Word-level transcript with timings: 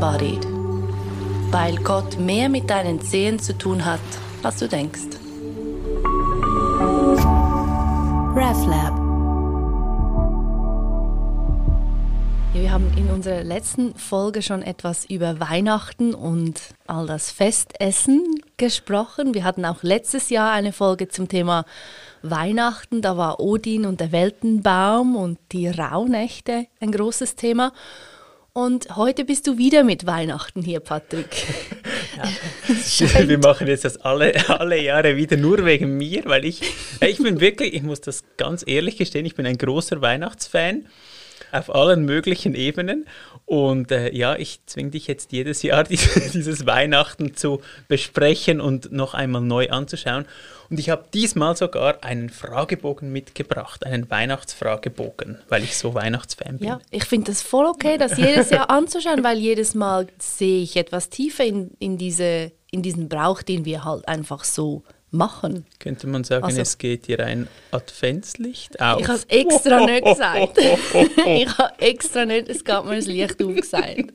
Disembodied. 0.00 0.46
Weil 1.50 1.76
Gott 1.76 2.18
mehr 2.18 2.48
mit 2.48 2.70
deinen 2.70 3.02
Zehen 3.02 3.38
zu 3.38 3.56
tun 3.56 3.84
hat, 3.84 4.00
als 4.42 4.58
du 4.58 4.66
denkst. 4.66 5.18
RefLab. 8.34 8.98
Wir 12.54 12.72
haben 12.72 12.90
in 12.96 13.10
unserer 13.10 13.44
letzten 13.44 13.94
Folge 13.94 14.40
schon 14.40 14.62
etwas 14.62 15.04
über 15.04 15.38
Weihnachten 15.38 16.14
und 16.14 16.60
all 16.86 17.06
das 17.06 17.30
Festessen 17.30 18.22
gesprochen. 18.56 19.34
Wir 19.34 19.44
hatten 19.44 19.66
auch 19.66 19.82
letztes 19.82 20.30
Jahr 20.30 20.52
eine 20.52 20.72
Folge 20.72 21.08
zum 21.08 21.28
Thema 21.28 21.66
Weihnachten. 22.22 23.02
Da 23.02 23.18
war 23.18 23.40
Odin 23.40 23.84
und 23.84 24.00
der 24.00 24.12
Weltenbaum 24.12 25.16
und 25.16 25.38
die 25.52 25.68
Rauhnächte 25.68 26.66
ein 26.80 26.90
großes 26.90 27.36
Thema. 27.36 27.72
Und 28.52 28.96
heute 28.96 29.24
bist 29.24 29.46
du 29.46 29.58
wieder 29.58 29.84
mit 29.84 30.06
Weihnachten 30.06 30.62
hier, 30.62 30.80
Patrick. 30.80 31.46
Ja. 32.16 33.28
Wir 33.28 33.38
machen 33.38 33.68
jetzt 33.68 33.84
das 33.84 33.98
alle, 33.98 34.34
alle 34.48 34.82
Jahre 34.82 35.16
wieder 35.16 35.36
nur 35.36 35.64
wegen 35.64 35.96
mir, 35.96 36.24
weil 36.24 36.44
ich, 36.44 36.62
ich 37.00 37.18
bin 37.18 37.40
wirklich, 37.40 37.74
ich 37.74 37.82
muss 37.82 38.00
das 38.00 38.24
ganz 38.36 38.64
ehrlich 38.66 38.96
gestehen, 38.96 39.24
ich 39.24 39.36
bin 39.36 39.46
ein 39.46 39.56
großer 39.56 40.00
Weihnachtsfan 40.00 40.86
auf 41.52 41.74
allen 41.74 42.04
möglichen 42.04 42.54
Ebenen. 42.54 43.06
Und 43.46 43.90
äh, 43.90 44.14
ja, 44.14 44.36
ich 44.36 44.60
zwinge 44.66 44.90
dich 44.90 45.06
jetzt 45.06 45.32
jedes 45.32 45.62
Jahr, 45.62 45.84
dieses, 45.84 46.66
Weihnachten 46.66 47.34
zu 47.34 47.60
besprechen 47.88 48.60
und 48.60 48.92
noch 48.92 49.14
einmal 49.14 49.42
neu 49.42 49.70
anzuschauen. 49.70 50.26
Und 50.68 50.78
ich 50.78 50.88
habe 50.88 51.04
diesmal 51.12 51.56
sogar 51.56 52.04
einen 52.04 52.30
Fragebogen 52.30 53.10
mitgebracht, 53.10 53.84
einen 53.84 54.08
Weihnachtsfragebogen, 54.08 55.38
weil 55.48 55.64
ich 55.64 55.76
so 55.76 55.94
Weihnachtsfan 55.94 56.58
bin. 56.58 56.68
Ja, 56.68 56.80
ich 56.90 57.04
finde 57.04 57.32
das 57.32 57.42
voll 57.42 57.66
okay, 57.66 57.98
das 57.98 58.16
jedes 58.16 58.50
Jahr 58.50 58.70
anzuschauen, 58.70 59.24
weil 59.24 59.38
jedes 59.38 59.74
Mal 59.74 60.06
sehe 60.18 60.62
ich 60.62 60.76
etwas 60.76 61.10
tiefer 61.10 61.44
in, 61.44 61.72
in, 61.80 61.98
diese, 61.98 62.52
in 62.70 62.82
diesen 62.82 63.08
Brauch, 63.08 63.42
den 63.42 63.64
wir 63.64 63.84
halt 63.84 64.06
einfach 64.06 64.44
so 64.44 64.84
machen. 65.10 65.66
Könnte 65.78 66.06
man 66.06 66.24
sagen, 66.24 66.44
also, 66.44 66.60
es 66.60 66.78
geht 66.78 67.06
hier 67.06 67.20
ein 67.20 67.48
Adventslicht 67.70 68.80
auf? 68.80 69.00
Ich 69.00 69.08
habe 69.08 69.18
es 69.18 69.24
extra 69.24 69.84
nicht 69.84 70.04
gesagt. 70.04 70.58
ich 71.26 71.58
habe 71.58 71.72
extra 71.78 72.24
nicht, 72.24 72.48
es 72.48 72.64
gab 72.64 72.84
mir 72.86 72.96
das 72.96 73.06
Licht 73.06 73.42
aufgesagt. 73.42 74.12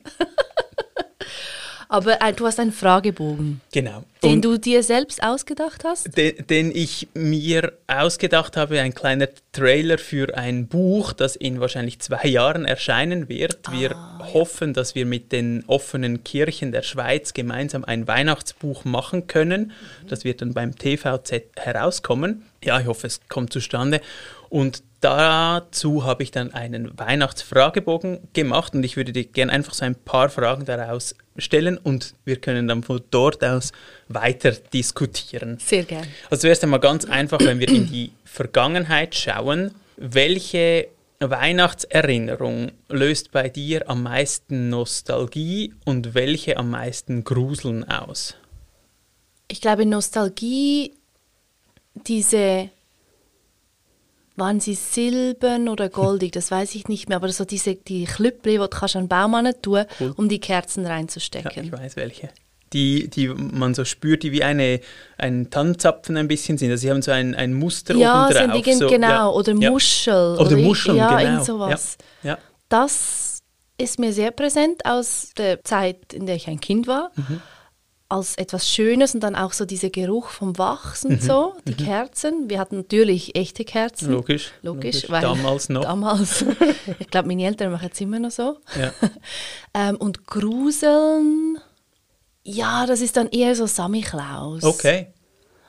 Aber 1.88 2.20
äh, 2.20 2.32
du 2.32 2.46
hast 2.46 2.58
einen 2.58 2.72
Fragebogen. 2.72 3.60
Genau. 3.72 4.04
Den 4.22 4.34
Und 4.34 4.44
du 4.44 4.58
dir 4.58 4.82
selbst 4.82 5.22
ausgedacht 5.22 5.84
hast? 5.84 6.16
Den, 6.16 6.46
den, 6.48 6.70
ich 6.74 7.08
mir 7.14 7.72
ausgedacht 7.86 8.56
habe, 8.56 8.80
ein 8.80 8.94
kleiner 8.94 9.28
Trailer 9.52 9.98
für 9.98 10.36
ein 10.36 10.66
Buch, 10.66 11.12
das 11.12 11.36
in 11.36 11.60
wahrscheinlich 11.60 12.00
zwei 12.00 12.26
Jahren 12.26 12.64
erscheinen 12.64 13.28
wird. 13.28 13.58
Ah, 13.64 13.72
wir 13.72 13.90
ja. 13.90 14.28
hoffen, 14.34 14.74
dass 14.74 14.94
wir 14.94 15.06
mit 15.06 15.32
den 15.32 15.64
offenen 15.66 16.24
Kirchen 16.24 16.72
der 16.72 16.82
Schweiz 16.82 17.34
gemeinsam 17.34 17.84
ein 17.84 18.08
Weihnachtsbuch 18.08 18.84
machen 18.84 19.26
können. 19.26 19.72
Mhm. 20.02 20.08
Das 20.08 20.24
wird 20.24 20.40
dann 20.40 20.54
beim 20.54 20.76
TVZ 20.76 21.42
herauskommen. 21.56 22.42
Ja, 22.66 22.80
ich 22.80 22.86
hoffe, 22.86 23.06
es 23.06 23.20
kommt 23.28 23.52
zustande. 23.52 24.00
Und 24.48 24.82
dazu 25.00 26.04
habe 26.04 26.22
ich 26.22 26.30
dann 26.30 26.52
einen 26.52 26.98
Weihnachtsfragebogen 26.98 28.28
gemacht 28.32 28.74
und 28.74 28.84
ich 28.84 28.96
würde 28.96 29.12
dir 29.12 29.24
gerne 29.24 29.52
einfach 29.52 29.74
so 29.74 29.84
ein 29.84 29.94
paar 29.94 30.28
Fragen 30.28 30.64
daraus 30.64 31.14
stellen 31.36 31.78
und 31.78 32.14
wir 32.24 32.36
können 32.36 32.68
dann 32.68 32.82
von 32.82 33.00
dort 33.10 33.44
aus 33.44 33.72
weiter 34.08 34.52
diskutieren. 34.52 35.58
Sehr 35.60 35.84
gerne. 35.84 36.06
Also 36.30 36.42
zuerst 36.42 36.62
einmal 36.64 36.80
ganz 36.80 37.04
einfach, 37.04 37.40
wenn 37.40 37.58
wir 37.60 37.68
in 37.68 37.86
die 37.90 38.12
Vergangenheit 38.24 39.14
schauen, 39.14 39.72
welche 39.96 40.88
Weihnachtserinnerung 41.20 42.72
löst 42.88 43.32
bei 43.32 43.48
dir 43.48 43.88
am 43.88 44.02
meisten 44.02 44.68
Nostalgie 44.68 45.72
und 45.84 46.14
welche 46.14 46.56
am 46.56 46.70
meisten 46.70 47.24
Gruseln 47.24 47.88
aus? 47.88 48.34
Ich 49.48 49.60
glaube, 49.60 49.86
Nostalgie, 49.86 50.92
diese 52.06 52.70
waren 54.36 54.60
sie 54.60 54.74
silbern 54.74 55.68
oder 55.68 55.88
goldig, 55.88 56.32
das 56.32 56.50
weiß 56.50 56.74
ich 56.74 56.88
nicht 56.88 57.08
mehr, 57.08 57.16
aber 57.16 57.30
so 57.30 57.44
diese 57.44 57.74
die 57.74 58.04
Klüppli, 58.04 58.52
die 58.52 58.58
du 58.58 58.68
kannst 58.68 58.96
an 58.96 59.08
Baum 59.08 59.34
tun 59.62 59.84
cool. 59.98 60.12
um 60.16 60.28
die 60.28 60.40
Kerzen 60.40 60.86
reinzustecken. 60.86 61.52
Ja, 61.54 61.62
ich 61.62 61.72
weiß 61.72 61.96
welche. 61.96 62.28
Die, 62.72 63.08
die 63.08 63.28
man 63.28 63.74
so 63.74 63.84
spürt, 63.84 64.24
die 64.24 64.32
wie 64.32 64.42
eine, 64.42 64.80
ein 65.16 65.50
Tannenzapfen 65.50 66.16
ein 66.16 66.28
bisschen 66.28 66.58
sind. 66.58 66.70
Also 66.70 66.82
sie 66.82 66.90
haben 66.90 67.00
so 67.00 67.12
ein, 67.12 67.34
ein 67.34 67.54
Muster 67.54 67.94
ja, 67.94 68.26
oben 68.26 68.34
drauf. 68.34 68.54
Sind 68.54 68.66
die, 68.66 68.72
so, 68.74 68.88
genau, 68.88 69.08
ja. 69.08 69.28
oder 69.28 69.54
Muschel. 69.54 70.34
Oder, 70.34 70.46
oder 70.46 70.56
Muscheln, 70.56 70.96
ja, 70.96 71.16
genau. 71.16 71.44
sowas. 71.44 71.96
Ja. 72.22 72.38
Das 72.68 73.38
ist 73.78 73.98
mir 73.98 74.12
sehr 74.12 74.32
präsent 74.32 74.84
aus 74.84 75.30
der 75.38 75.62
Zeit, 75.64 76.12
in 76.12 76.26
der 76.26 76.34
ich 76.34 76.48
ein 76.48 76.60
Kind 76.60 76.86
war. 76.86 77.12
Mhm 77.14 77.40
als 78.08 78.36
etwas 78.38 78.68
Schönes 78.68 79.14
und 79.14 79.20
dann 79.20 79.34
auch 79.34 79.52
so 79.52 79.64
dieser 79.64 79.90
Geruch 79.90 80.28
vom 80.28 80.56
Wachs 80.58 81.04
und 81.04 81.22
mhm. 81.22 81.26
so, 81.26 81.54
die 81.66 81.72
mhm. 81.72 81.84
Kerzen. 81.86 82.50
Wir 82.50 82.60
hatten 82.60 82.76
natürlich 82.76 83.34
echte 83.34 83.64
Kerzen. 83.64 84.12
Logisch. 84.12 84.52
Logisch, 84.62 85.08
logisch. 85.08 85.22
damals 85.22 85.68
noch. 85.68 85.82
Damals. 85.82 86.44
ich 86.98 87.10
glaube, 87.10 87.28
meine 87.28 87.44
Eltern 87.44 87.72
machen 87.72 87.90
es 87.92 88.00
immer 88.00 88.20
noch 88.20 88.30
so. 88.30 88.58
Ja. 88.78 88.92
ähm, 89.74 89.96
und 89.96 90.26
Gruseln, 90.26 91.58
ja, 92.44 92.86
das 92.86 93.00
ist 93.00 93.16
dann 93.16 93.28
eher 93.28 93.56
so 93.56 93.66
Sammy 93.66 94.02
Klaus. 94.02 94.62
Okay. 94.62 95.08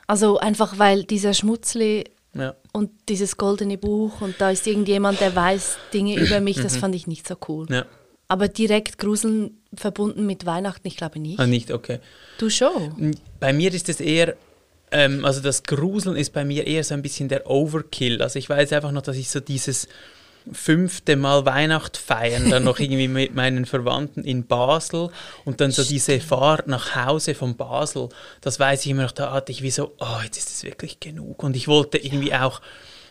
Also 0.06 0.38
einfach, 0.38 0.78
weil 0.78 1.04
dieser 1.04 1.34
Schmutzli 1.34 2.06
ja. 2.36 2.56
und 2.72 2.92
dieses 3.10 3.38
goldene 3.38 3.80
Buch 3.80 4.22
und 4.22 4.40
da 4.40 4.52
ist 4.52 4.68
irgendjemand, 4.68 5.20
der 5.20 5.36
weiß 5.36 5.78
Dinge 5.92 6.16
über 6.16 6.40
mich, 6.40 6.62
das 6.62 6.76
mhm. 6.76 6.80
fand 6.80 6.96
ich 6.96 7.08
nicht 7.08 7.28
so 7.28 7.36
cool. 7.48 7.66
Ja. 7.70 7.86
Aber 8.28 8.48
direkt 8.48 9.00
Gruseln 9.00 9.57
verbunden 9.74 10.26
mit 10.26 10.46
Weihnachten, 10.46 10.88
ich 10.88 10.98
glaube 10.98 11.20
nicht. 11.20 11.40
Ah, 11.40 11.48
nicht, 11.48 11.72
okay. 11.72 12.00
Du 12.38 12.50
schon? 12.50 13.16
Bei 13.40 13.54
mir 13.54 13.74
ist 13.74 13.90
es 13.90 14.00
eher, 14.00 14.36
ähm, 14.92 15.26
also 15.26 15.42
das 15.42 15.64
Gruseln 15.64 16.16
ist 16.16 16.34
bei 16.34 16.46
mir 16.46 16.66
eher 16.66 16.84
so 16.84 16.94
ein 16.94 17.02
bisschen 17.02 17.30
der 17.30 17.50
Overkill. 17.50 18.22
Also 18.22 18.40
ich 18.40 18.50
weiß 18.50 18.74
einfach 18.74 18.92
noch, 18.92 19.02
dass 19.02 19.18
ich 19.18 19.30
so 19.30 19.40
dieses 19.40 19.88
fünfte 20.52 21.16
Mal 21.16 21.46
Weihnacht 21.46 21.98
feiern, 21.98 22.50
dann 22.50 22.64
noch 22.64 22.80
irgendwie 22.80 23.08
mit 23.08 23.36
meinen 23.36 23.66
Verwandten 23.66 24.24
in 24.24 24.46
Basel 24.46 25.10
und 25.46 25.62
dann 25.62 25.72
so 25.72 25.84
diese 25.84 26.20
Fahrt 26.20 26.68
nach 26.68 26.96
Hause 26.96 27.36
von 27.36 27.56
Basel, 27.56 28.10
das 28.42 28.60
weiß 28.60 28.86
ich 28.86 28.92
immer 28.92 29.04
noch, 29.04 29.12
da 29.12 29.34
hatte 29.34 29.52
ich 29.52 29.62
wie 29.62 29.72
so, 29.72 29.94
oh, 30.00 30.20
jetzt 30.24 30.38
ist 30.38 30.50
es 30.50 30.64
wirklich 30.64 31.00
genug. 31.00 31.44
Und 31.44 31.56
ich 31.56 31.68
wollte 31.68 31.98
irgendwie 31.98 32.34
auch 32.34 32.62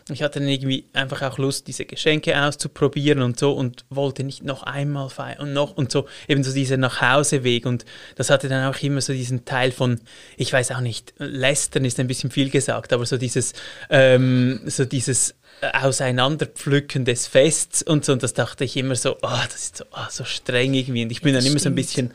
ich 0.09 0.23
hatte 0.23 0.39
dann 0.39 0.49
irgendwie 0.49 0.85
einfach 0.93 1.23
auch 1.23 1.37
Lust, 1.39 1.67
diese 1.67 1.85
Geschenke 1.85 2.41
auszuprobieren 2.41 3.23
und 3.23 3.41
so 3.41 3.53
und 3.53 3.85
wollte 3.91 4.23
nicht 4.23 4.45
noch 4.45 4.63
einmal 4.63 5.11
feiern 5.11 5.41
und 5.41 5.53
noch 5.53 5.77
und 5.77 5.91
so, 5.91 6.07
eben 6.29 6.45
so 6.45 6.53
dieser 6.53 6.77
Nachhauseweg 6.77 7.67
und 7.67 7.85
das 8.15 8.31
hatte 8.31 8.49
dann 8.49 8.73
auch 8.73 8.81
immer 8.83 9.01
so 9.01 9.13
diesen 9.13 9.45
Teil 9.45 9.73
von, 9.73 10.01
ich 10.37 10.53
weiß 10.53 10.71
auch 10.73 10.81
nicht, 10.81 11.13
lästern 11.19 11.85
ist 11.85 11.99
ein 11.99 12.07
bisschen 12.07 12.31
viel 12.31 12.51
gesagt, 12.51 12.93
aber 12.93 13.05
so 13.05 13.17
dieses, 13.17 13.53
ähm, 13.91 14.61
so 14.67 14.85
dieses 14.85 15.35
Auseinanderpflücken 15.73 17.05
des 17.05 17.27
Fests 17.27 17.83
und 17.83 18.05
so 18.05 18.13
und 18.13 18.23
das 18.23 18.33
dachte 18.33 18.63
ich 18.63 18.77
immer 18.77 18.95
so, 18.95 19.17
oh, 19.23 19.41
das 19.51 19.57
ist 19.57 19.77
so, 19.79 19.85
oh, 19.91 20.07
so 20.09 20.25
streng 20.25 20.75
irgendwie 20.75 21.03
und 21.03 21.11
ich 21.11 21.23
bin 21.23 21.35
ja, 21.35 21.41
dann 21.41 21.51
immer 21.51 21.59
so 21.59 21.69
ein 21.69 21.75
bisschen 21.75 22.13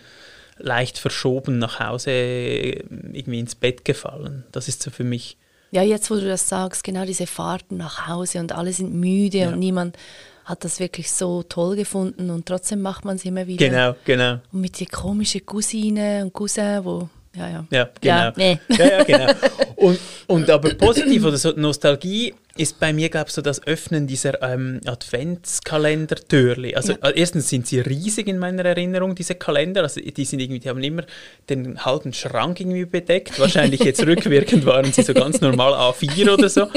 leicht 0.58 0.98
verschoben 0.98 1.58
nach 1.58 1.82
Hause 1.82 2.12
irgendwie 2.12 3.40
ins 3.40 3.56
Bett 3.56 3.84
gefallen. 3.84 4.46
Das 4.52 4.68
ist 4.68 4.84
so 4.84 4.92
für 4.92 5.04
mich 5.04 5.38
ja, 5.72 5.82
jetzt 5.82 6.12
wo 6.12 6.16
du 6.16 6.28
das 6.28 6.48
sagst, 6.48 6.84
genau 6.84 7.06
diese 7.06 7.28
Fahrten 7.28 7.78
nach 7.78 8.08
Hause 8.08 8.40
und 8.40 8.52
alle 8.52 8.74
sind 8.74 8.94
müde 8.94 9.40
ja. 9.40 9.50
und 9.50 9.60
niemand 9.60 9.98
hat 10.44 10.66
das 10.66 10.80
wirklich 10.80 11.12
so 11.12 11.44
toll 11.44 11.76
gefunden 11.76 12.30
und 12.30 12.46
trotzdem 12.46 12.82
macht 12.82 13.06
man 13.06 13.16
es 13.16 13.26
immer 13.26 13.48
wieder. 13.48 13.70
Genau, 13.70 13.96
genau. 14.06 14.40
Und 14.52 14.62
mit 14.62 14.80
die 14.80 14.86
komischen 14.86 15.46
Cousine 15.46 16.24
und 16.24 16.34
Cousin, 16.34 16.84
wo 16.84 17.10
ja, 17.34 17.50
ja. 17.50 17.66
Ja, 17.72 17.90
genau. 18.02 18.16
Ja, 18.16 18.34
nee. 18.36 18.60
ja, 18.78 18.86
ja, 18.86 19.04
genau. 19.04 19.34
Und, 19.78 20.00
und 20.28 20.50
aber 20.50 20.74
positiv 20.74 21.24
oder 21.24 21.38
so 21.38 21.54
Nostalgie 21.56 22.34
ist 22.58 22.80
bei 22.80 22.92
mir, 22.92 23.10
glaube 23.10 23.30
ich, 23.30 23.34
so 23.34 23.42
das 23.42 23.66
Öffnen 23.66 24.06
dieser 24.06 24.44
ähm, 24.44 24.82
Adventskalender-Türli. 24.86 26.76
Also 26.76 26.94
ja. 26.94 27.10
erstens 27.12 27.50
sind 27.50 27.68
sie 27.68 27.80
riesig 27.80 28.28
in 28.28 28.38
meiner 28.38 28.66
Erinnerung, 28.66 29.16
diese 29.16 29.36
Kalender. 29.36 29.84
Also 29.84 30.02
die 30.02 30.26
sind 30.26 30.42
irgendwie, 30.42 30.60
die 30.60 30.70
haben 30.70 30.84
immer 30.84 31.04
den 31.50 31.84
halben 31.86 32.12
Schrank 32.12 32.60
irgendwie 32.60 32.86
bedeckt. 32.86 33.40
Wahrscheinlich 33.40 33.80
jetzt 33.82 34.06
rückwirkend 34.06 34.66
waren 34.66 34.92
sie 34.92 35.02
so 35.02 35.14
ganz 35.14 35.40
normal 35.40 35.74
A4 35.74 36.34
oder 36.34 36.50
so. 36.50 36.68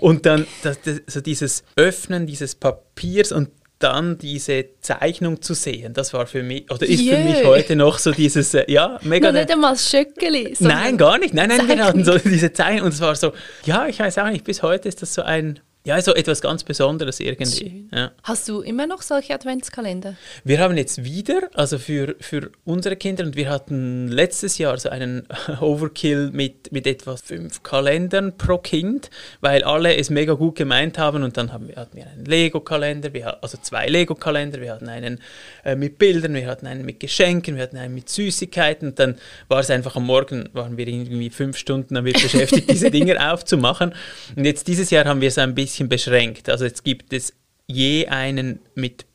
Und 0.00 0.24
dann 0.26 0.46
das, 0.62 0.80
das, 0.82 1.02
so 1.08 1.20
dieses 1.20 1.64
Öffnen 1.74 2.26
dieses 2.26 2.54
Papiers 2.54 3.32
und 3.32 3.50
dann 3.78 4.18
diese 4.18 4.66
Zeichnung 4.80 5.42
zu 5.42 5.54
sehen, 5.54 5.92
das 5.92 6.12
war 6.12 6.26
für 6.26 6.42
mich, 6.42 6.70
oder 6.70 6.86
ist 6.86 7.00
Jö. 7.00 7.16
für 7.16 7.22
mich 7.22 7.44
heute 7.44 7.76
noch 7.76 7.98
so 7.98 8.12
dieses, 8.12 8.54
äh, 8.54 8.70
ja, 8.70 8.98
mega. 9.02 9.30
Noch 9.30 9.38
nicht 9.38 9.50
einmal 9.50 9.76
Schöckeli. 9.76 10.56
Nein, 10.60 10.96
gar 10.96 11.18
nicht. 11.18 11.34
Nein, 11.34 11.48
nein, 11.48 11.66
wir 11.68 11.84
hatten 11.84 12.04
so 12.04 12.16
diese 12.18 12.52
Zeichnung 12.52 12.86
und 12.86 12.94
es 12.94 13.00
war 13.00 13.14
so, 13.16 13.32
ja, 13.64 13.86
ich 13.86 13.98
weiß 13.98 14.18
auch 14.18 14.30
nicht, 14.30 14.44
bis 14.44 14.62
heute 14.62 14.88
ist 14.88 15.02
das 15.02 15.14
so 15.14 15.22
ein 15.22 15.60
ja, 15.86 16.00
so 16.00 16.14
etwas 16.14 16.40
ganz 16.40 16.64
Besonderes 16.64 17.20
irgendwie. 17.20 17.86
Ja. 17.92 18.12
Hast 18.22 18.48
du 18.48 18.62
immer 18.62 18.86
noch 18.86 19.02
solche 19.02 19.34
Adventskalender? 19.34 20.16
Wir 20.42 20.58
haben 20.58 20.78
jetzt 20.78 21.04
wieder, 21.04 21.50
also 21.52 21.78
für, 21.78 22.16
für 22.20 22.50
unsere 22.64 22.96
Kinder, 22.96 23.22
und 23.22 23.36
wir 23.36 23.50
hatten 23.50 24.08
letztes 24.08 24.56
Jahr 24.56 24.78
so 24.78 24.88
einen 24.88 25.28
Overkill 25.60 26.30
mit, 26.32 26.72
mit 26.72 26.86
etwa 26.86 27.18
fünf 27.18 27.62
Kalendern 27.62 28.38
pro 28.38 28.56
Kind, 28.56 29.10
weil 29.42 29.62
alle 29.62 29.94
es 29.94 30.08
mega 30.08 30.32
gut 30.32 30.56
gemeint 30.56 30.96
haben 30.96 31.22
und 31.22 31.36
dann 31.36 31.52
haben 31.52 31.68
wir, 31.68 31.76
hatten 31.76 31.98
wir 31.98 32.06
einen 32.06 32.24
Lego-Kalender, 32.24 33.10
also 33.42 33.58
zwei 33.60 33.86
Lego-Kalender, 33.86 34.62
wir 34.62 34.72
hatten 34.72 34.88
einen 34.88 35.20
äh, 35.64 35.76
mit 35.76 35.98
Bildern, 35.98 36.32
wir 36.32 36.46
hatten 36.46 36.66
einen 36.66 36.86
mit 36.86 36.98
Geschenken, 36.98 37.56
wir 37.56 37.62
hatten 37.62 37.76
einen 37.76 37.94
mit 37.94 38.08
Süßigkeiten 38.08 38.88
und 38.88 38.98
dann 38.98 39.16
war 39.48 39.60
es 39.60 39.68
einfach 39.68 39.96
am 39.96 40.06
Morgen, 40.06 40.48
waren 40.54 40.78
wir 40.78 40.88
irgendwie 40.88 41.28
fünf 41.28 41.58
Stunden 41.58 41.94
damit 41.94 42.22
beschäftigt, 42.22 42.70
diese 42.70 42.90
Dinger 42.90 43.34
aufzumachen 43.34 43.94
und 44.34 44.46
jetzt 44.46 44.66
dieses 44.66 44.88
Jahr 44.88 45.04
haben 45.04 45.20
wir 45.20 45.28
es 45.28 45.36
ein 45.36 45.54
bisschen 45.54 45.73
beschränkt, 45.82 46.48
also 46.48 46.64
jetzt 46.64 46.84
gibt 46.84 47.12
es 47.12 47.32
je 47.66 48.06
einen 48.08 48.60
mit 48.74 49.06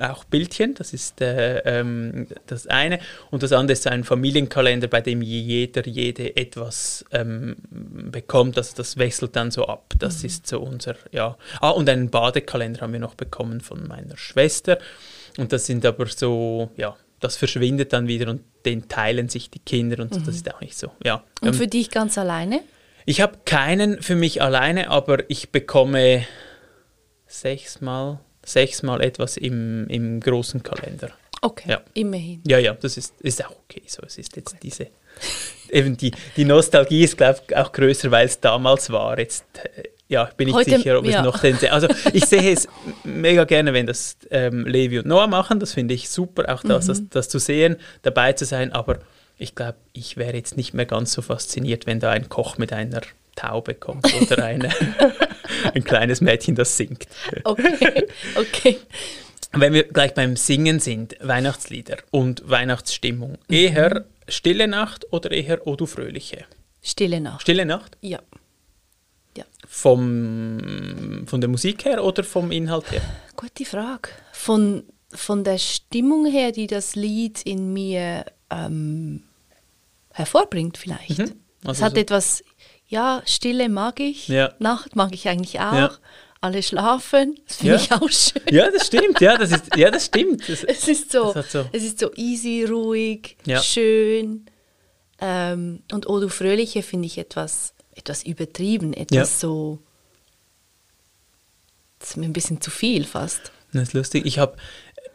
auch 0.00 0.24
Bildchen, 0.24 0.74
das 0.74 0.92
ist 0.92 1.20
äh, 1.20 1.58
ähm, 1.58 2.26
das 2.46 2.66
eine. 2.66 2.98
Und 3.30 3.42
das 3.42 3.52
andere 3.52 3.74
ist 3.74 3.86
ein 3.86 4.04
Familienkalender, 4.04 4.88
bei 4.88 5.00
dem 5.00 5.22
jeder, 5.22 5.86
jede 5.86 6.36
etwas 6.36 7.04
ähm, 7.12 7.56
bekommt. 8.10 8.58
Also 8.58 8.74
das 8.76 8.96
wechselt 8.96 9.36
dann 9.36 9.50
so 9.50 9.66
ab. 9.66 9.94
Das 9.98 10.24
ist 10.24 10.46
so 10.46 10.60
unser, 10.60 10.96
ja. 11.12 11.36
Ah, 11.60 11.70
und 11.70 11.88
einen 11.88 12.10
Badekalender 12.10 12.80
haben 12.80 12.92
wir 12.92 13.00
noch 13.00 13.14
bekommen 13.14 13.60
von 13.60 13.86
meiner 13.86 14.16
Schwester. 14.16 14.78
Und 15.38 15.52
das 15.52 15.66
sind 15.66 15.84
aber 15.86 16.06
so, 16.06 16.70
ja, 16.76 16.96
das 17.20 17.36
verschwindet 17.36 17.92
dann 17.92 18.08
wieder 18.08 18.30
und 18.30 18.42
den 18.64 18.88
teilen 18.88 19.28
sich 19.28 19.50
die 19.50 19.58
Kinder 19.58 20.02
und 20.02 20.12
so. 20.14 20.20
das 20.20 20.36
ist 20.36 20.52
auch 20.52 20.60
nicht 20.60 20.76
so, 20.76 20.90
ja. 21.02 21.22
Und 21.40 21.48
Ähm, 21.48 21.54
für 21.54 21.66
dich 21.66 21.90
ganz 21.90 22.18
alleine? 22.18 22.60
Ich 23.06 23.20
habe 23.20 23.38
keinen 23.44 24.02
für 24.02 24.14
mich 24.14 24.40
alleine, 24.42 24.90
aber 24.90 25.28
ich 25.30 25.50
bekomme 25.50 26.24
sechsmal, 27.26 28.18
sechsmal 28.44 29.00
etwas 29.02 29.36
im, 29.36 29.86
im 29.88 30.20
großen 30.20 30.62
Kalender. 30.62 31.10
Okay, 31.42 31.70
Ja. 31.72 31.82
immerhin. 31.92 32.42
Ja, 32.46 32.58
ja, 32.58 32.72
das 32.74 32.96
ist, 32.96 33.14
ist 33.20 33.44
auch 33.44 33.50
okay. 33.64 33.82
So, 33.86 34.02
es 34.06 34.16
ist 34.18 34.34
jetzt 34.36 34.56
diese. 34.62 34.86
Eben 35.70 35.96
die, 35.96 36.12
die 36.36 36.44
Nostalgie 36.44 37.04
ist, 37.04 37.16
glaube 37.18 37.40
ich, 37.46 37.56
auch 37.56 37.70
größer, 37.72 38.10
weil 38.10 38.26
es 38.26 38.40
damals 38.40 38.90
war. 38.90 39.18
Jetzt 39.18 39.44
äh, 39.76 39.82
ja, 40.08 40.24
bin 40.36 40.48
ich 40.48 40.54
Heute- 40.54 40.76
sicher, 40.78 40.98
ob 40.98 41.04
ja. 41.04 41.18
es 41.18 41.24
noch 41.24 41.38
den. 41.40 41.56
Also 41.70 41.88
ich 42.12 42.24
sehe 42.24 42.52
es 42.52 42.66
mega 43.04 43.44
gerne, 43.44 43.72
wenn 43.74 43.86
das 43.86 44.16
ähm, 44.30 44.64
Levi 44.66 44.98
und 45.00 45.06
Noah 45.06 45.26
machen. 45.26 45.60
Das 45.60 45.72
finde 45.74 45.94
ich 45.94 46.08
super, 46.08 46.52
auch 46.54 46.62
das, 46.62 46.84
Mhm. 46.84 46.88
das, 46.88 47.02
das 47.10 47.28
zu 47.28 47.38
sehen, 47.38 47.76
dabei 48.02 48.32
zu 48.32 48.44
sein. 48.46 48.72
Aber 48.72 48.98
ich 49.38 49.54
glaube, 49.54 49.78
ich 49.92 50.16
wäre 50.16 50.36
jetzt 50.36 50.56
nicht 50.56 50.74
mehr 50.74 50.86
ganz 50.86 51.12
so 51.12 51.22
fasziniert, 51.22 51.86
wenn 51.86 52.00
da 52.00 52.10
ein 52.10 52.28
Koch 52.28 52.58
mit 52.58 52.72
einer 52.72 53.02
Taube 53.34 53.74
kommt 53.74 54.12
oder 54.20 54.44
eine, 54.44 54.70
ein 55.74 55.84
kleines 55.84 56.20
Mädchen, 56.20 56.54
das 56.54 56.76
singt. 56.76 57.06
Okay, 57.42 58.06
okay. 58.36 58.78
Wenn 59.52 59.72
wir 59.72 59.84
gleich 59.84 60.14
beim 60.14 60.36
Singen 60.36 60.80
sind, 60.80 61.16
Weihnachtslieder 61.20 61.98
und 62.10 62.48
Weihnachtsstimmung, 62.48 63.38
eher 63.48 64.04
Stille 64.28 64.68
Nacht 64.68 65.12
oder 65.12 65.30
eher 65.30 65.66
O 65.66 65.76
du 65.76 65.86
Fröhliche? 65.86 66.44
Stille 66.82 67.20
Nacht. 67.20 67.42
Stille 67.42 67.66
Nacht? 67.66 67.96
Ja. 68.00 68.20
Ja. 69.36 69.44
Vom, 69.66 71.24
von 71.26 71.40
der 71.40 71.50
Musik 71.50 71.84
her 71.84 72.04
oder 72.04 72.24
vom 72.24 72.52
Inhalt 72.52 72.90
her? 72.92 73.02
Gute 73.36 73.64
Frage. 73.64 74.10
Von, 74.32 74.84
von 75.10 75.44
der 75.44 75.58
Stimmung 75.58 76.26
her, 76.26 76.52
die 76.52 76.66
das 76.66 76.94
Lied 76.94 77.42
in 77.42 77.72
mir 77.72 78.24
ähm, 78.54 79.22
hervorbringt, 80.12 80.78
vielleicht. 80.78 81.18
Mhm. 81.18 81.32
es 81.62 81.68
Also 81.68 81.84
hat 81.84 81.94
so- 81.94 82.00
etwas, 82.00 82.44
ja, 82.88 83.22
Stille 83.26 83.68
mag 83.68 83.98
ich, 84.00 84.28
Ja. 84.28 84.54
Nacht 84.58 84.94
mag 84.96 85.12
ich 85.14 85.28
eigentlich 85.28 85.58
auch. 85.60 85.72
Ja. 85.74 85.90
Alle 86.40 86.62
schlafen, 86.62 87.40
das 87.48 87.56
finde 87.56 87.74
Ja. 87.76 87.80
ich 87.80 87.92
auch 87.92 88.10
schön. 88.10 88.42
Ja, 88.50 88.70
das 88.70 88.86
stimmt, 88.86 89.18
ja, 89.22 89.38
das, 89.38 89.50
ist, 89.50 89.76
ja, 89.76 89.90
das 89.90 90.04
stimmt. 90.06 90.42
Das, 90.48 90.62
Es 90.62 90.88
ist 90.88 91.10
so, 91.10 91.32
so- 91.48 91.64
es 91.72 91.82
ist 91.82 91.98
so 91.98 92.12
easy, 92.16 92.64
ruhig, 92.64 93.36
schön. 93.62 94.44
Ähm, 95.20 95.82
und 95.90 96.06
O 96.06 96.20
du 96.20 96.28
Fröhliche 96.28 96.82
finde 96.82 97.06
ich 97.06 97.16
etwas, 97.16 97.72
etwas 97.94 98.24
übertrieben, 98.24 98.92
etwas 98.92 99.40
so, 99.40 99.78
das 101.98 102.10
ist 102.10 102.16
mir 102.18 102.26
ein 102.26 102.32
bisschen 102.34 102.60
zu 102.60 102.70
viel 102.70 103.04
fast. 103.04 103.50
Das 103.72 103.84
ist 103.84 103.92
lustig. 103.94 104.26
Ich 104.26 104.38
habe 104.38 104.56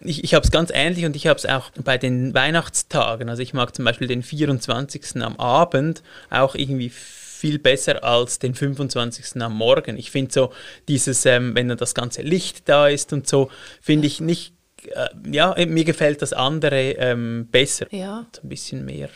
ich, 0.02 0.24
ich 0.24 0.34
es 0.34 0.52
ganz 0.52 0.72
ähnlich 0.74 1.06
und 1.06 1.16
ich 1.16 1.28
habe 1.28 1.38
es 1.38 1.46
auch 1.46 1.72
bei 1.84 1.98
den 1.98 2.34
Weihnachtstagen. 2.34 3.30
Also 3.30 3.42
ich 3.42 3.54
mag 3.54 3.76
zum 3.76 3.86
Beispiel 3.86 4.08
den 4.08 4.24
24. 4.24 5.22
am 5.22 5.38
Abend 5.38 6.04
auch 6.30 6.56
irgendwie 6.56 6.90
viel 6.90 7.60
besser 7.60 8.04
als 8.04 8.40
den 8.40 8.54
25. 8.54 9.42
am 9.42 9.56
Morgen. 9.56 9.98
Ich 9.98 10.12
finde 10.12 10.34
so 10.34 10.52
dieses, 10.88 11.26
ähm, 11.26 11.56
wenn 11.56 11.70
dann 11.70 11.78
das 11.78 11.94
ganze 11.94 12.22
Licht 12.22 12.68
da 12.68 12.88
ist 12.88 13.14
und 13.14 13.28
so, 13.28 13.50
finde 13.82 14.08
ich 14.08 14.20
nicht, 14.20 14.54
äh, 14.88 15.08
ja, 15.32 15.56
mir 15.66 15.86
gefällt 15.86 16.22
das 16.22 16.34
andere 16.34 16.92
ähm, 16.94 17.48
besser. 17.52 17.88
Ja. 17.92 18.28
So 18.36 18.42
ein 18.44 18.50
bisschen 18.50 18.86
mehr 18.86 19.10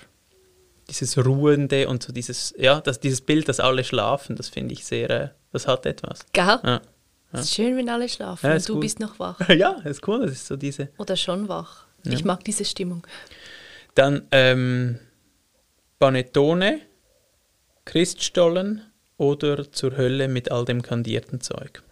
dieses 0.90 1.18
Ruhende 1.18 1.88
und 1.88 2.04
so 2.04 2.12
dieses, 2.12 2.54
ja, 2.58 2.82
das, 2.82 3.00
dieses 3.00 3.22
Bild, 3.22 3.48
dass 3.50 3.60
alle 3.60 3.84
schlafen, 3.84 4.36
das 4.36 4.50
finde 4.50 4.74
ich 4.74 4.86
sehr, 4.86 5.10
äh, 5.10 5.30
das 5.52 5.68
hat 5.68 5.86
etwas. 5.86 6.26
Gell? 6.34 6.60
Ja. 6.64 6.82
Es 7.34 7.42
ist 7.46 7.54
schön, 7.56 7.76
wenn 7.78 7.90
alle 7.90 8.08
schlafen 8.10 8.46
Ja, 8.48 8.56
und 8.56 8.70
du 8.70 8.74
gut. 8.74 8.82
bist 8.82 9.00
noch 9.00 9.20
wach. 9.20 9.40
ja, 9.50 9.72
ist 9.84 10.08
cool, 10.08 10.22
das 10.22 10.32
ist 10.34 10.48
so 10.48 10.56
diese. 10.56 10.90
Oder 10.98 11.16
schon 11.18 11.48
wach. 11.50 11.86
Ich 12.06 12.24
mag 12.26 12.44
diese 12.44 12.66
Stimmung. 12.66 13.06
Dann 13.96 14.28
ähm, 14.32 15.00
Panettone, 16.00 16.80
Christstollen 17.86 18.82
oder 19.18 19.72
zur 19.72 19.96
Hölle 19.98 20.28
mit 20.28 20.52
all 20.52 20.66
dem 20.66 20.82
kandierten 20.82 21.42
Zeug. 21.42 21.84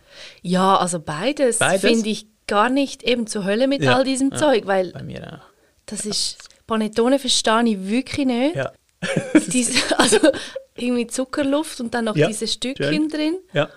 Ja, 0.42 0.78
also 0.78 1.00
beides, 1.00 1.60
Beides? 1.60 1.82
finde 1.82 2.10
ich 2.10 2.28
gar 2.48 2.70
nicht 2.70 3.04
eben 3.04 3.28
zur 3.28 3.46
Hölle 3.46 3.68
mit 3.68 3.82
Ja, 3.84 3.96
all 3.96 4.04
diesem 4.04 4.32
ja. 4.32 4.38
Zeug, 4.38 4.66
weil 4.66 4.92
Bei 4.92 5.04
mir 5.04 5.40
auch. 5.42 5.46
das 5.86 6.06
ist, 6.06 6.50
Panettone 6.68 7.20
verstehe 7.20 7.64
ich 7.66 7.88
wirklich 7.88 8.26
nicht. 8.26 8.56
Ja. 8.56 8.72
Diese, 9.48 9.98
also 10.00 10.18
irgendwie 10.76 11.08
Zuckerluft 11.08 11.80
und 11.80 11.94
dann 11.94 12.06
noch 12.06 12.16
Ja, 12.16 12.28
diese 12.28 12.48
Stückchen 12.48 12.94
schön. 12.94 13.10
drin. 13.10 13.38
Ja. 13.54 13.70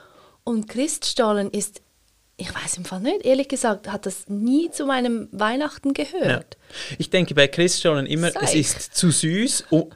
Und 0.45 0.69
Christstollen 0.69 1.51
ist, 1.51 1.81
ich 2.37 2.53
weiß 2.55 2.77
im 2.79 2.85
Fall 2.85 3.01
nicht, 3.01 3.25
ehrlich 3.25 3.49
gesagt, 3.49 3.91
hat 3.91 4.07
das 4.07 4.29
nie 4.29 4.71
zu 4.71 4.87
meinem 4.87 5.29
Weihnachten 5.33 5.93
ja. 5.97 6.05
gehört. 6.05 6.57
Ich 6.99 7.09
denke 7.11 7.35
bei 7.35 7.47
Christstollen 7.49 8.07
immer, 8.07 8.29
es 8.29 8.35
Seich. 8.35 8.55
ist 8.57 8.95
zu 8.95 9.11
süß, 9.11 9.67
o- 9.71 9.89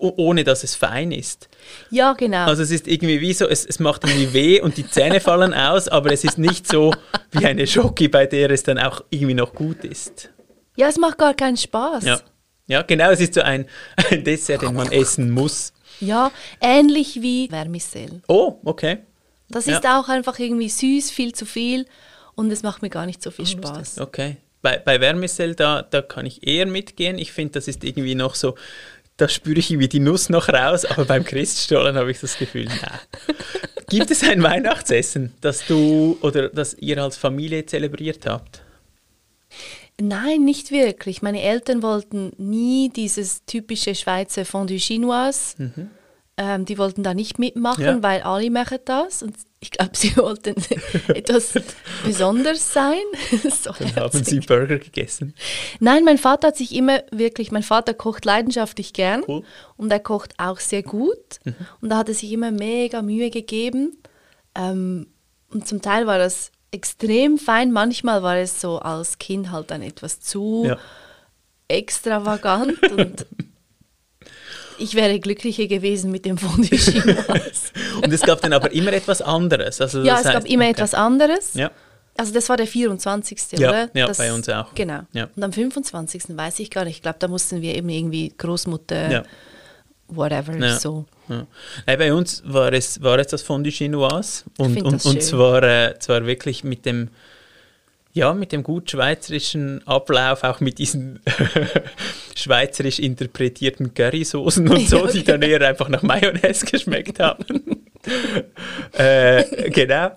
o- 0.00 0.12
ohne 0.16 0.42
dass 0.44 0.64
es 0.64 0.74
fein 0.74 1.12
ist. 1.12 1.48
Ja, 1.90 2.12
genau. 2.14 2.46
Also 2.46 2.62
es 2.64 2.70
ist 2.70 2.88
irgendwie 2.88 3.20
wie 3.20 3.32
so, 3.32 3.48
es, 3.48 3.64
es 3.64 3.78
macht 3.78 4.04
irgendwie 4.04 4.32
weh 4.32 4.60
und 4.60 4.76
die 4.76 4.88
Zähne 4.90 5.20
fallen 5.20 5.54
aus, 5.54 5.88
aber 5.88 6.12
es 6.12 6.24
ist 6.24 6.36
nicht 6.36 6.66
so 6.66 6.92
wie 7.30 7.46
eine 7.46 7.66
Schoki, 7.66 8.08
bei 8.08 8.26
der 8.26 8.50
es 8.50 8.62
dann 8.64 8.78
auch 8.78 9.02
irgendwie 9.10 9.34
noch 9.34 9.54
gut 9.54 9.84
ist. 9.84 10.30
ja, 10.76 10.88
es 10.88 10.98
macht 10.98 11.16
gar 11.18 11.32
keinen 11.34 11.56
Spaß. 11.56 12.04
Ja, 12.04 12.20
ja 12.66 12.82
genau, 12.82 13.10
es 13.10 13.20
ist 13.20 13.34
so 13.34 13.40
ein, 13.40 13.66
ein 14.10 14.24
Dessert, 14.24 14.62
den 14.62 14.74
man 14.74 14.90
essen 14.92 15.30
muss. 15.30 15.72
Ja, 16.00 16.32
ähnlich 16.60 17.22
wie 17.22 17.48
Vermicell. 17.48 18.20
Oh, 18.26 18.56
okay. 18.64 18.98
Das 19.54 19.66
Ja. 19.66 19.78
ist 19.78 19.86
auch 19.86 20.08
einfach 20.08 20.38
irgendwie 20.38 20.68
süß, 20.68 21.10
viel 21.10 21.32
zu 21.34 21.46
viel 21.46 21.86
und 22.34 22.50
es 22.50 22.62
macht 22.62 22.82
mir 22.82 22.90
gar 22.90 23.06
nicht 23.06 23.22
so 23.22 23.30
viel 23.30 23.46
Spaß. 23.46 23.98
Okay. 24.00 24.36
Bei, 24.62 24.78
bei 24.78 24.98
Vermicell, 24.98 25.54
da, 25.54 25.82
da 25.82 26.02
kann 26.02 26.26
ich 26.26 26.46
eher 26.46 26.66
mitgehen. 26.66 27.18
Ich 27.18 27.32
finde, 27.32 27.52
das 27.52 27.68
ist 27.68 27.84
irgendwie 27.84 28.14
noch 28.14 28.34
so, 28.34 28.54
da 29.16 29.28
spüre 29.28 29.58
ich 29.58 29.70
irgendwie 29.70 29.88
die 29.88 30.00
Nuss 30.00 30.28
noch 30.30 30.48
raus, 30.48 30.84
aber 30.84 31.04
beim 31.04 31.22
Christstollen 31.24 31.96
habe 31.96 32.10
ich 32.10 32.18
das 32.20 32.36
Gefühl, 32.38 32.66
na. 32.82 33.00
Gibt 33.90 34.10
es 34.10 34.22
ein 34.22 34.42
Weihnachtsessen, 34.42 35.34
das 35.42 35.66
du 35.66 36.18
oder 36.22 36.48
das 36.48 36.74
ihr 36.74 37.00
als 37.02 37.16
Familie 37.16 37.64
zelebriert 37.66 38.26
habt? 38.26 38.62
Nein, 40.00 40.44
nicht 40.44 40.70
wirklich. 40.72 41.22
Meine 41.22 41.42
Eltern 41.42 41.82
wollten 41.82 42.32
nie 42.38 42.88
dieses 42.88 43.44
typische 43.44 43.94
Schweizer 43.94 44.44
Fondue 44.44 44.78
Chinoise. 44.78 45.70
Ähm, 46.36 46.64
die 46.64 46.78
wollten 46.78 47.04
da 47.04 47.14
nicht 47.14 47.38
mitmachen, 47.38 47.84
Ja. 47.84 48.02
weil 48.02 48.22
alle 48.22 48.50
machen 48.50 48.78
das. 48.86 49.22
Und 49.22 49.36
ich 49.64 49.70
glaube, 49.70 49.92
sie 49.96 50.14
wollten 50.18 50.54
etwas 51.08 51.54
Besonderes 52.04 52.72
sein. 52.72 53.00
so 53.50 53.72
Dann 53.78 53.96
haben 53.96 54.22
sie 54.24 54.40
Burger 54.40 54.78
gegessen. 54.78 55.34
Nein, 55.80 56.04
mein 56.04 56.18
Vater 56.18 56.48
hat 56.48 56.56
sich 56.56 56.74
immer 56.74 57.02
wirklich, 57.10 57.50
mein 57.50 57.62
Vater 57.62 57.94
kocht 57.94 58.24
leidenschaftlich 58.26 58.92
gern 58.92 59.24
Cool. 59.26 59.42
und 59.78 59.90
er 59.90 60.00
kocht 60.00 60.34
auch 60.38 60.60
sehr 60.60 60.82
gut 60.82 61.40
und 61.80 61.88
da 61.88 61.96
hat 61.98 62.08
er 62.08 62.14
sich 62.14 62.30
immer 62.32 62.50
mega 62.50 63.00
Mühe 63.02 63.30
gegeben 63.30 63.96
ähm, 64.54 65.06
und 65.50 65.66
zum 65.66 65.80
Teil 65.80 66.06
war 66.06 66.18
das 66.18 66.50
extrem 66.70 67.38
fein, 67.38 67.72
manchmal 67.72 68.22
war 68.22 68.36
es 68.36 68.60
so 68.60 68.78
als 68.80 69.18
Kind 69.18 69.50
halt 69.50 69.70
dann 69.70 69.80
etwas 69.82 70.20
zu 70.20 70.64
Ja. 70.66 70.78
extravagant 71.68 72.78
und 72.92 73.26
ich 74.78 74.94
wäre 74.94 75.18
glücklicher 75.20 75.66
gewesen 75.66 76.10
mit 76.10 76.24
dem 76.24 76.38
Fondue 76.38 76.76
Chinoise. 76.78 77.70
Und 78.02 78.12
es 78.12 78.20
gab 78.22 78.40
dann 78.40 78.52
aber 78.52 78.72
immer 78.72 78.92
etwas 78.92 79.22
anderes. 79.22 79.80
Also 79.80 80.02
ja, 80.02 80.18
es 80.18 80.24
gab 80.24 80.44
heißt- 80.44 80.46
immer 80.46 80.64
okay. 80.64 80.72
etwas 80.72 80.94
anderes. 80.94 81.54
Ja. 81.54 81.70
Also 82.16 82.32
das 82.32 82.48
war 82.48 82.56
der 82.56 82.66
24. 82.68 83.38
Ja, 83.58 83.68
oder? 83.70 83.90
ja, 83.94 84.06
das, 84.06 84.18
bei 84.18 84.32
uns 84.32 84.48
auch. 84.48 84.74
Genau. 84.74 85.00
Ja. 85.12 85.28
Und 85.34 85.42
am 85.42 85.52
25. 85.52 86.36
weiß 86.36 86.60
ich 86.60 86.70
gar 86.70 86.84
nicht. 86.84 86.96
Ich 86.96 87.02
glaube, 87.02 87.18
da 87.18 87.26
mussten 87.28 87.60
wir 87.60 87.74
eben 87.74 87.88
irgendwie 87.88 88.32
Großmutter, 88.38 89.10
Ja. 89.10 89.22
whatever, 90.08 90.56
Ja. 90.56 90.78
so. 90.78 91.06
Ja. 91.28 91.46
Nein, 91.86 91.98
bei 91.98 92.12
uns 92.12 92.42
war 92.46 92.72
es, 92.72 93.02
war 93.02 93.18
es 93.18 93.28
das 93.28 93.42
Fondue 93.42 93.72
Chinoise 93.72 94.44
und, 94.58 94.80
und, 94.82 94.92
das 94.92 95.06
und 95.06 95.22
zwar, 95.22 95.62
äh, 95.62 95.98
zwar 95.98 96.26
wirklich 96.26 96.62
mit 96.64 96.84
dem, 96.86 97.08
ja, 98.14 98.32
mit 98.32 98.52
dem 98.52 98.62
gut 98.62 98.92
schweizerischen 98.92 99.84
Ablauf, 99.86 100.44
auch 100.44 100.60
mit 100.60 100.78
diesen 100.78 101.18
schweizerisch 102.36 103.00
interpretierten 103.00 103.92
Currysoßen 103.92 104.68
und 104.68 104.88
so, 104.88 105.06
Ja, 105.06 105.12
die 105.12 105.24
dann 105.24 105.42
eher 105.42 105.60
einfach 105.60 105.88
nach 105.88 106.02
Mayonnaise 106.02 106.64
geschmeckt 106.64 107.18
haben. 107.18 107.44
äh, 108.92 109.68
genau. 109.70 110.12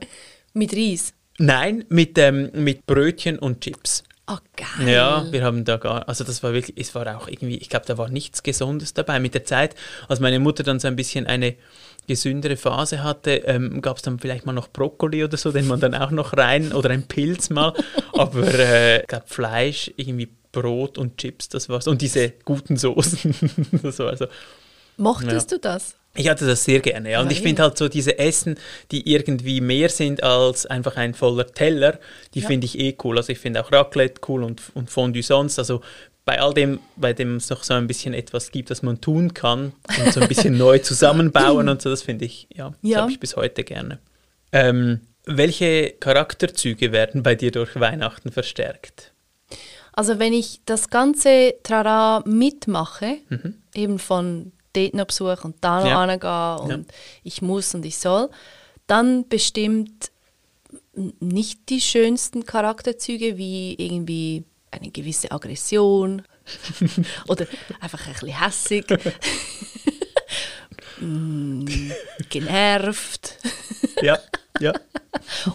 Mit 0.53 0.75
Reis. 0.75 1.13
Nein, 1.39 1.85
mit, 1.89 2.17
ähm, 2.19 2.51
mit 2.53 2.85
Brötchen 2.85 3.39
und 3.39 3.61
Chips. 3.61 4.03
Ah, 4.27 4.41
geil. 4.55 4.89
Ja, 4.89 5.25
wir 5.31 5.43
haben 5.43 5.65
da 5.65 5.77
gar, 5.77 6.07
also 6.07 6.23
das 6.23 6.43
war 6.43 6.53
wirklich, 6.53 6.77
es 6.77 6.93
war 6.93 7.17
auch 7.17 7.27
irgendwie, 7.27 7.57
ich 7.57 7.69
glaube, 7.69 7.85
da 7.87 7.97
war 7.97 8.09
nichts 8.09 8.43
Gesundes 8.43 8.93
dabei. 8.93 9.19
Mit 9.19 9.33
der 9.33 9.45
Zeit, 9.45 9.73
als 10.07 10.19
meine 10.19 10.39
Mutter 10.39 10.63
dann 10.63 10.79
so 10.79 10.87
ein 10.87 10.95
bisschen 10.95 11.25
eine 11.25 11.55
gesündere 12.07 12.57
Phase 12.57 13.03
hatte, 13.03 13.31
ähm, 13.45 13.81
gab 13.81 13.97
es 13.97 14.03
dann 14.03 14.19
vielleicht 14.19 14.45
mal 14.45 14.53
noch 14.53 14.69
Brokkoli 14.69 15.23
oder 15.23 15.37
so, 15.37 15.51
den 15.51 15.67
man 15.67 15.79
dann 15.79 15.93
auch 15.93 16.11
noch 16.11 16.35
rein, 16.35 16.71
oder 16.73 16.89
ein 16.89 17.03
Pilz 17.03 17.49
mal. 17.49 17.73
Aber 18.13 18.47
äh, 18.47 19.01
ich 19.01 19.07
glaube, 19.07 19.25
Fleisch, 19.27 19.91
irgendwie 19.97 20.29
Brot 20.51 20.97
und 20.97 21.17
Chips, 21.17 21.49
das 21.49 21.69
war's. 21.69 21.87
Und 21.87 22.01
diese 22.01 22.33
guten 22.45 22.77
Soßen. 22.77 23.35
das 23.83 23.99
war 23.99 24.15
so. 24.15 24.27
Mochtest 24.97 25.51
du 25.51 25.59
das? 25.59 25.95
Ich 26.15 26.27
hatte 26.27 26.47
das 26.47 26.63
sehr 26.63 26.79
gerne, 26.79 27.11
ja. 27.11 27.21
Und 27.21 27.31
ich 27.31 27.39
ja. 27.39 27.43
finde 27.43 27.61
halt 27.61 27.77
so 27.77 27.87
diese 27.87 28.17
Essen, 28.17 28.55
die 28.91 29.11
irgendwie 29.11 29.61
mehr 29.61 29.89
sind 29.89 30.23
als 30.23 30.65
einfach 30.65 30.97
ein 30.97 31.13
voller 31.13 31.45
Teller, 31.45 31.99
die 32.33 32.39
Ja. 32.39 32.47
finde 32.47 32.65
ich 32.65 32.79
eh 32.79 32.97
cool. 33.03 33.17
Also 33.17 33.31
ich 33.31 33.37
finde 33.37 33.63
auch 33.63 33.71
Raclette 33.71 34.21
cool 34.27 34.43
und, 34.43 34.61
und 34.73 34.89
Fondue 34.89 35.21
sonst. 35.21 35.59
Also 35.59 35.81
bei 36.27 36.39
all 36.41 36.53
dem, 36.53 36.79
bei 36.97 37.13
dem 37.13 37.37
es 37.37 37.49
noch 37.49 37.63
so 37.63 37.73
ein 37.73 37.87
bisschen 37.87 38.13
etwas 38.13 38.51
gibt, 38.51 38.69
das 38.69 38.83
man 38.83 38.99
tun 38.99 39.33
kann 39.33 39.71
und 39.97 40.11
so 40.13 40.19
ein 40.19 40.27
bisschen 40.27 40.57
neu 40.57 40.77
zusammenbauen 40.79 41.69
und 41.69 41.81
so, 41.81 41.89
das 41.89 42.01
finde 42.03 42.25
ich, 42.25 42.47
ja, 42.53 42.69
das 42.81 42.91
Ja. 42.91 43.01
habe 43.01 43.11
ich 43.11 43.19
bis 43.19 43.35
heute 43.37 43.63
gerne. 43.63 43.99
Ähm, 44.51 44.99
welche 45.25 45.91
Charakterzüge 45.99 46.91
werden 46.91 47.23
bei 47.23 47.35
dir 47.35 47.51
durch 47.51 47.79
Weihnachten 47.79 48.31
verstärkt? 48.31 49.13
Also 49.93 50.19
wenn 50.19 50.33
ich 50.33 50.59
das 50.65 50.89
ganze 50.89 51.55
Trara 51.63 52.21
mitmache, 52.25 53.17
Mhm. 53.29 53.55
eben 53.73 53.97
von 53.97 54.51
dort 54.73 54.93
noch 54.93 55.05
Besuch 55.07 55.43
und 55.45 55.55
da 55.61 55.79
noch 55.81 55.87
Ja. 55.89 56.05
hingehen 56.59 56.77
und 56.77 56.91
ich 57.23 57.41
muss 57.41 57.73
und 57.73 57.85
ich 57.85 57.97
soll, 57.97 58.29
dann 58.85 59.27
bestimmt 59.29 60.11
nicht 61.19 61.69
die 61.69 61.79
schönsten 61.81 62.45
Charakterzüge 62.45 63.37
wie 63.37 63.75
irgendwie 63.75 64.43
eine 64.71 64.89
gewisse 64.91 65.31
Aggression 65.31 66.23
oder 67.27 67.45
einfach 67.79 68.05
ein 68.07 68.13
bisschen 68.13 68.39
hässig, 68.39 68.85
Mm, 70.99 71.65
genervt. 72.29 73.37
Ja, 74.01 74.19
ja. 74.59 74.73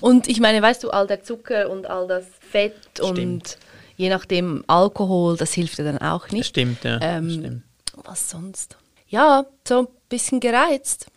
Und 0.00 0.28
ich 0.28 0.38
meine, 0.40 0.62
weißt 0.62 0.85
du, 0.85 0.90
all 0.90 1.07
der 1.07 1.23
Zucker 1.25 1.69
und 1.69 1.87
all 1.87 2.07
das 2.07 2.26
Fett 2.50 3.00
und 3.00 3.16
Stimmt. 3.16 3.59
je 3.97 4.09
nachdem 4.09 4.62
Alkohol, 4.69 5.37
das 5.37 5.52
hilft 5.52 5.78
ja 5.78 5.85
dann 5.85 5.99
auch 5.99 6.28
nicht. 6.31 6.47
Stimmt, 6.47 6.85
ja. 6.85 6.99
Ähm, 7.00 7.31
stimmt. 7.31 7.62
Was 8.04 8.31
sonst? 8.31 8.76
Ja, 9.09 9.45
so 9.66 9.81
ein 9.81 9.88
bisschen 10.09 10.38
gereizt. 10.40 11.07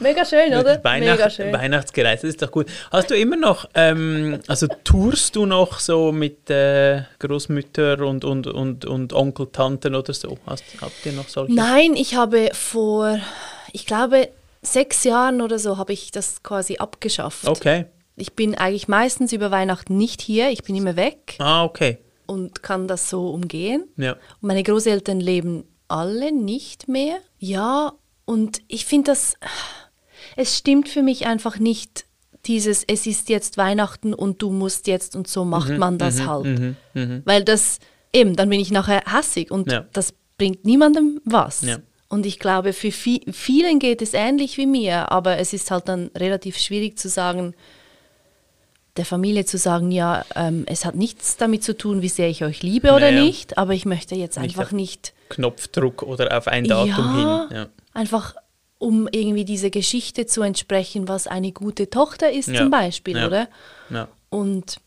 Mega 0.00 0.24
schön, 0.24 0.48
oder? 0.54 0.76
Mega 0.76 0.84
Weihnacht, 0.84 1.32
schön. 1.32 1.52
Weihnachtsgereise, 1.52 2.22
das 2.22 2.30
ist 2.30 2.42
doch 2.42 2.50
gut. 2.50 2.66
Hast 2.90 3.10
du 3.10 3.16
immer 3.16 3.36
noch, 3.36 3.68
ähm, 3.74 4.40
also 4.46 4.66
tourst 4.84 5.36
du 5.36 5.46
noch 5.46 5.78
so 5.80 6.12
mit 6.12 6.48
äh, 6.50 7.02
Großmütter 7.18 8.00
und, 8.06 8.24
und, 8.24 8.46
und, 8.46 8.84
und 8.84 9.12
Onkel, 9.12 9.48
Tanten 9.52 9.94
oder 9.94 10.12
so? 10.12 10.38
Hast, 10.46 10.64
habt 10.80 11.04
ihr 11.04 11.12
noch 11.12 11.28
solche? 11.28 11.54
Nein, 11.54 11.94
ich 11.94 12.14
habe 12.14 12.50
vor, 12.52 13.18
ich 13.72 13.86
glaube, 13.86 14.28
sechs 14.62 15.04
Jahren 15.04 15.40
oder 15.40 15.58
so 15.58 15.78
habe 15.78 15.92
ich 15.92 16.10
das 16.10 16.42
quasi 16.42 16.76
abgeschafft. 16.78 17.46
Okay. 17.48 17.86
Ich 18.16 18.34
bin 18.34 18.56
eigentlich 18.56 18.88
meistens 18.88 19.32
über 19.32 19.50
Weihnachten 19.50 19.96
nicht 19.96 20.20
hier, 20.20 20.50
ich 20.50 20.64
bin 20.64 20.74
immer 20.74 20.96
weg 20.96 21.36
Ah, 21.38 21.62
okay. 21.64 21.98
und 22.26 22.62
kann 22.64 22.88
das 22.88 23.08
so 23.08 23.28
umgehen. 23.30 23.84
Ja. 23.96 24.12
Und 24.12 24.48
meine 24.48 24.62
Großeltern 24.64 25.20
leben 25.20 25.64
alle 25.86 26.32
nicht 26.32 26.88
mehr. 26.88 27.18
Ja, 27.38 27.92
und 28.24 28.60
ich 28.66 28.84
finde 28.84 29.12
das, 29.12 29.34
es 30.38 30.56
stimmt 30.56 30.88
für 30.88 31.02
mich 31.02 31.26
einfach 31.26 31.58
nicht, 31.58 32.04
dieses, 32.46 32.84
es 32.86 33.06
ist 33.06 33.28
jetzt 33.28 33.58
Weihnachten 33.58 34.14
und 34.14 34.40
du 34.40 34.50
musst 34.50 34.86
jetzt 34.86 35.16
und 35.16 35.26
so 35.26 35.44
macht 35.44 35.76
man 35.76 35.98
das 35.98 36.24
halt. 36.24 36.46
Mhm, 36.46 36.76
mhm. 36.94 37.22
Weil 37.24 37.42
das, 37.44 37.80
eben, 38.12 38.36
dann 38.36 38.48
bin 38.48 38.60
ich 38.60 38.70
nachher 38.70 39.02
hassig 39.04 39.50
und 39.50 39.70
Ja. 39.70 39.84
das 39.92 40.14
bringt 40.38 40.64
niemandem 40.64 41.20
was. 41.24 41.62
Ja. 41.62 41.78
Und 42.08 42.24
ich 42.24 42.38
glaube, 42.38 42.72
für 42.72 42.92
vi 42.92 43.20
vielen 43.32 43.80
geht 43.80 44.00
es 44.00 44.14
ähnlich 44.14 44.56
wie 44.56 44.66
mir, 44.66 45.10
aber 45.10 45.38
es 45.38 45.52
ist 45.52 45.70
halt 45.72 45.88
dann 45.88 46.10
relativ 46.16 46.56
schwierig 46.56 46.96
zu 46.98 47.08
sagen, 47.08 47.54
der 48.96 49.04
Familie 49.04 49.44
zu 49.44 49.58
sagen, 49.58 49.90
ja, 49.90 50.24
ähm, 50.36 50.64
es 50.66 50.84
hat 50.84 50.94
nichts 50.94 51.36
damit 51.36 51.64
zu 51.64 51.76
tun, 51.76 52.00
wie 52.00 52.08
sehr 52.08 52.28
ich 52.28 52.44
euch 52.44 52.62
liebe 52.62 52.92
oder 52.92 53.10
Naja. 53.10 53.24
nicht, 53.24 53.58
aber 53.58 53.74
ich 53.74 53.84
möchte 53.84 54.14
jetzt 54.14 54.38
einfach 54.38 54.70
nicht, 54.70 55.12
Knopfdruck 55.30 56.02
oder 56.04 56.38
auf 56.38 56.46
ein 56.46 56.64
Datum 56.64 57.04
ja, 57.18 57.46
hin. 57.48 57.56
Ja. 57.56 57.66
einfach 57.92 58.36
um 58.78 59.08
irgendwie 59.10 59.44
diese 59.44 59.70
Geschichte 59.70 60.26
zu 60.26 60.42
entsprechen, 60.42 61.08
was 61.08 61.26
eine 61.26 61.52
gute 61.52 61.90
Tochter 61.90 62.30
ist 62.30 62.48
Ja. 62.48 62.60
zum 62.60 62.70
Beispiel, 62.70 63.16
Ja. 63.16 63.26
oder? 63.26 63.48
Ja. 63.90 64.08
Und 64.30 64.80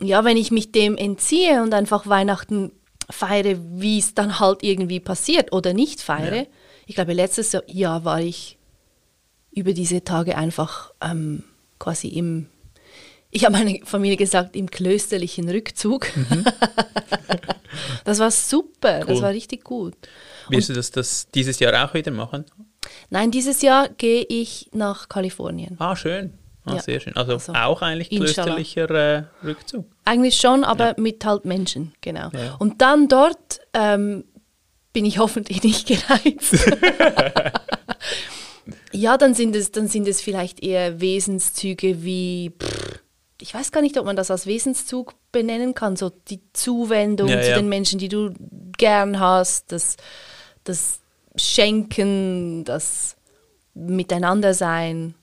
ja, 0.00 0.24
wenn 0.24 0.36
ich 0.36 0.50
mich 0.50 0.72
dem 0.72 0.96
entziehe 0.96 1.62
und 1.62 1.74
einfach 1.74 2.06
Weihnachten 2.06 2.72
feiere, 3.10 3.56
wie 3.80 3.98
es 3.98 4.14
dann 4.14 4.38
halt 4.38 4.62
irgendwie 4.62 5.00
passiert 5.00 5.52
oder 5.52 5.72
nicht 5.72 6.00
feiere. 6.02 6.46
Ich 6.86 6.94
glaube, 6.94 7.14
letztes 7.14 7.56
Jahr 7.66 8.04
war 8.04 8.20
ich 8.20 8.58
über 9.50 9.72
diese 9.72 10.04
Tage 10.04 10.36
einfach 10.36 10.92
ähm, 11.00 11.42
quasi 11.78 12.08
im, 12.08 12.46
ich 13.30 13.44
habe 13.44 13.56
meiner 13.56 13.84
Familie 13.86 14.16
gesagt, 14.18 14.54
im 14.56 14.70
klösterlichen 14.70 15.48
Rückzug. 15.48 16.06
das 18.04 18.18
war 18.18 18.30
super, 18.30 19.00
das 19.00 19.16
Cool. 19.16 19.22
war 19.22 19.30
richtig 19.30 19.64
gut. 19.64 19.94
Wirst 20.48 20.68
du 20.68 20.74
das, 20.74 20.90
das 20.90 21.28
dieses 21.34 21.58
Jahr 21.60 21.84
auch 21.88 21.94
wieder 21.94 22.10
machen? 22.10 22.44
Nein, 23.10 23.30
dieses 23.30 23.62
Jahr 23.62 23.88
gehe 23.88 24.24
ich 24.28 24.68
nach 24.72 25.08
Kalifornien. 25.08 25.76
Ah, 25.78 25.96
schön. 25.96 26.34
Ah, 26.64 26.74
Ja. 26.74 26.82
Sehr 26.82 27.00
schön. 27.00 27.16
Also, 27.16 27.34
Also, 27.34 27.52
auch 27.54 27.82
eigentlich 27.82 28.10
klösterlicher 28.10 28.90
äh, 28.90 29.22
Rückzug. 29.44 29.86
Eigentlich 30.04 30.36
schon, 30.36 30.64
aber 30.64 30.94
mit 30.98 31.24
halt 31.24 31.44
Menschen, 31.44 31.94
genau. 32.00 32.30
Ja. 32.32 32.56
Und 32.58 32.82
dann 32.82 33.08
dort 33.08 33.60
ähm, 33.74 34.24
bin 34.92 35.04
ich 35.04 35.18
hoffentlich 35.18 35.62
nicht 35.62 35.86
gereizt. 35.86 36.70
ja, 38.92 39.16
dann 39.16 39.34
sind, 39.34 39.54
es, 39.56 39.72
dann 39.72 39.88
sind 39.88 40.06
es 40.08 40.20
vielleicht 40.20 40.62
eher 40.62 41.00
Wesenszüge 41.00 42.02
wie, 42.04 42.52
pff, 42.58 43.00
ich 43.40 43.54
weiß 43.54 43.70
gar 43.72 43.80
nicht, 43.82 43.96
ob 43.98 44.04
man 44.04 44.16
das 44.16 44.30
als 44.30 44.46
Wesenszug 44.46 45.14
benennen 45.32 45.74
kann, 45.74 45.96
so 45.96 46.10
die 46.10 46.40
Zuwendung 46.52 47.28
Ja, 47.28 47.40
zu 47.40 47.50
ja. 47.50 47.56
den 47.56 47.68
Menschen, 47.68 47.98
die 47.98 48.08
du 48.08 48.32
gern 48.76 49.20
hast, 49.20 49.70
das, 49.72 49.96
das 50.64 51.00
Schenken, 51.38 52.64
das 52.64 53.16
Miteinandersein 53.74 55.14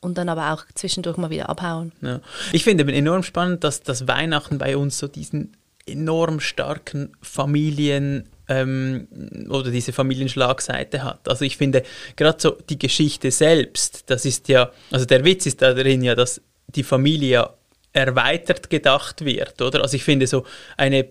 und 0.00 0.18
dann 0.18 0.28
aber 0.28 0.52
auch 0.52 0.64
zwischendurch 0.74 1.16
mal 1.16 1.30
wieder 1.30 1.48
abhauen. 1.48 1.92
Ja. 2.00 2.20
Ich 2.52 2.64
finde 2.64 2.84
eben 2.84 2.94
enorm 2.94 3.22
spannend, 3.22 3.64
dass 3.64 3.82
das 3.82 4.06
Weihnachten 4.06 4.58
bei 4.58 4.76
uns 4.76 4.98
so 4.98 5.08
diesen 5.08 5.56
enorm 5.86 6.40
starken 6.40 7.12
Familien 7.22 8.28
ähm, 8.48 9.08
oder 9.48 9.70
diese 9.70 9.92
Familienschlagseite 9.92 11.02
hat. 11.02 11.28
Also 11.28 11.44
ich 11.44 11.56
finde 11.56 11.82
gerade 12.16 12.40
so 12.40 12.56
die 12.68 12.78
Geschichte 12.78 13.30
selbst, 13.30 14.04
das 14.06 14.24
ist 14.24 14.48
ja, 14.48 14.70
also 14.90 15.04
der 15.04 15.24
Witz 15.24 15.46
ist 15.46 15.62
da 15.62 15.74
drin 15.74 16.02
ja, 16.02 16.14
dass 16.14 16.40
die 16.68 16.82
Familie 16.82 17.50
erweitert 17.92 18.68
gedacht 18.68 19.24
wird, 19.24 19.62
oder? 19.62 19.82
Also 19.82 19.96
ich 19.96 20.04
finde 20.04 20.26
so 20.26 20.44
eine 20.76 21.06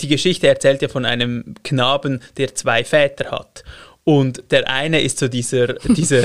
die 0.00 0.08
Geschichte 0.08 0.48
erzählt 0.48 0.82
ja 0.82 0.88
von 0.88 1.04
einem 1.04 1.54
Knaben, 1.64 2.20
der 2.36 2.54
zwei 2.54 2.84
Väter 2.84 3.30
hat. 3.30 3.64
Und 4.04 4.42
der 4.50 4.68
eine 4.68 5.00
ist 5.00 5.18
so 5.18 5.28
dieser, 5.28 5.74
dieser 5.84 6.24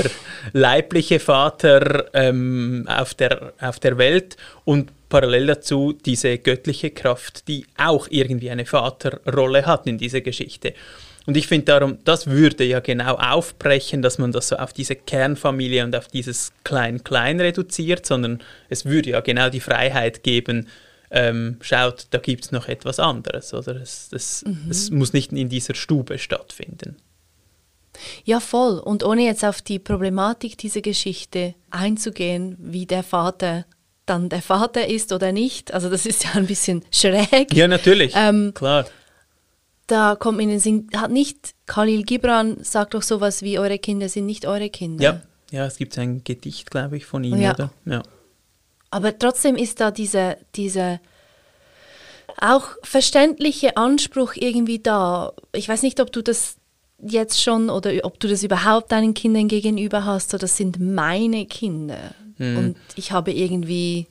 leibliche 0.52 1.20
Vater 1.20 2.06
ähm, 2.12 2.86
auf, 2.88 3.14
der, 3.14 3.52
auf 3.60 3.78
der 3.78 3.98
Welt 3.98 4.36
und 4.64 4.90
parallel 5.08 5.46
dazu 5.46 5.92
diese 5.92 6.38
göttliche 6.38 6.90
Kraft, 6.90 7.48
die 7.48 7.66
auch 7.76 8.08
irgendwie 8.10 8.50
eine 8.50 8.66
Vaterrolle 8.66 9.64
hat 9.64 9.86
in 9.86 9.96
dieser 9.98 10.20
Geschichte. 10.20 10.74
Und 11.26 11.36
ich 11.36 11.46
finde 11.46 11.66
darum, 11.66 11.98
das 12.04 12.26
würde 12.28 12.64
ja 12.64 12.80
genau 12.80 13.14
aufbrechen, 13.16 14.00
dass 14.00 14.18
man 14.18 14.32
das 14.32 14.48
so 14.48 14.56
auf 14.56 14.72
diese 14.72 14.96
Kernfamilie 14.96 15.84
und 15.84 15.94
auf 15.94 16.08
dieses 16.08 16.52
Klein-Klein 16.64 17.38
reduziert, 17.38 18.06
sondern 18.06 18.40
es 18.70 18.86
würde 18.86 19.10
ja 19.10 19.20
genau 19.20 19.50
die 19.50 19.60
Freiheit 19.60 20.22
geben, 20.22 20.68
ähm, 21.10 21.56
schaut, 21.60 22.06
da 22.10 22.18
gibt 22.18 22.44
es 22.44 22.52
noch 22.52 22.68
etwas 22.68 22.98
anderes. 23.00 23.54
Oder 23.54 23.76
es, 23.76 24.08
es, 24.12 24.44
es 24.68 24.90
muss 24.90 25.12
nicht 25.12 25.32
in 25.32 25.48
dieser 25.48 25.74
Stube 25.74 26.18
stattfinden. 26.18 26.96
Ja, 28.24 28.40
voll. 28.40 28.78
Und 28.78 29.02
ohne 29.04 29.24
jetzt 29.24 29.44
auf 29.44 29.60
die 29.62 29.78
Problematik 29.78 30.56
dieser 30.58 30.82
Geschichte 30.82 31.54
einzugehen, 31.70 32.56
wie 32.60 32.86
der 32.86 33.02
Vater 33.02 33.64
dann 34.06 34.28
der 34.30 34.40
Vater 34.40 34.86
ist 34.88 35.12
oder 35.12 35.32
nicht, 35.32 35.74
also 35.74 35.90
das 35.90 36.06
ist 36.06 36.24
ja 36.24 36.30
ein 36.32 36.46
bisschen 36.46 36.82
schräg. 36.90 37.52
Ja, 37.52 37.68
natürlich, 37.68 38.14
Ähm, 38.16 38.52
klar. 38.54 38.86
da 39.86 40.16
kommt 40.16 40.38
mir 40.38 40.44
in 40.44 40.48
den 40.48 40.60
Sinn, 40.60 40.88
hat 40.96 41.10
nicht 41.10 41.54
Khalil 41.66 42.04
Gibran 42.04 42.56
sagt 42.64 42.94
doch 42.94 43.02
sowas 43.02 43.42
wie, 43.42 43.58
eure 43.58 43.78
Kinder 43.78 44.08
sind 44.08 44.24
nicht 44.24 44.46
eure 44.46 44.70
Kinder. 44.70 45.02
Ja, 45.04 45.22
ja 45.50 45.66
es 45.66 45.76
gibt 45.76 45.98
ein 45.98 46.24
Gedicht, 46.24 46.70
glaube 46.70 46.96
ich, 46.96 47.04
von 47.04 47.22
ihm, 47.22 47.38
Ja. 47.38 47.52
oder? 47.52 47.70
Ja. 47.84 48.02
Aber 48.90 49.18
trotzdem 49.18 49.56
ist 49.56 49.80
da 49.80 49.90
diese, 49.90 50.38
diese 50.54 51.00
auch 52.40 52.68
verständliche 52.82 53.76
Anspruch 53.76 54.34
irgendwie 54.36 54.78
da. 54.78 55.32
Ich 55.52 55.68
weiß 55.68 55.82
nicht, 55.82 56.00
ob 56.00 56.12
du 56.12 56.22
das 56.22 56.56
jetzt 57.00 57.42
schon 57.42 57.70
oder 57.70 57.92
ob 58.02 58.18
du 58.20 58.28
das 58.28 58.42
überhaupt 58.42 58.92
deinen 58.92 59.14
Kindern 59.14 59.48
gegenüber 59.48 60.04
hast, 60.04 60.30
so 60.30 60.38
das 60.38 60.56
sind 60.56 60.80
meine 60.80 61.46
Kinder. 61.46 62.14
Und 62.38 62.76
ich 62.94 63.10
habe 63.10 63.32
irgendwie, 63.32 64.06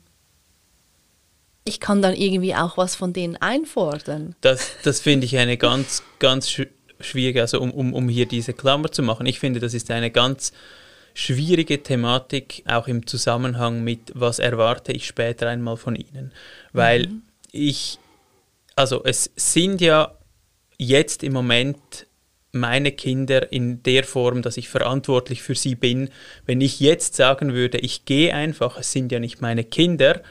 ich 1.64 1.80
kann 1.80 2.02
dann 2.02 2.14
irgendwie 2.14 2.56
auch 2.56 2.78
was 2.78 2.96
von 2.96 3.14
denen 3.14 3.38
einfordern. 3.38 4.36
Das, 4.42 4.72
das 4.84 5.00
finde 5.00 5.26
ich 5.26 5.38
eine 5.38 5.58
ganz, 5.58 6.04
ganz 6.20 6.50
sch 6.50 6.68
schwierige, 7.00 7.42
also 7.42 7.62
um, 7.62 7.72
um, 7.72 7.94
um 7.94 8.10
hier 8.10 8.26
diese 8.26 8.54
Klammer 8.54 8.92
zu 8.92 9.04
machen. 9.04 9.28
Ich 9.28 9.40
finde, 9.40 9.60
das 9.60 9.76
ist 9.76 9.92
eine 9.92 10.10
ganz 10.10 10.52
schwierige 11.18 11.82
Thematik, 11.82 12.62
auch 12.68 12.88
im 12.88 13.08
Zusammenhang 13.08 13.84
mit, 13.84 14.12
was 14.14 14.38
erwarte 14.38 14.92
ich 14.92 15.08
später 15.08 15.48
einmal 15.48 15.76
von 15.76 15.96
Ihnen. 15.96 16.32
Weil 16.74 17.10
ich, 17.52 17.98
also 18.76 19.04
es 19.04 19.32
sind 19.36 19.82
ja 19.82 20.16
jetzt 20.78 21.24
im 21.24 21.34
Moment 21.34 22.06
meine 22.52 22.92
Kinder 22.92 23.52
in 23.52 23.82
der 23.82 24.04
Form, 24.04 24.44
dass 24.44 24.58
ich 24.58 24.70
verantwortlich 24.70 25.42
für 25.42 25.56
sie 25.56 25.74
bin. 25.74 26.10
Wenn 26.46 26.62
ich 26.62 26.80
jetzt 26.80 27.16
sagen 27.16 27.54
würde, 27.56 27.80
ich 27.80 28.06
gehe 28.06 28.32
einfach, 28.36 28.78
es 28.78 28.92
sind 28.92 29.12
ja 29.12 29.20
nicht 29.20 29.42
meine 29.42 29.64
Kinder, 29.64 30.22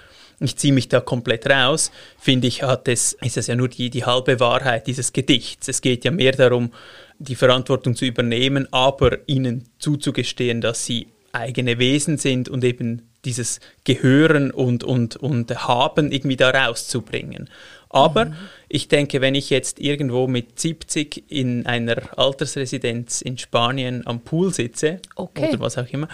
ich 0.41 0.57
ziehe 0.57 0.73
mich 0.73 0.89
da 0.89 1.01
komplett 1.01 1.49
raus, 1.49 1.91
finde 2.19 2.47
ich, 2.47 2.63
hat 2.63 2.89
es, 2.89 3.15
ist 3.15 3.37
es 3.37 3.47
ja 3.47 3.57
nur 3.57 3.69
die, 3.69 3.91
die 3.91 4.05
halbe 4.05 4.39
Wahrheit 4.41 4.87
dieses 4.87 5.13
Gedichts. 5.13 5.69
Es 5.69 5.81
geht 5.81 6.05
ja 6.05 6.11
mehr 6.11 6.33
darum, 6.33 6.73
die 7.19 7.35
Verantwortung 7.35 7.97
zu 7.97 8.05
übernehmen, 8.05 8.69
aber 8.73 9.19
ihnen 9.27 9.65
zuzugestehen, 9.79 10.61
dass 10.61 10.85
sie 10.85 11.09
eigene 11.33 11.79
Wesen 11.79 12.19
sind 12.19 12.49
und 12.49 12.65
eben 12.65 13.09
dieses 13.27 13.61
Gehören 13.85 14.51
und, 14.51 14.83
und, 14.85 15.17
und 15.17 15.69
Haben 15.69 16.11
irgendwie 16.11 16.37
da 16.37 16.49
rauszubringen. 16.49 17.51
Aber 17.91 18.33
ich 18.69 18.89
denke, 18.89 19.21
wenn 19.21 19.35
ich 19.35 19.49
jetzt 19.49 19.81
irgendwo 19.81 20.27
mit 20.27 20.59
70 20.59 21.25
in 21.29 21.67
einer 21.67 22.19
Altersresidenz 22.19 23.23
in 23.23 23.39
Spanien 23.39 24.07
am 24.07 24.21
Pool 24.21 24.53
sitze 24.53 25.01
Okay. 25.15 25.49
oder 25.49 25.61
was 25.61 25.79
auch 25.79 25.89
immer 25.89 26.09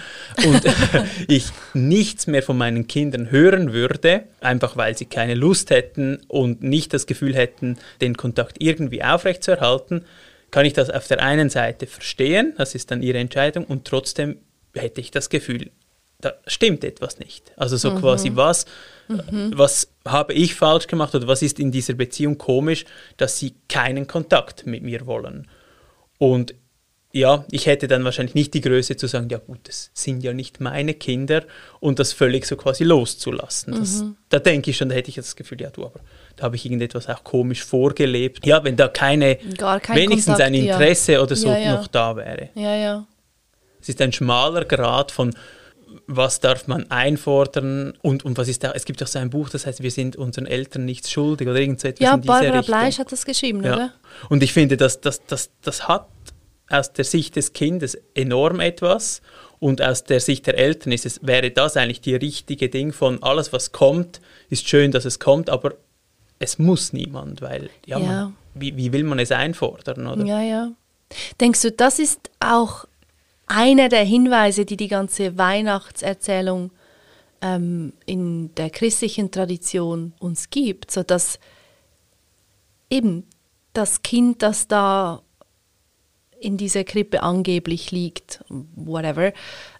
und 0.44 0.62
ich 1.28 1.46
nichts 1.74 2.26
mehr 2.26 2.42
von 2.42 2.58
meinen 2.58 2.86
Kindern 2.86 3.30
hören 3.30 3.72
würde, 3.72 4.24
einfach 4.40 4.76
weil 4.76 4.96
sie 4.96 5.06
keine 5.06 5.34
Lust 5.34 5.70
hätten 5.70 6.20
und 6.28 6.62
nicht 6.62 6.92
das 6.92 7.06
Gefühl 7.06 7.34
hätten, 7.34 7.78
den 8.00 8.16
Kontakt 8.16 8.56
irgendwie 8.60 9.02
aufrechtzuerhalten, 9.02 10.04
kann 10.50 10.66
ich 10.66 10.74
das 10.74 10.90
auf 10.90 11.08
der 11.08 11.22
einen 11.22 11.48
Seite 11.48 11.86
verstehen, 11.86 12.52
das 12.58 12.74
ist 12.74 12.90
dann 12.90 13.02
ihre 13.02 13.18
Entscheidung, 13.18 13.64
und 13.64 13.86
trotzdem 13.86 14.36
hätte 14.74 15.00
ich 15.00 15.10
das 15.10 15.30
Gefühl, 15.30 15.70
da 16.22 16.34
stimmt 16.46 16.84
etwas 16.84 17.18
nicht. 17.18 17.52
Also 17.56 17.76
so 17.76 17.94
quasi, 17.94 18.30
was, 18.34 18.64
was 19.08 19.88
habe 20.06 20.32
ich 20.32 20.54
falsch 20.54 20.86
gemacht 20.86 21.14
oder 21.14 21.26
was 21.26 21.42
ist 21.42 21.58
in 21.60 21.70
dieser 21.70 21.94
Beziehung 21.94 22.38
komisch, 22.38 22.84
dass 23.16 23.38
sie 23.38 23.54
keinen 23.68 24.06
Kontakt 24.06 24.64
mit 24.66 24.82
mir 24.82 25.06
wollen. 25.06 25.48
Und 26.18 26.54
ja, 27.14 27.44
ich 27.50 27.66
hätte 27.66 27.88
dann 27.88 28.04
wahrscheinlich 28.04 28.34
nicht 28.34 28.54
die 28.54 28.62
Größe 28.62 28.96
zu 28.96 29.06
sagen, 29.06 29.28
ja 29.28 29.38
gut, 29.38 29.58
das 29.64 29.90
sind 29.92 30.22
ja 30.22 30.32
nicht 30.32 30.60
meine 30.60 30.94
Kinder 30.94 31.42
und 31.78 31.98
das 31.98 32.12
völlig 32.14 32.46
so 32.46 32.56
quasi 32.56 32.84
loszulassen. 32.84 33.74
Das, 33.74 34.04
Da 34.30 34.38
denke 34.38 34.70
ich 34.70 34.78
schon, 34.78 34.88
da 34.88 34.94
hätte 34.94 35.10
ich 35.10 35.16
das 35.16 35.36
Gefühl, 35.36 35.60
ja 35.60 35.68
du, 35.68 35.84
aber 35.84 36.00
da 36.36 36.44
habe 36.44 36.56
ich 36.56 36.64
irgendetwas 36.64 37.08
auch 37.08 37.22
komisch 37.22 37.64
vorgelebt. 37.64 38.46
Ja, 38.46 38.64
wenn 38.64 38.76
da 38.76 38.88
keine, 38.88 39.36
kein 39.36 39.96
wenigstens 39.96 40.36
Kontakt, 40.36 40.42
ein 40.42 40.54
ja. 40.54 40.72
Interesse 40.72 41.22
oder 41.22 41.36
so 41.36 41.48
Ja, 41.48 41.58
ja. 41.58 41.74
noch 41.74 41.86
da 41.88 42.16
wäre. 42.16 42.48
Ja, 42.54 42.76
ja. 42.76 43.06
Es 43.82 43.90
ist 43.90 44.00
ein 44.00 44.12
schmaler 44.12 44.64
Grad 44.64 45.10
von, 45.10 45.34
was 46.06 46.40
darf 46.40 46.66
man 46.66 46.90
einfordern 46.90 47.94
und, 48.02 48.24
und 48.24 48.38
was 48.38 48.48
ist 48.48 48.64
da, 48.64 48.72
es 48.72 48.84
gibt 48.84 49.02
auch 49.02 49.06
so 49.06 49.18
ein 49.18 49.30
Buch, 49.30 49.48
das 49.50 49.66
heißt, 49.66 49.82
wir 49.82 49.90
sind 49.90 50.16
unseren 50.16 50.46
Eltern 50.46 50.84
nichts 50.84 51.10
schuldig 51.10 51.48
oder 51.48 51.58
irgend 51.58 51.80
so 51.80 51.88
etwas 51.88 52.04
Ja, 52.04 52.14
in 52.14 52.20
Barbara 52.22 52.58
Richtung. 52.58 52.74
Bleisch 52.74 52.98
hat 52.98 53.12
das 53.12 53.24
geschrieben, 53.24 53.62
Ja. 53.64 53.74
oder? 53.74 53.92
Und 54.28 54.42
ich 54.42 54.52
finde, 54.52 54.76
das, 54.76 55.00
das, 55.00 55.24
das, 55.26 55.50
das 55.62 55.88
hat 55.88 56.06
aus 56.68 56.92
der 56.92 57.04
Sicht 57.04 57.36
des 57.36 57.52
Kindes 57.52 57.96
enorm 58.14 58.60
etwas 58.60 59.20
und 59.58 59.82
aus 59.82 60.04
der 60.04 60.20
Sicht 60.20 60.46
der 60.46 60.58
Eltern 60.58 60.92
ist 60.92 61.06
es, 61.06 61.20
wäre 61.22 61.50
das 61.50 61.76
eigentlich 61.76 62.00
die 62.00 62.14
richtige 62.14 62.68
Ding 62.68 62.92
von 62.92 63.22
alles, 63.22 63.52
was 63.52 63.72
kommt, 63.72 64.20
ist 64.50 64.68
schön, 64.68 64.90
dass 64.90 65.04
es 65.04 65.18
kommt, 65.18 65.50
aber 65.50 65.74
es 66.38 66.58
muss 66.58 66.92
niemand, 66.92 67.42
weil 67.42 67.70
ja, 67.86 67.98
Ja. 67.98 68.06
Man, 68.06 68.36
wie, 68.54 68.76
wie 68.76 68.92
will 68.92 69.04
man 69.04 69.18
es 69.18 69.32
einfordern, 69.32 70.06
oder? 70.06 70.24
Ja, 70.24 70.42
ja. 70.42 70.72
Denkst 71.40 71.62
du, 71.62 71.70
das 71.72 71.98
ist 71.98 72.30
auch 72.40 72.86
einer 73.52 73.88
der 73.88 74.04
Hinweise, 74.04 74.64
die 74.64 74.76
die 74.76 74.88
ganze 74.88 75.36
Weihnachtserzählung 75.36 76.70
ähm, 77.42 77.92
in 78.06 78.54
der 78.54 78.70
christlichen 78.70 79.30
Tradition 79.30 80.14
uns 80.18 80.48
gibt, 80.50 80.90
so 80.90 81.02
dass 81.02 81.38
eben 82.88 83.26
das 83.74 84.02
Kind, 84.02 84.42
das 84.42 84.68
da 84.68 85.22
in 86.40 86.56
dieser 86.56 86.84
Krippe 86.84 87.22
angeblich 87.22 87.90
liegt, 87.90 88.44
whatever, 88.48 89.32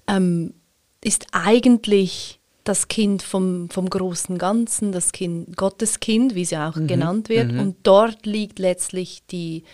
ähm, 0.07 0.55
ist 1.03 1.27
eigentlich 1.33 2.41
das 2.65 2.89
Kind 2.89 3.23
vom, 3.23 3.69
vom 3.71 3.91
großen 3.91 4.39
Ganzen, 4.39 4.93
das 4.93 5.13
Kind, 5.13 5.57
Gottes 5.57 5.99
Kind, 5.99 6.35
wie 6.35 6.43
es 6.43 6.51
ja 6.51 6.69
auch 6.71 6.77
genannt 6.87 7.29
wird. 7.29 7.51
Und 7.51 7.77
dort 7.83 8.25
liegt 8.25 8.61
letztlich 8.61 9.25
die 9.27 9.65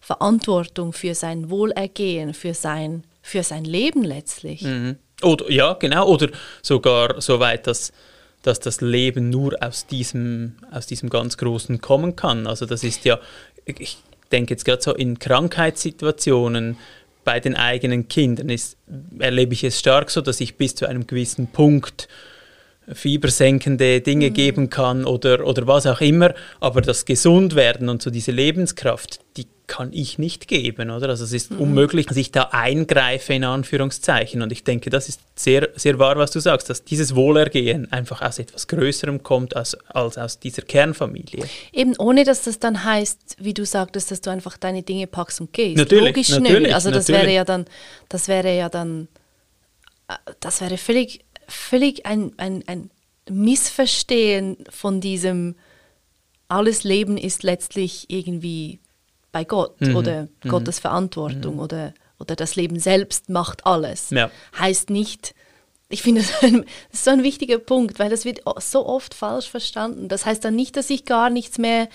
Verantwortung 0.00 0.94
für 0.94 1.14
sein 1.14 1.50
Wohlergehen, 1.50 2.32
für 2.32 2.54
sein, 2.54 3.04
für 3.24 3.42
sein 3.42 3.64
Leben 3.64 4.04
letztlich. 4.04 4.60
Mhm. 4.60 4.96
Oder, 5.22 5.50
ja, 5.50 5.72
genau. 5.72 6.06
Oder 6.06 6.28
sogar 6.60 7.22
so 7.22 7.40
weit, 7.40 7.66
dass, 7.66 7.90
dass 8.42 8.60
das 8.60 8.82
Leben 8.82 9.30
nur 9.30 9.56
aus 9.62 9.86
diesem, 9.86 10.56
aus 10.70 10.86
diesem 10.86 11.08
ganz 11.08 11.38
Großen 11.38 11.80
kommen 11.80 12.16
kann. 12.16 12.46
Also 12.46 12.66
das 12.66 12.84
ist 12.84 13.06
ja, 13.06 13.18
ich 13.64 13.96
denke 14.30 14.52
jetzt 14.52 14.66
gerade 14.66 14.82
so 14.82 14.94
in 14.94 15.18
Krankheitssituationen 15.18 16.76
bei 17.24 17.40
den 17.40 17.56
eigenen 17.56 18.08
Kindern 18.08 18.50
ist, 18.50 18.76
erlebe 19.18 19.54
ich 19.54 19.64
es 19.64 19.78
stark 19.78 20.10
so, 20.10 20.20
dass 20.20 20.42
ich 20.42 20.56
bis 20.56 20.74
zu 20.74 20.86
einem 20.86 21.06
gewissen 21.06 21.46
Punkt 21.46 22.08
fiebersenkende 22.92 24.02
Dinge 24.02 24.30
geben 24.32 24.68
kann 24.68 25.06
oder, 25.06 25.46
oder 25.46 25.66
was 25.66 25.86
auch 25.86 26.02
immer, 26.02 26.34
aber 26.60 26.82
das 26.82 27.06
Gesundwerden 27.06 27.88
und 27.88 28.02
so 28.02 28.10
diese 28.10 28.32
Lebenskraft, 28.32 29.20
die 29.38 29.46
kann 29.66 29.92
ich 29.92 30.18
nicht 30.18 30.46
geben, 30.46 30.90
oder? 30.90 31.08
Also 31.08 31.24
es 31.24 31.32
ist 31.32 31.52
unmöglich, 31.52 32.06
dass 32.06 32.16
ich 32.16 32.30
da 32.30 32.50
eingreife, 32.52 33.32
in 33.32 33.44
Anführungszeichen. 33.44 34.42
Und 34.42 34.52
ich 34.52 34.62
denke, 34.62 34.90
das 34.90 35.08
ist 35.08 35.20
sehr, 35.36 35.70
sehr 35.74 35.98
wahr, 35.98 36.16
was 36.16 36.30
du 36.32 36.40
sagst, 36.40 36.68
dass 36.68 36.84
dieses 36.84 37.14
Wohlergehen 37.14 37.90
einfach 37.90 38.20
aus 38.20 38.38
etwas 38.38 38.68
Größerem 38.68 39.22
kommt 39.22 39.56
als, 39.56 39.74
als 39.88 40.18
aus 40.18 40.38
dieser 40.38 40.62
Kernfamilie. 40.62 41.44
Eben 41.72 41.96
ohne, 41.98 42.24
dass 42.24 42.42
das 42.42 42.58
dann 42.58 42.84
heißt, 42.84 43.36
wie 43.38 43.54
du 43.54 43.64
sagtest, 43.64 44.10
dass 44.10 44.20
du 44.20 44.30
einfach 44.30 44.58
deine 44.58 44.82
Dinge 44.82 45.06
packst 45.06 45.40
und 45.40 45.52
gehst. 45.52 45.78
Natürlich, 45.78 46.08
Logisch 46.08 46.28
natürlich, 46.30 46.62
nicht. 46.62 46.74
Also 46.74 46.90
das 46.90 47.08
natürlich. 47.08 47.22
wäre 47.28 47.34
ja 47.34 47.44
dann, 47.44 47.64
das 48.10 48.28
wäre 48.28 48.54
ja 48.54 48.68
dann, 48.68 49.08
äh, 50.08 50.14
das 50.40 50.60
wäre 50.60 50.76
völlig, 50.76 51.24
völlig 51.48 52.04
ein, 52.04 52.32
ein, 52.36 52.64
ein 52.66 52.90
Missverstehen 53.30 54.58
von 54.68 55.00
diesem, 55.00 55.54
alles 56.48 56.84
Leben 56.84 57.16
ist 57.16 57.42
letztlich 57.42 58.04
irgendwie 58.08 58.78
bei 59.34 59.44
Gott 59.44 59.80
Mhm, 59.80 59.96
oder 59.96 60.28
Gottes 60.48 60.78
Verantwortung 60.78 61.58
oder, 61.58 61.92
oder 62.20 62.36
das 62.36 62.54
Leben 62.54 62.78
selbst 62.78 63.28
macht 63.28 63.66
alles. 63.66 64.10
Ja. 64.10 64.30
Heißt 64.56 64.90
nicht, 64.90 65.34
ich 65.88 66.02
finde, 66.02 66.22
das 66.22 66.52
ist 66.92 67.04
so 67.04 67.10
ein 67.10 67.24
wichtiger 67.24 67.58
Punkt, 67.58 67.98
weil 67.98 68.10
das 68.10 68.24
wird 68.24 68.42
so 68.58 68.86
oft 68.86 69.12
falsch 69.12 69.50
verstanden. 69.50 70.06
Das 70.08 70.24
heißt 70.24 70.44
dann 70.44 70.54
nicht, 70.54 70.76
dass 70.76 70.88
ich 70.88 71.04
gar 71.04 71.30
nichts 71.30 71.58
mehr, 71.58 71.88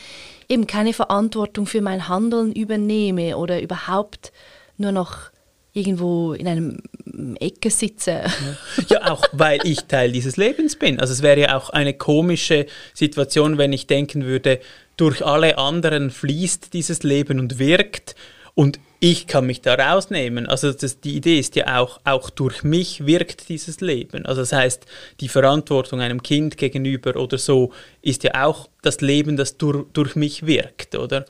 eben 0.50 0.68
keine 0.68 0.92
Verantwortung 0.92 1.66
für 1.66 1.82
mein 1.82 2.10
Handeln 2.10 2.52
übernehme 2.52 3.38
oder 3.38 3.62
überhaupt 3.62 4.34
nur 4.76 4.92
noch 4.92 5.32
irgendwo 5.74 6.34
in 6.34 6.48
einem 6.48 6.78
Ecke 7.40 7.70
sitze. 7.70 8.24
Ja, 8.90 9.12
auch 9.12 9.24
weil 9.34 9.60
ich 9.64 9.86
Teil 9.86 10.12
dieses 10.12 10.38
Lebens 10.38 10.76
bin. 10.76 11.00
Also 11.00 11.14
es 11.14 11.22
wäre 11.22 11.40
ja 11.40 11.58
auch 11.58 11.70
eine 11.70 11.94
komische 11.94 12.66
Situation, 12.94 13.58
wenn 13.58 13.74
ich 13.74 13.88
denken 13.88 14.26
würde, 14.26 14.60
durch 14.98 15.26
alle 15.26 15.58
anderen 15.58 16.10
fließt 16.10 16.74
dieses 16.74 17.04
Leben 17.04 17.40
und 17.40 17.60
wirkt 17.60 18.16
und 18.56 18.80
ich 19.00 19.28
kann 19.28 19.46
mich 19.46 19.62
da 19.62 19.76
rausnehmen. 19.76 20.46
Also 20.46 20.74
das, 20.74 21.00
die 21.00 21.16
Idee 21.16 21.40
ist 21.40 21.56
ja 21.56 21.80
auch, 21.80 22.02
auch 22.04 22.30
durch 22.30 22.64
mich 22.64 23.06
wirkt 23.06 23.48
dieses 23.48 23.80
Leben. 23.80 24.26
Also 24.26 24.42
das 24.42 24.52
heißt, 24.52 24.86
die 25.22 25.30
Verantwortung 25.30 26.02
einem 26.02 26.22
Kind 26.22 26.58
gegenüber 26.58 27.16
oder 27.16 27.38
so 27.38 27.72
ist 28.02 28.24
ja 28.24 28.46
auch 28.46 28.68
das 28.82 29.00
Leben, 29.00 29.38
das 29.38 29.58
durch, 29.58 29.86
durch 29.94 30.16
mich 30.18 30.46
wirkt, 30.46 30.96
oder? 30.96 31.26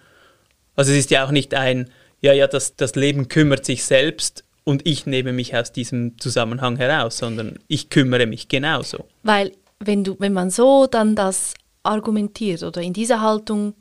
Also 0.75 0.91
es 0.91 0.97
ist 0.97 1.11
ja 1.11 1.25
auch 1.25 1.31
nicht 1.31 1.53
ein, 1.53 1.91
ja, 2.21 2.33
ja, 2.33 2.47
das, 2.47 2.75
das 2.75 2.95
Leben 2.95 3.27
kümmert 3.27 3.65
sich 3.65 3.83
selbst 3.83 4.43
und 4.63 4.85
ich 4.85 5.05
nehme 5.05 5.33
mich 5.33 5.55
aus 5.55 5.71
diesem 5.71 6.17
Zusammenhang 6.19 6.75
heraus, 6.77 7.17
sondern 7.17 7.59
ich 7.67 7.89
kümmere 7.89 8.25
mich 8.25 8.47
genauso. 8.47 9.05
Weil 9.23 9.51
wenn 9.79 10.03
du, 10.03 10.15
wenn 10.19 10.33
man 10.33 10.49
so 10.49 10.85
dann 10.87 11.15
das 11.15 11.53
argumentiert 11.83 12.63
oder 12.63 12.81
in 12.81 12.93
dieser 12.93 13.21
Haltung 13.21 13.73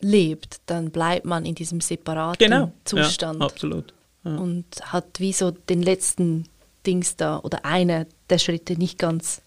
lebt, 0.00 0.58
dann 0.66 0.90
bleibt 0.90 1.24
man 1.26 1.44
in 1.44 1.54
diesem 1.54 1.80
separaten 1.80 2.44
Genau. 2.44 2.72
Zustand 2.84 3.40
Ja, 3.40 3.46
absolut. 3.46 3.94
Ja. 4.24 4.36
und 4.36 4.66
hat 4.82 5.18
wie 5.18 5.32
so 5.32 5.50
den 5.50 5.82
letzten 5.82 6.46
Dings 6.86 7.16
da 7.16 7.38
oder 7.38 7.64
einer 7.64 8.06
der 8.28 8.38
Schritte 8.38 8.74
nicht 8.74 8.98
ganz 8.98 9.42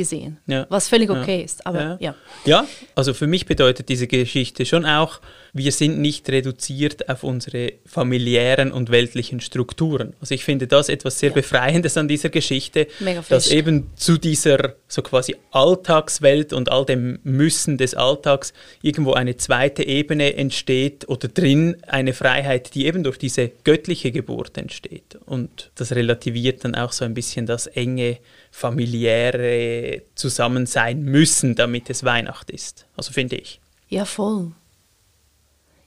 gesehen. 0.00 0.38
Ja. 0.46 0.66
Was 0.70 0.88
völlig 0.88 1.10
Ja. 1.10 1.20
okay 1.20 1.42
ist. 1.42 1.66
Aber 1.66 1.80
Ja. 1.80 1.98
ja. 2.00 2.14
Ja, 2.46 2.66
also 2.94 3.12
für 3.14 3.26
mich 3.26 3.44
bedeutet 3.46 3.88
diese 3.88 4.06
Geschichte 4.06 4.64
schon 4.64 4.84
auch, 4.86 5.20
wir 5.52 5.72
sind 5.72 5.98
nicht 6.00 6.28
reduziert 6.30 7.08
auf 7.08 7.24
unsere 7.24 7.72
familiären 7.84 8.70
und 8.72 8.90
weltlichen 8.90 9.40
Strukturen. 9.40 10.14
Also 10.20 10.34
ich 10.34 10.44
finde 10.44 10.66
das 10.66 10.88
etwas 10.88 11.18
sehr 11.18 11.30
Ja. 11.30 11.34
Befreiendes 11.34 11.96
an 11.96 12.08
dieser 12.08 12.28
Geschichte, 12.30 12.86
dass 13.28 13.50
eben 13.50 13.90
zu 13.96 14.16
dieser 14.16 14.74
so 14.88 15.02
quasi 15.02 15.36
Alltagswelt 15.50 16.52
und 16.52 16.70
all 16.70 16.84
dem 16.84 17.18
Müssen 17.24 17.78
des 17.78 17.94
Alltags 17.94 18.52
irgendwo 18.82 19.12
eine 19.12 19.36
zweite 19.36 19.82
Ebene 19.86 20.34
entsteht 20.34 21.08
oder 21.08 21.28
drin 21.28 21.76
eine 21.86 22.12
Freiheit, 22.12 22.74
die 22.74 22.86
eben 22.86 23.02
durch 23.02 23.18
diese 23.18 23.50
göttliche 23.64 24.12
Geburt 24.12 24.56
entsteht. 24.56 25.18
Und 25.26 25.72
das 25.74 25.92
relativiert 25.92 26.64
dann 26.64 26.74
auch 26.74 26.92
so 26.92 27.04
ein 27.04 27.14
bisschen 27.14 27.46
das 27.46 27.66
enge 27.66 28.18
familiäre 28.50 30.02
Zusammensein 30.14 31.02
müssen, 31.02 31.54
damit 31.54 31.88
es 31.90 32.04
Weihnacht 32.04 32.50
ist. 32.50 32.86
Also 32.96 33.12
finde 33.12 33.36
ich. 33.36 33.60
Ja, 33.88 34.04
voll. 34.04 34.52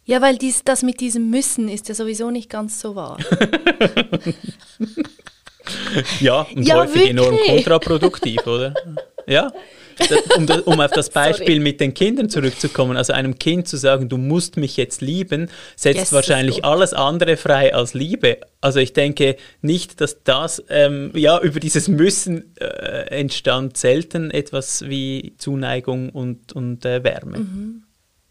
Ja, 0.06 0.22
weil 0.22 0.38
dies, 0.38 0.64
das 0.64 0.84
mit 0.84 1.00
diesem 1.00 1.30
Müssen 1.30 1.70
ist 1.70 1.88
ja 1.88 1.96
sowieso 1.96 2.30
nicht 2.32 2.50
ganz 2.50 2.80
so 2.80 2.96
wahr. 2.96 3.18
Ja, 6.20 6.42
und 6.42 6.64
Ja, 6.68 6.76
häufig 6.76 7.10
enorm 7.10 7.32
wirklich. 7.32 7.64
kontraproduktiv, 7.64 8.46
oder? 8.48 8.74
Ja. 9.28 9.52
Um, 10.38 10.48
um 10.66 10.80
auf 10.80 10.92
das 10.92 11.10
Beispiel 11.22 11.60
mit 11.60 11.80
den 11.80 11.94
Kindern 11.94 12.30
zurückzukommen, 12.30 12.98
also 12.98 13.14
einem 13.14 13.38
Kind 13.40 13.68
zu 13.68 13.78
sagen, 13.78 14.10
du 14.10 14.18
musst 14.18 14.58
mich 14.58 14.78
jetzt 14.78 15.02
lieben, 15.02 15.50
setzt 15.76 15.98
Yes, 15.98 16.14
wahrscheinlich 16.14 16.66
alles 16.66 16.94
andere 16.94 17.38
frei 17.38 17.74
als 17.74 17.94
Liebe. 17.94 18.38
Also 18.62 18.80
ich 18.80 18.94
denke 18.94 19.36
nicht, 19.62 20.02
dass 20.02 20.24
das 20.24 20.64
ähm, 20.70 21.12
ja 21.16 21.40
über 21.40 21.60
dieses 21.60 21.88
Müssen 21.88 22.56
äh, 22.60 22.66
entstand 23.10 23.78
selten 23.78 24.32
etwas 24.32 24.84
wie 24.88 25.34
Zuneigung 25.38 26.10
und, 26.10 26.54
und 26.54 26.86
äh, 26.86 27.04
Wärme. 27.04 27.46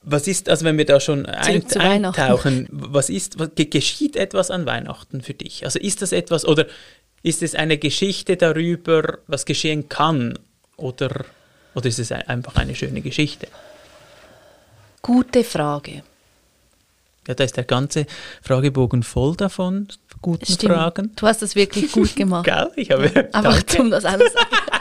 Was 0.05 0.27
ist, 0.27 0.49
also 0.49 0.65
wenn 0.65 0.79
wir 0.79 0.85
da 0.85 0.99
schon 0.99 1.27
ein, 1.27 1.63
Mhm. 1.75 1.81
Eintauchen, 1.81 2.67
was 2.73 3.09
ist, 3.09 3.39
was, 3.39 3.51
ge- 3.55 3.67
geschieht 3.67 4.17
etwas 4.17 4.51
an 4.51 4.67
Weihnachten 4.67 5.21
für 5.21 5.35
dich? 5.35 5.65
Also 5.65 5.79
ist 5.79 6.03
das 6.03 6.11
etwas 6.13 6.45
oder 6.45 6.67
ist 7.23 7.41
es 7.45 7.55
eine 7.55 7.79
Geschichte 7.79 8.37
darüber, 8.37 9.19
was 9.29 9.45
geschehen 9.47 9.89
kann 9.89 10.37
oder, 10.77 11.25
oder 11.75 11.87
ist 11.87 11.99
es 11.99 12.13
ein- 12.13 12.27
einfach 12.29 12.57
eine 12.57 12.75
schöne 12.75 13.01
Geschichte? 13.01 13.49
Gute 15.03 15.43
Frage. 15.45 16.03
Ja, 17.27 17.35
da 17.35 17.45
ist 17.45 17.57
der 17.57 17.65
ganze 17.65 18.07
Fragebogen 18.43 19.03
voll 19.03 19.37
davon, 19.37 19.89
guten 20.23 20.45
Stimmt. 20.47 20.73
Fragen. 20.73 21.13
Du 21.17 21.27
hast 21.27 21.41
das 21.43 21.55
wirklich 21.55 21.93
gut 21.93 22.17
gemacht. 22.17 22.45
Gell? 22.45 22.71
Ich 22.77 22.91
habe, 22.91 23.29
Einfach 23.33 23.63
zum 23.65 23.91
das 23.91 24.05
alles 24.05 24.33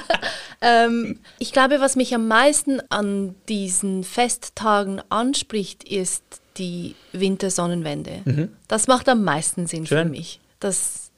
ähm, 0.62 1.19
ich 1.39 1.51
glaube, 1.54 1.80
was 1.82 1.95
mich 1.95 2.13
am 2.15 2.27
meisten 2.27 2.80
an 2.89 3.36
diesen 3.47 4.04
Festtagen 4.04 5.01
anspricht, 5.10 5.84
ist 5.84 6.23
die 6.58 6.95
Wintersonnenwende. 7.13 8.49
Das 8.67 8.88
macht 8.88 9.08
am 9.08 9.23
meisten 9.23 9.67
Sinn 9.67 9.86
für 9.88 9.95
Mhm. 9.95 9.99
Schön. 9.99 10.12
mich. 10.12 10.39
Dass 10.60 11.12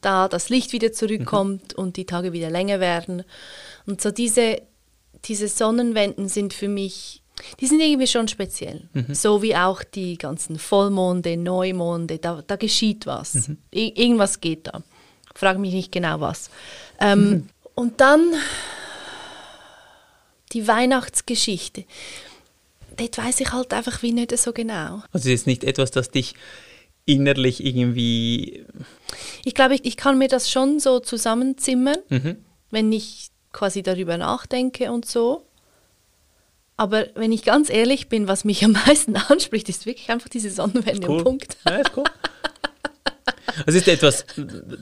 da 0.00 0.28
das 0.28 0.48
Licht 0.48 0.72
wieder 0.72 0.92
zurückkommt 0.92 1.74
Mhm. 1.76 1.82
und 1.84 1.96
die 1.96 2.06
Tage 2.06 2.32
wieder 2.32 2.50
länger 2.50 2.80
werden. 2.80 3.22
Und 3.86 4.00
so 4.00 4.10
diese, 4.10 4.60
diese 5.24 5.48
Sonnenwenden 5.48 6.28
sind 6.28 6.52
für 6.54 6.68
mich, 6.68 7.22
die 7.60 7.66
sind 7.66 7.80
irgendwie 7.80 8.06
schon 8.06 8.28
speziell. 8.28 8.88
Mhm. 8.92 9.14
So 9.14 9.42
wie 9.42 9.56
auch 9.56 9.82
die 9.82 10.16
ganzen 10.18 10.58
Vollmonde, 10.58 11.36
Neumonde, 11.36 12.18
da, 12.18 12.42
da 12.46 12.56
geschieht 12.56 13.06
was. 13.06 13.48
Mhm. 13.48 13.58
Irgendwas 13.70 14.40
geht 14.40 14.66
da. 14.66 14.82
Frage 15.34 15.58
mich 15.58 15.72
nicht 15.74 15.92
genau 15.92 16.20
was. 16.20 16.50
Ähm, 17.00 17.30
Mhm. 17.30 17.48
Und 17.74 18.00
dann 18.00 18.20
die 20.52 20.66
Weihnachtsgeschichte. 20.66 21.84
Dort 22.96 23.16
weiß 23.18 23.40
ich 23.40 23.52
halt 23.52 23.72
einfach 23.72 24.02
wie 24.02 24.12
nicht 24.12 24.36
so 24.36 24.52
genau. 24.52 25.02
Also 25.12 25.28
es 25.28 25.40
ist 25.42 25.46
nicht 25.46 25.64
etwas, 25.64 25.90
das 25.90 26.10
dich 26.10 26.34
innerlich 27.06 27.64
irgendwie... 27.64 28.66
Ich 29.44 29.54
glaube, 29.54 29.74
ich, 29.76 29.84
ich 29.84 29.96
kann 29.96 30.18
mir 30.18 30.28
das 30.28 30.50
schon 30.50 30.80
so 30.80 31.00
zusammenzimmern, 31.00 31.96
Mhm. 32.10 32.36
wenn 32.70 32.92
ich 32.92 33.29
quasi 33.52 33.82
darüber 33.82 34.16
nachdenke 34.16 34.92
und 34.92 35.06
so. 35.06 35.44
Aber 36.76 37.06
wenn 37.14 37.30
ich 37.30 37.44
ganz 37.44 37.68
ehrlich 37.68 38.08
bin, 38.08 38.26
was 38.26 38.44
mich 38.44 38.64
am 38.64 38.72
meisten 38.72 39.14
anspricht, 39.28 39.68
ist 39.68 39.84
wirklich 39.84 40.10
einfach 40.10 40.28
diese 40.28 40.50
Sonnenwende. 40.50 41.08
Cool. 41.08 41.22
Punkt. 41.22 41.58
Ja, 41.66 41.76
ist 41.76 41.92
cool. 41.96 42.04
Es 43.66 43.74
ist 43.74 43.88
etwas, 43.88 44.24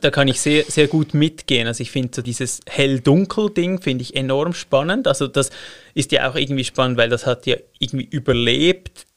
da 0.00 0.10
kann 0.10 0.28
ich 0.28 0.40
sehr, 0.40 0.62
sehr 0.64 0.86
gut 0.86 1.12
mitgehen. 1.14 1.66
Also 1.66 1.82
ich 1.82 1.90
finde 1.90 2.10
so 2.14 2.22
dieses 2.22 2.60
Hell-Dunkel-Ding 2.68 3.80
finde 3.80 4.02
ich 4.02 4.14
enorm 4.14 4.52
spannend. 4.52 5.08
Also 5.08 5.26
das 5.26 5.50
ist 5.94 6.12
ja 6.12 6.30
auch 6.30 6.36
irgendwie 6.36 6.64
spannend, 6.64 6.98
weil 6.98 7.08
das 7.08 7.26
hat 7.26 7.46
ja 7.46 7.56
irgendwie 7.80 8.04
überlebt 8.04 9.07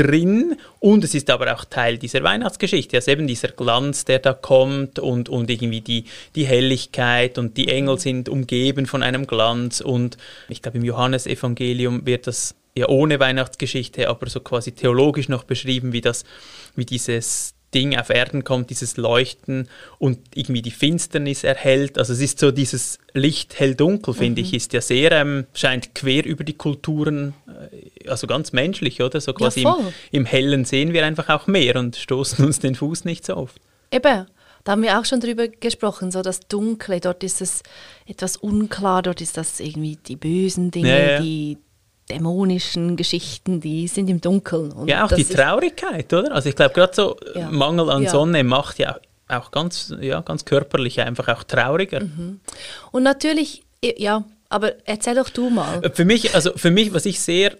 drin 0.00 0.56
und 0.78 1.04
es 1.04 1.14
ist 1.14 1.28
aber 1.30 1.54
auch 1.54 1.64
Teil 1.64 1.98
dieser 1.98 2.22
Weihnachtsgeschichte. 2.22 2.96
Also 2.96 3.10
eben 3.10 3.26
dieser 3.26 3.48
Glanz, 3.48 4.04
der 4.04 4.18
da 4.18 4.32
kommt 4.32 4.98
und, 4.98 5.28
und 5.28 5.50
irgendwie 5.50 5.80
die, 5.80 6.04
die 6.34 6.46
Helligkeit 6.46 7.36
und 7.38 7.56
die 7.56 7.68
Engel 7.68 7.98
sind 7.98 8.28
umgeben 8.28 8.86
von 8.86 9.02
einem 9.02 9.26
Glanz 9.26 9.80
und 9.80 10.16
ich 10.48 10.62
glaube 10.62 10.78
im 10.78 10.84
Johannesevangelium 10.84 12.06
wird 12.06 12.26
das 12.26 12.54
ja 12.74 12.88
ohne 12.88 13.20
Weihnachtsgeschichte, 13.20 14.08
aber 14.08 14.28
so 14.30 14.40
quasi 14.40 14.72
theologisch 14.72 15.28
noch 15.28 15.44
beschrieben, 15.44 15.92
wie 15.92 16.00
das, 16.00 16.24
wie 16.76 16.86
dieses 16.86 17.54
Ding 17.74 17.96
auf 17.96 18.10
Erden 18.10 18.42
kommt, 18.44 18.70
dieses 18.70 18.96
Leuchten 18.96 19.68
und 19.98 20.18
irgendwie 20.34 20.62
die 20.62 20.70
Finsternis 20.70 21.44
erhält. 21.44 21.98
Also 21.98 22.12
es 22.12 22.20
ist 22.20 22.38
so 22.38 22.50
dieses 22.50 22.98
Licht 23.12 23.58
hell 23.58 23.74
dunkel, 23.74 24.14
finde 24.14 24.40
ich, 24.40 24.54
ist 24.54 24.72
ja 24.72 24.80
sehr, 24.80 25.12
ähm, 25.12 25.46
scheint 25.54 25.94
quer 25.94 26.24
über 26.24 26.44
die 26.44 26.54
Kulturen, 26.54 27.34
äh, 27.46 28.08
also 28.08 28.26
ganz 28.26 28.52
menschlich, 28.52 29.00
oder? 29.02 29.20
So 29.20 29.32
quasi 29.32 29.60
im, 29.60 29.68
voll. 29.68 29.92
im 30.10 30.24
Hellen 30.24 30.64
sehen 30.64 30.92
wir 30.92 31.04
einfach 31.04 31.28
auch 31.28 31.46
mehr 31.46 31.76
und 31.76 31.96
stoßen 31.96 32.44
uns 32.44 32.58
den 32.58 32.74
Fuß 32.74 33.04
nicht 33.04 33.24
so 33.24 33.36
oft. 33.36 33.60
Eben, 33.92 34.26
da 34.64 34.72
haben 34.72 34.82
wir 34.82 34.98
auch 34.98 35.04
schon 35.04 35.20
drüber 35.20 35.48
gesprochen, 35.48 36.10
so 36.10 36.22
das 36.22 36.40
Dunkle, 36.40 37.00
dort 37.00 37.24
ist 37.24 37.40
es 37.40 37.62
etwas 38.06 38.36
unklar, 38.36 39.02
dort 39.02 39.20
ist 39.20 39.36
das 39.36 39.60
irgendwie 39.60 39.96
die 39.96 40.16
bösen 40.16 40.70
Dinge, 40.70 40.88
Ja, 40.88 41.12
ja. 41.12 41.20
die 41.20 41.58
dämonischen 42.10 42.96
Geschichten, 42.96 43.60
die 43.60 43.88
sind 43.88 44.10
im 44.10 44.20
Dunkeln. 44.20 44.72
Und 44.72 44.88
Ja, 44.88 45.04
auch 45.04 45.12
die 45.12 45.24
Traurigkeit, 45.24 46.12
oder? 46.12 46.32
Also 46.34 46.48
ich 46.48 46.56
glaube, 46.56 46.74
gerade 46.74 46.94
so 46.94 47.16
äh, 47.34 47.40
Ja. 47.40 47.50
Mangel 47.50 47.88
an 47.90 48.02
Ja. 48.02 48.10
Sonne 48.10 48.44
macht 48.44 48.78
ja 48.78 48.98
auch, 49.28 49.50
ganz, 49.50 49.94
ja, 50.00 50.20
ganz 50.20 50.44
körperlich 50.44 51.00
einfach 51.00 51.28
auch 51.28 51.44
trauriger. 51.44 52.02
Und 52.90 53.02
natürlich, 53.02 53.62
ja, 53.82 54.24
aber 54.48 54.74
erzähl 54.86 55.14
doch 55.14 55.28
du 55.30 55.50
mal. 55.50 55.88
Für 55.94 56.04
mich, 56.04 56.34
also 56.34 56.52
für 56.56 56.70
mich, 56.70 56.92
was 56.92 57.06
ich 57.06 57.20
sehr 57.20 57.56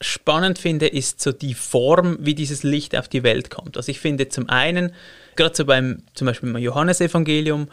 spannend 0.00 0.58
finde, 0.58 0.86
ist 0.86 1.20
so 1.20 1.32
die 1.32 1.54
Form, 1.54 2.16
wie 2.20 2.34
dieses 2.34 2.62
Licht 2.62 2.96
auf 2.96 3.08
die 3.08 3.22
Welt 3.22 3.50
kommt. 3.50 3.76
Also 3.76 3.90
ich 3.90 4.00
finde 4.00 4.28
zum 4.28 4.48
einen, 4.48 4.92
gerade 5.36 5.54
so 5.54 5.64
beim, 5.64 6.04
zum 6.14 6.26
Beispiel 6.26 6.52
beim 6.52 6.62
Johannesevangelium, 6.62 7.68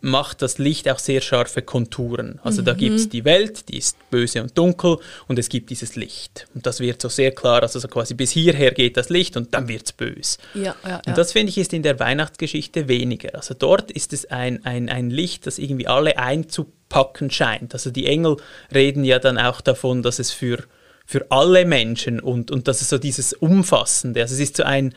macht 0.00 0.42
das 0.42 0.58
Licht 0.58 0.88
auch 0.88 0.98
sehr 0.98 1.20
scharfe 1.20 1.62
Konturen. 1.62 2.40
Also 2.42 2.62
da 2.62 2.74
gibt 2.74 2.96
es 2.96 3.08
die 3.08 3.24
Welt, 3.24 3.68
die 3.68 3.78
ist 3.78 3.96
böse 4.10 4.42
und 4.42 4.56
dunkel 4.56 4.98
und 5.28 5.38
es 5.38 5.48
gibt 5.48 5.70
dieses 5.70 5.96
Licht. 5.96 6.46
Und 6.54 6.66
das 6.66 6.80
wird 6.80 7.00
so 7.00 7.08
sehr 7.08 7.32
klar, 7.32 7.62
also 7.62 7.78
so 7.78 7.88
quasi 7.88 8.14
bis 8.14 8.30
hierher 8.30 8.72
geht 8.72 8.96
das 8.96 9.08
Licht 9.08 9.36
und 9.36 9.54
dann 9.54 9.68
wird 9.68 9.86
es 9.86 9.92
böse. 9.92 10.38
Ja, 10.54 10.62
ja, 10.62 10.76
ja. 10.84 11.02
Und 11.06 11.18
das 11.18 11.32
finde 11.32 11.50
ich 11.50 11.58
ist 11.58 11.72
in 11.72 11.82
der 11.82 11.98
Weihnachtsgeschichte 12.00 12.88
weniger. 12.88 13.34
Also 13.34 13.54
dort 13.54 13.90
ist 13.90 14.12
es 14.12 14.30
ein, 14.30 14.64
ein, 14.64 14.88
ein 14.88 15.10
Licht, 15.10 15.46
das 15.46 15.58
irgendwie 15.58 15.86
alle 15.86 16.18
einzupacken 16.18 17.30
scheint. 17.30 17.74
Also 17.74 17.90
die 17.90 18.06
Engel 18.06 18.36
reden 18.74 19.04
ja 19.04 19.18
dann 19.18 19.38
auch 19.38 19.60
davon, 19.60 20.02
dass 20.02 20.18
es 20.18 20.30
für, 20.30 20.64
für 21.06 21.26
alle 21.30 21.64
Menschen 21.64 22.20
und, 22.20 22.50
und 22.50 22.68
dass 22.68 22.80
es 22.80 22.88
so 22.88 22.98
dieses 22.98 23.32
Umfassende, 23.32 24.22
also 24.22 24.34
es 24.34 24.40
ist 24.40 24.56
so 24.56 24.64
ein, 24.64 24.94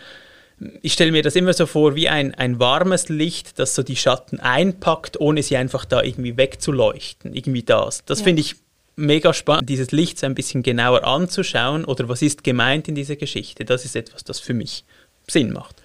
ich 0.81 0.93
stelle 0.93 1.11
mir 1.11 1.21
das 1.21 1.35
immer 1.35 1.53
so 1.53 1.65
vor 1.65 1.95
wie 1.95 2.07
ein, 2.07 2.33
ein 2.35 2.59
warmes 2.59 3.09
Licht, 3.09 3.59
das 3.59 3.75
so 3.75 3.83
die 3.83 3.95
Schatten 3.95 4.39
einpackt, 4.39 5.19
ohne 5.19 5.43
sie 5.43 5.57
einfach 5.57 5.85
da 5.85 6.01
irgendwie 6.01 6.37
wegzuleuchten. 6.37 7.33
Irgendwie 7.33 7.63
das. 7.63 8.05
Das 8.05 8.19
Ja. 8.19 8.25
finde 8.25 8.41
ich 8.41 8.55
mega 8.95 9.33
spannend, 9.33 9.69
dieses 9.69 9.91
Licht 9.91 10.17
so 10.19 10.25
ein 10.25 10.35
bisschen 10.35 10.63
genauer 10.63 11.03
anzuschauen 11.03 11.83
oder 11.83 12.07
was 12.07 12.21
ist 12.21 12.43
gemeint 12.43 12.87
in 12.87 12.95
dieser 12.95 13.17
Geschichte. 13.17 13.65
Das 13.65 13.83
ist 13.83 13.95
etwas, 13.95 14.23
das 14.23 14.39
für 14.39 14.53
mich 14.53 14.85
Sinn 15.29 15.51
macht. 15.51 15.81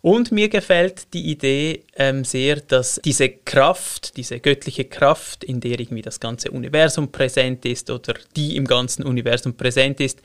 Und 0.00 0.32
mir 0.32 0.48
gefällt 0.48 1.14
die 1.14 1.30
Idee 1.30 1.84
ähm, 1.94 2.24
sehr, 2.24 2.56
dass 2.56 3.00
diese 3.04 3.28
Kraft, 3.28 4.16
diese 4.16 4.40
göttliche 4.40 4.84
Kraft, 4.84 5.44
in 5.44 5.60
der 5.60 5.78
irgendwie 5.78 6.02
das 6.02 6.18
ganze 6.18 6.50
Universum 6.50 7.12
präsent 7.12 7.64
ist 7.64 7.88
oder 7.88 8.14
die 8.34 8.56
im 8.56 8.66
ganzen 8.66 9.04
Universum 9.04 9.54
präsent 9.54 10.00
ist, 10.00 10.20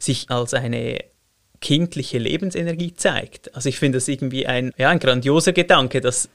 sich 0.00 0.28
als 0.30 0.52
eine 0.52 0.98
kindliche 1.64 2.18
Lebensenergie 2.18 2.94
zeigt. 2.94 3.54
Also 3.54 3.70
ich 3.70 3.78
finde 3.78 3.96
das 3.96 4.06
irgendwie 4.06 4.46
ein, 4.46 4.72
ja, 4.76 4.90
ein 4.90 4.98
grandioser 4.98 5.54
Gedanke, 5.54 6.02
dass 6.02 6.26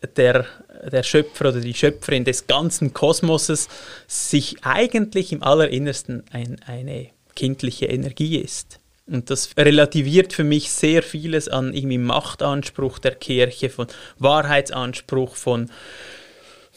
äh, 0.00 0.06
der, 0.16 0.46
der 0.92 1.02
Schöpfer 1.02 1.48
oder 1.48 1.60
die 1.60 1.74
Schöpferin 1.74 2.24
des 2.24 2.46
ganzen 2.46 2.94
Kosmoses 2.94 3.68
sich 4.06 4.58
eigentlich 4.62 5.32
im 5.32 5.42
Allerinnersten 5.42 6.22
ein, 6.30 6.60
eine 6.64 7.08
kindliche 7.34 7.86
Energie 7.86 8.38
ist. 8.38 8.78
Und 9.08 9.28
das 9.28 9.50
relativiert 9.56 10.32
für 10.32 10.44
mich 10.44 10.70
sehr 10.70 11.02
vieles 11.02 11.48
an 11.48 11.74
irgendwie 11.74 11.98
Machtanspruch 11.98 13.00
der 13.00 13.16
Kirche, 13.16 13.70
von 13.70 13.88
Wahrheitsanspruch, 14.20 15.34
von 15.34 15.68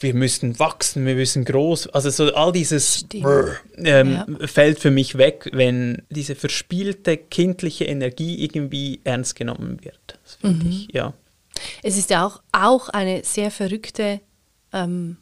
wir 0.00 0.14
müssen 0.14 0.58
wachsen, 0.58 1.06
wir 1.06 1.14
müssen 1.14 1.44
groß. 1.44 1.88
Also 1.88 2.10
so 2.10 2.34
all 2.34 2.52
dieses 2.52 3.06
ähm, 3.12 4.12
ja. 4.12 4.26
fällt 4.46 4.78
für 4.78 4.90
mich 4.90 5.18
weg, 5.18 5.48
wenn 5.52 6.02
diese 6.10 6.34
verspielte 6.34 7.16
kindliche 7.16 7.84
Energie 7.84 8.42
irgendwie 8.42 9.00
ernst 9.04 9.36
genommen 9.36 9.84
wird. 9.84 10.18
Das 10.22 10.36
finde 10.36 10.64
mhm. 10.64 10.70
ich, 10.70 10.88
ja. 10.92 11.14
Es 11.82 11.98
ist 11.98 12.10
ja 12.10 12.26
auch, 12.26 12.40
auch 12.52 12.88
eine 12.88 13.22
sehr 13.24 13.50
verrückte 13.50 14.20
ähm, 14.72 15.16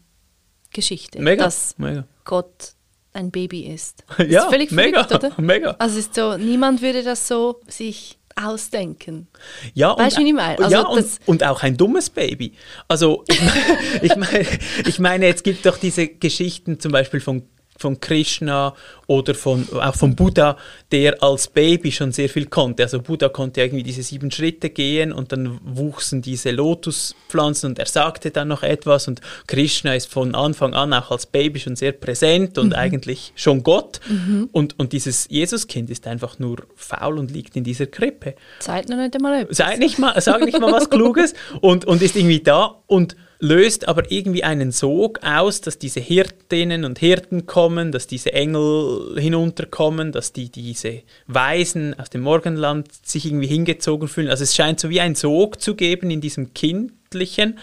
Geschichte, 0.73 1.21
mega, 1.21 1.45
dass 1.45 1.77
mega. 1.79 2.07
Gott 2.25 2.75
ein 3.13 3.31
Baby 3.31 3.63
ist. 3.63 4.05
ja, 4.19 4.45
ist 4.45 4.51
völlig 4.51 4.71
mega, 4.71 5.05
verrückt, 5.05 5.25
oder? 5.25 5.41
mega. 5.43 5.71
Also 5.79 5.99
ist 5.99 6.15
so, 6.15 6.37
niemand 6.37 6.83
würde 6.83 7.03
das 7.03 7.27
so 7.27 7.61
sich 7.67 8.18
ausdenken. 8.43 9.29
Ja, 9.75 9.97
weißt 9.97 10.17
du, 10.17 10.23
wie 10.23 10.29
ich 10.29 10.35
meine? 10.35 10.59
Also 10.59 10.77
ja 10.77 10.87
und, 10.87 11.07
und, 11.27 11.45
auch 11.45 11.63
ein 11.63 11.77
dummes 11.77 12.11
Baby. 12.11 12.53
Also 12.87 13.25
ich 13.29 13.41
meine, 13.41 14.01
ich 14.03 14.17
meine, 14.17 14.47
ich 14.87 14.99
meine, 14.99 15.27
es 15.27 15.43
gibt 15.43 15.67
doch 15.67 15.79
diese 15.79 16.09
Geschichten 16.09 16.81
zum 16.81 16.93
Beispiel 16.93 17.21
von 17.21 17.43
von 17.79 18.01
Krishna 18.01 18.75
oder 19.07 19.35
von, 19.35 19.67
auch 19.73 19.95
von 19.95 20.15
Buddha, 20.15 20.57
der 20.93 21.23
als 21.23 21.49
Baby 21.49 21.91
schon 21.93 22.13
sehr 22.13 22.29
viel 22.29 22.47
konnte. 22.47 22.83
Also 22.83 23.01
Buddha 23.01 23.29
konnte 23.29 23.63
irgendwie 23.63 23.83
diese 23.83 24.03
sieben 24.03 24.31
Schritte 24.31 24.69
gehen 24.69 25.13
und 25.13 25.33
dann 25.33 25.59
wuchsen 25.65 26.21
diese 26.21 26.51
Lotuspflanzen 26.51 27.71
und 27.71 27.79
er 27.79 27.87
sagte 27.87 28.31
dann 28.31 28.49
noch 28.49 28.63
etwas 28.63 29.09
und 29.09 29.21
Krishna 29.47 29.95
ist 29.95 30.13
von 30.13 30.35
Anfang 30.35 30.75
an 30.75 30.93
auch 30.93 31.11
als 31.11 31.27
Baby 31.27 31.61
schon 31.61 31.77
sehr 31.77 31.93
präsent 31.93 32.59
und 32.59 32.69
mhm. 32.69 32.75
eigentlich 32.75 33.33
schon 33.37 33.63
Gott. 33.63 34.01
Mhm. 34.09 34.49
Und, 34.53 34.79
und 34.79 34.93
dieses 34.93 35.27
Jesuskind 35.31 35.89
ist 35.89 36.07
einfach 36.07 36.39
nur 36.39 36.59
faul 36.75 37.19
und 37.19 37.31
liegt 37.31 37.57
in 37.57 37.65
dieser 37.65 37.87
Krippe. 37.87 38.35
Seid 38.59 38.89
noch 38.89 38.97
nicht 38.97 39.15
einmal 39.15 39.43
etwas. 39.43 39.57
Seid 39.57 39.79
nicht 39.79 39.99
mal, 39.99 40.21
sag 40.21 40.45
nicht 40.45 40.61
mal 40.61 40.73
was 40.73 40.91
Kluges 40.91 41.35
und, 41.61 41.85
und 41.85 42.03
ist 42.03 42.17
irgendwie 42.17 42.41
da 42.41 42.77
und 42.87 43.17
löst 43.41 43.87
aber 43.87 44.11
irgendwie 44.11 44.43
einen 44.43 44.73
Sog 44.73 45.21
aus, 45.23 45.61
dass 45.61 45.79
diese 45.79 46.01
Hirtinnen 46.01 46.85
und 46.85 46.99
Hirten 46.99 47.47
kommen, 47.47 47.93
dass 47.93 48.07
diese 48.07 48.33
Engel 48.33 49.17
hinunterkommen, 49.19 50.11
dass 50.13 50.33
die, 50.33 50.51
diese 50.51 51.03
Weisen 51.27 51.99
aus 51.99 52.11
dem 52.11 52.23
Morgenland 52.23 52.89
sich 53.07 53.27
irgendwie 53.27 53.47
hingezogen 53.47 54.09
fühlen. 54.09 54.29
Also 54.29 54.43
es 54.43 54.55
scheint 54.55 54.81
so 54.81 54.91
wie 54.91 55.01
ein 55.01 55.15
Sog 55.15 55.61
zu 55.61 55.77
geben 55.77 56.11
in 56.11 56.21
diesem 56.21 56.53
Kindlichen, 56.53 57.59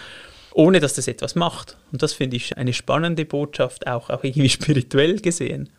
ohne 0.54 0.80
dass 0.80 0.94
das 0.94 1.08
etwas 1.08 1.36
macht. 1.36 1.78
Und 1.92 2.02
das 2.02 2.14
finde 2.14 2.38
ich 2.38 2.58
eine 2.58 2.72
spannende 2.72 3.26
Botschaft, 3.26 3.88
auch, 3.88 4.10
auch 4.10 4.24
irgendwie 4.24 4.50
spirituell 4.50 5.20
gesehen. 5.20 5.70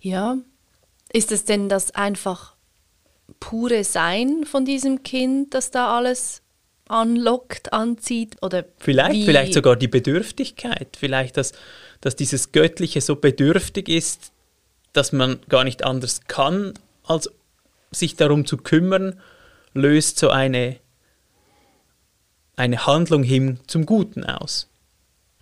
Ja, 0.00 0.36
ist 1.12 1.32
es 1.32 1.44
denn 1.44 1.68
das 1.68 1.94
einfach 1.96 2.54
pure 3.40 3.82
Sein 3.82 4.44
von 4.44 4.64
diesem 4.64 5.02
Kind, 5.02 5.54
das 5.54 5.72
da 5.72 5.96
alles 5.96 6.42
anlockt, 6.88 7.72
anzieht 7.72 8.36
oder 8.42 8.64
vielleicht 8.78 9.14
wie? 9.14 9.24
vielleicht 9.24 9.54
sogar 9.54 9.76
die 9.76 9.88
Bedürftigkeit, 9.88 10.96
vielleicht 10.98 11.36
dass, 11.36 11.52
dass 12.00 12.16
dieses 12.16 12.52
Göttliche 12.52 13.00
so 13.00 13.16
bedürftig 13.16 13.88
ist, 13.88 14.32
dass 14.92 15.12
man 15.12 15.40
gar 15.48 15.64
nicht 15.64 15.84
anders 15.84 16.22
kann, 16.28 16.74
als 17.04 17.30
sich 17.90 18.16
darum 18.16 18.46
zu 18.46 18.56
kümmern, 18.56 19.20
löst 19.74 20.18
so 20.18 20.30
eine 20.30 20.78
eine 22.56 22.86
Handlung 22.86 23.22
hin 23.22 23.60
zum 23.66 23.84
Guten 23.84 24.24
aus. 24.24 24.68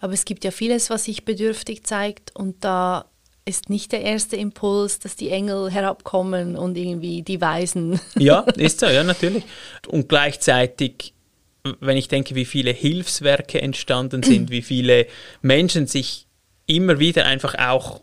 Aber 0.00 0.12
es 0.12 0.24
gibt 0.24 0.44
ja 0.44 0.50
vieles, 0.50 0.90
was 0.90 1.04
sich 1.04 1.24
bedürftig 1.24 1.84
zeigt 1.84 2.34
und 2.34 2.64
da 2.64 3.06
ist 3.46 3.70
nicht 3.70 3.92
der 3.92 4.02
erste 4.02 4.36
Impuls, 4.36 4.98
dass 4.98 5.16
die 5.16 5.30
Engel 5.30 5.70
herabkommen 5.70 6.56
und 6.56 6.76
irgendwie 6.76 7.22
die 7.22 7.40
Weisen. 7.40 8.00
Ja, 8.16 8.40
ist 8.56 8.80
so, 8.80 8.86
ja, 8.86 9.04
natürlich. 9.04 9.44
Und 9.86 10.08
gleichzeitig 10.08 11.13
wenn 11.80 11.96
ich 11.96 12.08
denke, 12.08 12.34
wie 12.34 12.44
viele 12.44 12.70
Hilfswerke 12.70 13.60
entstanden 13.60 14.22
sind, 14.22 14.50
wie 14.50 14.62
viele 14.62 15.06
Menschen 15.40 15.86
sich 15.86 16.26
immer 16.66 16.98
wieder 16.98 17.24
einfach 17.24 17.54
auch 17.54 18.02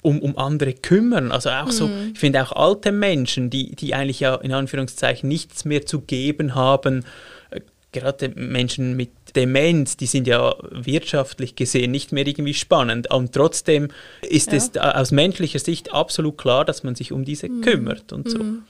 um, 0.00 0.20
um 0.20 0.36
andere 0.36 0.72
kümmern. 0.72 1.30
Also 1.30 1.50
auch 1.50 1.70
so, 1.70 1.88
mhm. 1.88 2.12
ich 2.14 2.18
finde 2.18 2.42
auch 2.42 2.52
alte 2.52 2.90
Menschen, 2.90 3.50
die, 3.50 3.74
die 3.76 3.94
eigentlich 3.94 4.20
ja 4.20 4.34
in 4.36 4.52
Anführungszeichen 4.52 5.28
nichts 5.28 5.64
mehr 5.64 5.86
zu 5.86 6.00
geben 6.00 6.54
haben, 6.54 7.04
äh, 7.50 7.60
gerade 7.92 8.30
Menschen 8.30 8.96
mit 8.96 9.10
Demenz, 9.36 9.96
die 9.96 10.06
sind 10.06 10.26
ja 10.26 10.54
wirtschaftlich 10.70 11.54
gesehen 11.54 11.90
nicht 11.90 12.12
mehr 12.12 12.26
irgendwie 12.26 12.54
spannend. 12.54 13.10
Und 13.10 13.32
trotzdem 13.32 13.88
ist 14.22 14.52
ja. 14.52 14.58
es 14.58 14.76
aus 14.76 15.12
menschlicher 15.12 15.58
Sicht 15.60 15.92
absolut 15.92 16.36
klar, 16.38 16.64
dass 16.64 16.82
man 16.82 16.94
sich 16.94 17.12
um 17.12 17.24
diese 17.24 17.48
mhm. 17.48 17.60
kümmert 17.60 18.12
und 18.12 18.28
so. 18.28 18.38
Mhm. 18.38 18.62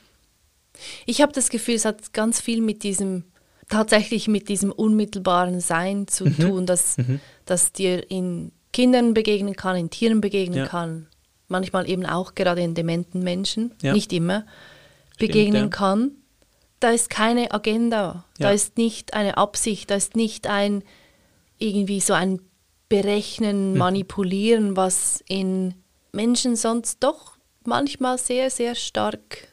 Ich 1.07 1.23
habe 1.23 1.33
das 1.33 1.49
Gefühl, 1.49 1.77
es 1.77 1.85
hat 1.85 2.13
ganz 2.13 2.41
viel 2.41 2.61
mit 2.61 2.83
diesem 2.83 3.25
tatsächlich 3.69 4.29
mit 4.29 4.49
diesem 4.49 4.73
unmittelbaren 4.73 5.61
Sein 5.61 6.09
zu 6.09 6.27
mhm. 6.27 6.37
tun, 6.39 6.67
dass, 6.67 6.99
mhm. 6.99 7.21
dass 7.45 7.73
dir 7.73 8.11
in 8.11 8.53
Kindern 8.73 9.15
begegnen 9.15 9.55
kann, 9.55 9.77
in 9.77 9.91
Tieren 9.91 10.21
begegnen 10.21 10.59
ja. 10.61 10.67
kann, 10.67 11.07
manchmal 11.49 11.89
eben 11.89 12.07
auch 12.07 12.35
gerade 12.35 12.63
in 12.63 12.75
dementen 12.75 13.23
Menschen, 13.23 13.75
ja. 13.83 13.93
nicht 13.93 14.13
immer, 14.13 14.47
begegnen 15.19 15.69
Stimmt, 15.69 15.75
ja. 15.75 15.79
kann. 15.79 16.11
Da 16.81 16.91
ist 16.91 17.11
keine 17.11 17.53
Agenda, 17.53 18.25
da 18.39 18.51
ist 18.51 18.77
nicht 18.77 19.15
eine 19.15 19.37
Absicht, 19.37 19.91
da 19.91 19.95
ist 19.95 20.17
nicht 20.17 20.49
ein 20.49 20.83
irgendwie 21.59 22.01
so 22.01 22.13
ein 22.13 22.41
Berechnen, 22.89 23.73
mhm. 23.73 23.79
Manipulieren, 23.79 24.77
was 24.77 25.23
in 25.27 25.75
Menschen 26.13 26.57
sonst 26.57 27.03
doch 27.03 27.37
manchmal 27.65 28.19
sehr, 28.19 28.51
sehr 28.51 28.75
stark 28.75 29.49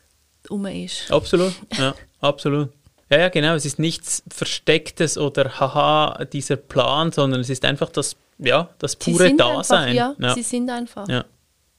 um 0.50 0.65
ist. 0.65 1.12
Absolut, 1.12 1.54
ja, 1.78 1.93
absolut. 2.19 2.72
Ja, 3.10 3.19
ja, 3.19 3.30
genau. 3.30 3.56
Es 3.56 3.65
ist 3.65 3.80
nichts 3.80 4.24
Verstecktes 4.30 5.17
oder 5.17 5.60
haha, 5.60 6.26
dieser 6.26 6.58
Plan, 6.58 7.12
sondern 7.12 7.41
es 7.41 7.50
ist 7.50 7.65
einfach 7.65 7.89
das, 7.89 8.15
ja, 8.38 8.69
das 8.78 8.95
pure 8.95 9.36
Dasein. 9.36 9.89
Einfach, 9.89 9.93
ja, 9.93 10.15
ja, 10.19 10.34
sie 10.36 10.43
sind 10.43 10.69
einfach. 10.69 11.08
Ja. 11.08 11.26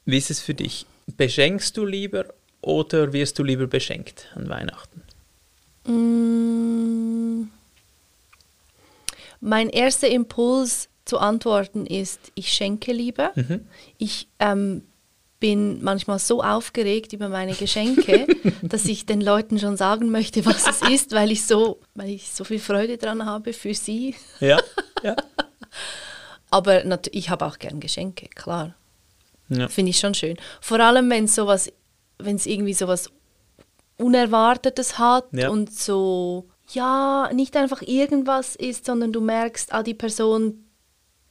Wie 0.04 0.18
ist 0.18 0.30
es 0.30 0.40
für 0.40 0.54
dich? 0.54 0.86
Beschenkst 1.16 1.76
du 1.76 1.84
lieber 1.84 2.24
oder 2.62 3.12
wirst 3.12 3.38
du 3.38 3.44
lieber 3.44 3.66
beschenkt 3.66 4.26
an 4.34 4.48
Weihnachten? 4.48 5.02
Mm. 5.84 7.48
Mein 9.40 9.70
erster 9.70 10.08
Impuls 10.08 10.88
zu 11.04 11.18
antworten 11.18 11.86
ist, 11.86 12.32
ich 12.34 12.52
schenke 12.52 12.92
lieber. 12.92 13.32
Mhm. 13.34 13.66
Ich 13.98 14.28
ähm, 14.38 14.82
bin 15.40 15.82
manchmal 15.82 16.18
so 16.18 16.42
aufgeregt 16.42 17.14
über 17.14 17.30
meine 17.30 17.54
Geschenke, 17.54 18.26
dass 18.62 18.84
ich 18.84 19.06
den 19.06 19.22
Leuten 19.22 19.58
schon 19.58 19.76
sagen 19.76 20.10
möchte, 20.10 20.44
was 20.44 20.68
es 20.68 20.82
ist, 20.82 21.12
weil 21.12 21.32
ich 21.32 21.46
so, 21.46 21.80
weil 21.94 22.10
ich 22.10 22.30
so 22.30 22.44
viel 22.44 22.58
Freude 22.58 22.98
dran 22.98 23.24
habe 23.24 23.54
für 23.54 23.74
sie. 23.74 24.14
Ja, 24.38 24.60
ja. 25.02 25.16
Aber 26.50 26.82
ich 27.12 27.30
habe 27.30 27.46
auch 27.46 27.58
gern 27.58 27.80
Geschenke, 27.80 28.28
klar. 28.28 28.74
Ja. 29.48 29.68
Finde 29.68 29.90
ich 29.90 29.98
schon 29.98 30.14
schön. 30.14 30.36
Vor 30.60 30.78
allem, 30.78 31.10
wenn 31.10 31.26
sowas, 31.26 31.72
wenn 32.18 32.36
es 32.36 32.46
irgendwie 32.46 32.74
sowas 32.74 33.10
Unerwartetes 33.96 34.98
hat 34.98 35.26
ja. 35.32 35.48
und 35.48 35.72
so, 35.72 36.48
ja, 36.72 37.30
nicht 37.32 37.56
einfach 37.56 37.82
irgendwas 37.82 38.56
ist, 38.56 38.84
sondern 38.84 39.12
du 39.12 39.20
merkst, 39.20 39.72
ah, 39.72 39.82
die 39.82 39.94
Person, 39.94 40.66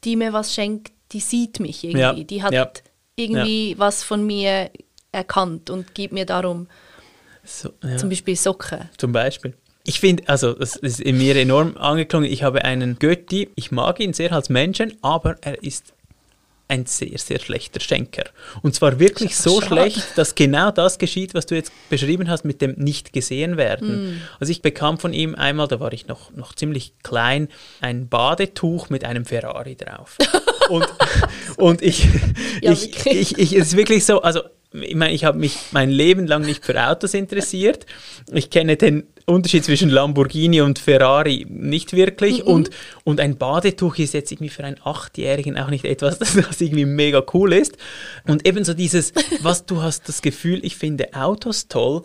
die 0.04 0.16
mir 0.16 0.34
was 0.34 0.54
schenkt, 0.54 0.94
die 1.12 1.20
sieht 1.20 1.60
mich 1.60 1.84
irgendwie. 1.84 2.00
Ja. 2.00 2.14
Die 2.14 2.44
hat 2.44 2.84
irgendwie 3.20 3.72
ja. 3.72 3.80
was 3.80 4.04
von 4.04 4.26
mir 4.26 4.72
erkannt 5.12 5.70
und 5.70 5.94
gibt 5.96 6.14
mir 6.14 6.26
darum 6.26 6.68
so, 7.44 7.70
ja. 7.84 7.98
zum 7.98 8.10
Beispiel 8.10 8.36
Socken. 8.36 8.90
Zum 8.98 9.12
Beispiel. 9.12 9.54
Ich 9.86 10.00
finde, 10.00 10.28
also 10.28 10.54
das 10.54 10.76
ist 10.76 11.00
in 11.00 11.18
mir 11.18 11.36
enorm 11.36 11.76
angeklungen. 11.78 12.30
Ich 12.32 12.44
habe 12.44 12.64
einen 12.64 13.00
Götti, 13.00 13.50
ich 13.56 13.72
mag 13.72 14.00
ihn 14.00 14.14
sehr 14.14 14.32
als 14.34 14.50
Menschen, 14.50 14.98
aber 15.02 15.38
er 15.42 15.64
ist 15.64 15.94
ein 16.68 16.86
sehr, 16.86 17.18
sehr 17.18 17.40
schlechter 17.40 17.80
Schenker. 17.80 18.26
Und 18.62 18.76
zwar 18.76 19.00
wirklich 19.00 19.36
so 19.36 19.60
Schade. 19.60 19.66
schlecht, 19.66 20.18
dass 20.18 20.36
genau 20.36 20.70
das 20.70 21.00
geschieht, 21.00 21.34
was 21.34 21.48
du 21.48 21.56
jetzt 21.56 21.72
beschrieben 21.90 22.30
hast 22.30 22.46
mit 22.46 22.62
dem 22.62 22.74
nicht 22.78 23.12
gesehen 23.12 23.58
werden. 23.58 24.14
Mm. 24.14 24.22
Also 24.40 24.52
ich 24.52 24.62
bekam 24.62 25.00
von 25.00 25.12
ihm 25.12 25.34
einmal, 25.34 25.68
da 25.68 25.80
war 25.80 25.92
ich 25.94 26.06
noch, 26.06 26.32
noch 26.36 26.54
ziemlich 26.54 26.94
klein, 27.02 27.50
ein 27.82 28.08
Badetuch 28.08 28.92
mit 28.92 29.04
einem 29.04 29.26
Ferrari 29.26 29.76
drauf. 29.76 30.18
und, 30.70 30.88
und 31.58 31.82
ich, 31.82 32.08
ja, 32.62 32.72
ich, 32.72 33.06
ich, 33.06 33.38
ich, 33.38 33.54
ist 33.56 33.76
wirklich 33.76 34.06
so, 34.06 34.22
also 34.22 34.42
ich 34.72 34.96
meine, 34.96 35.14
ich 35.14 35.26
habe 35.26 35.40
mich 35.40 35.58
mein 35.72 35.90
Leben 35.90 36.28
lang 36.28 36.44
nicht 36.44 36.64
für 36.64 36.80
Autos 36.80 37.16
interessiert. 37.16 37.88
Ich 38.32 38.52
kenne 38.52 38.78
den 38.78 39.08
Unterschied 39.26 39.66
zwischen 39.66 39.90
Lamborghini 39.90 40.62
und 40.62 40.78
Ferrari 40.78 41.48
nicht 41.50 41.94
wirklich. 41.94 42.44
Mhm. 42.44 42.52
Und, 42.52 42.70
und 43.04 43.20
ein 43.20 43.38
Badetuch 43.38 43.98
ist 43.98 44.14
jetzt 44.14 44.32
irgendwie 44.32 44.50
für 44.50 44.64
einen 44.64 44.78
Achtjährigen 44.84 45.58
auch 45.58 45.70
nicht 45.70 45.86
etwas, 45.86 46.20
das 46.20 46.62
irgendwie 46.62 46.86
mega 46.86 47.24
cool 47.34 47.54
ist. 47.54 47.78
Und 48.28 48.48
ebenso 48.48 48.76
dieses, 48.76 49.14
was 49.42 49.66
du 49.66 49.82
hast 49.82 50.08
das 50.08 50.22
Gefühl, 50.22 50.64
ich 50.64 50.76
finde 50.76 51.14
Autos 51.14 51.68
toll. 51.68 52.04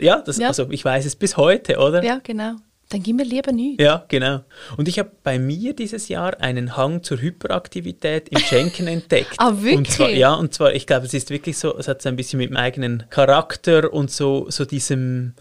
Ja, 0.00 0.22
das, 0.22 0.38
ja. 0.38 0.48
also 0.48 0.68
ich 0.70 0.84
weiß 0.84 1.04
es 1.04 1.16
bis 1.16 1.36
heute, 1.36 1.78
oder? 1.78 2.02
Ja, 2.02 2.20
genau. 2.22 2.56
Dann 2.88 3.02
gib 3.02 3.16
mir 3.16 3.24
lieber 3.24 3.50
nichts. 3.50 3.82
Ja, 3.82 4.04
genau. 4.06 4.44
Und 4.76 4.86
ich 4.86 5.00
habe 5.00 5.10
bei 5.24 5.40
mir 5.40 5.74
dieses 5.74 6.08
Jahr 6.08 6.40
einen 6.40 6.76
Hang 6.76 7.02
zur 7.02 7.20
Hyperaktivität 7.20 8.28
im 8.28 8.38
Schenken 8.38 8.86
entdeckt. 8.86 9.34
Ah, 9.38 9.52
wirklich? 9.52 9.76
Und 9.76 9.90
zwar, 9.90 10.10
ja, 10.10 10.34
und 10.34 10.54
zwar, 10.54 10.72
ich 10.72 10.86
glaube, 10.86 11.06
es 11.06 11.14
ist 11.14 11.30
wirklich 11.30 11.58
so, 11.58 11.76
es 11.76 11.88
hat 11.88 12.00
so 12.00 12.08
ein 12.08 12.16
bisschen 12.16 12.38
mit 12.38 12.50
meinem 12.50 12.64
eigenen 12.64 13.04
Charakter 13.10 13.92
und 13.92 14.10
so, 14.10 14.46
so 14.50 14.64
diesem, 14.64 15.34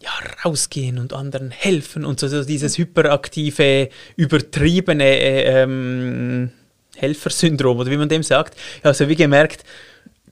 ja, 0.00 0.10
rausgehen 0.44 0.98
und 0.98 1.12
anderen 1.14 1.50
helfen 1.50 2.04
und 2.04 2.20
so, 2.20 2.28
so 2.28 2.44
dieses 2.44 2.76
hyperaktive, 2.76 3.88
übertriebene 4.16 5.04
äh, 5.04 5.62
ähm, 5.62 6.52
Helfersyndrom 6.96 7.78
oder 7.78 7.90
wie 7.90 7.96
man 7.96 8.08
dem 8.08 8.22
sagt. 8.22 8.56
Also 8.82 9.08
wie 9.08 9.16
gemerkt, 9.16 9.64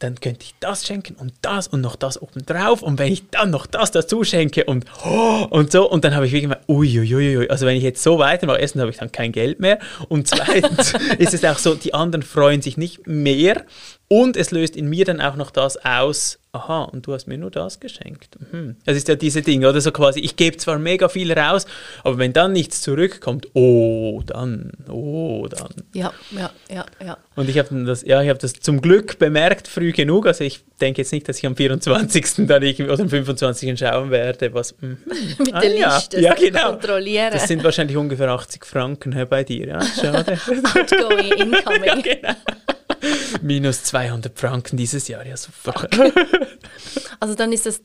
dann 0.00 0.18
könnte 0.18 0.40
ich 0.42 0.54
das 0.60 0.86
schenken 0.86 1.14
und 1.14 1.32
das 1.42 1.68
und 1.68 1.82
noch 1.82 1.94
das 1.94 2.20
obendrauf 2.20 2.82
und 2.82 2.98
wenn 2.98 3.12
ich 3.12 3.30
dann 3.30 3.50
noch 3.50 3.66
das 3.66 3.92
dazu 3.92 4.24
schenke 4.24 4.64
und, 4.64 4.86
oh, 5.04 5.46
und 5.50 5.70
so. 5.70 5.88
Und 5.88 6.04
dann 6.04 6.14
habe 6.14 6.26
ich 6.26 6.32
wirklich 6.32 6.48
mal, 6.48 6.60
uiuiui, 6.68 7.48
also 7.48 7.66
wenn 7.66 7.76
ich 7.76 7.82
jetzt 7.82 8.02
so 8.02 8.18
weitermache, 8.18 8.58
erstens 8.58 8.80
habe 8.80 8.90
ich 8.90 8.96
dann 8.96 9.12
kein 9.12 9.30
Geld 9.30 9.60
mehr 9.60 9.78
und 10.08 10.26
zweitens 10.26 10.94
ist 11.18 11.34
es 11.34 11.44
auch 11.44 11.58
so, 11.58 11.74
die 11.74 11.94
anderen 11.94 12.22
freuen 12.22 12.62
sich 12.62 12.76
nicht 12.76 13.06
mehr 13.06 13.64
und 14.08 14.36
es 14.36 14.50
löst 14.50 14.74
in 14.74 14.88
mir 14.88 15.04
dann 15.04 15.20
auch 15.20 15.36
noch 15.36 15.52
das 15.52 15.76
aus, 15.84 16.39
aha, 16.52 16.84
und 16.84 17.06
du 17.06 17.12
hast 17.12 17.26
mir 17.26 17.38
nur 17.38 17.50
das 17.50 17.80
geschenkt. 17.80 18.36
Mhm. 18.52 18.76
Das 18.84 18.96
ist 18.96 19.08
ja 19.08 19.14
diese 19.14 19.42
Dinge, 19.42 19.68
oder 19.68 19.80
so 19.80 19.92
quasi, 19.92 20.20
ich 20.20 20.36
gebe 20.36 20.56
zwar 20.56 20.78
mega 20.78 21.08
viel 21.08 21.32
raus, 21.32 21.66
aber 22.02 22.18
wenn 22.18 22.32
dann 22.32 22.52
nichts 22.52 22.82
zurückkommt, 22.82 23.48
oh, 23.54 24.22
dann, 24.26 24.72
oh, 24.88 25.46
dann. 25.48 25.70
Ja, 25.92 26.12
ja, 26.32 26.50
ja, 26.68 26.86
ja. 27.04 27.18
Und 27.36 27.48
ich 27.48 27.58
habe 27.58 27.84
das, 27.84 28.02
ja, 28.02 28.20
ich 28.22 28.28
habe 28.28 28.38
das 28.38 28.54
zum 28.54 28.80
Glück 28.80 29.18
bemerkt 29.18 29.68
früh 29.68 29.92
genug. 29.92 30.26
Also 30.26 30.44
ich 30.44 30.60
denke 30.80 31.02
jetzt 31.02 31.12
nicht, 31.12 31.28
dass 31.28 31.38
ich 31.38 31.46
am 31.46 31.56
24. 31.56 32.46
dann 32.46 32.62
irgendwie 32.62 32.90
oder 32.90 33.02
am 33.02 33.08
25. 33.08 33.78
schauen 33.78 34.10
werde, 34.10 34.52
was 34.52 34.74
mm, 34.80 34.86
mit 35.38 35.54
ah, 35.54 35.60
der 35.60 35.76
ja, 35.76 35.96
Liste 35.96 36.20
ja, 36.20 36.34
genau. 36.34 36.70
kontrollieren. 36.72 37.32
Das 37.32 37.46
sind 37.46 37.62
wahrscheinlich 37.62 37.96
ungefähr 37.96 38.28
80 38.28 38.64
Franken 38.64 39.26
bei 39.28 39.44
dir, 39.44 39.68
ja, 39.68 39.82
schade. 39.82 40.32
Outgoing, 40.74 41.32
incoming. 41.32 41.84
ja, 41.84 41.94
genau. 41.94 42.34
Minus 43.42 43.84
200 43.84 44.38
Franken 44.38 44.76
dieses 44.76 45.08
Jahr, 45.08 45.26
ja 45.26 45.36
super. 45.36 45.88
Also 47.20 47.34
dann 47.34 47.52
ist 47.52 47.66
das 47.66 47.82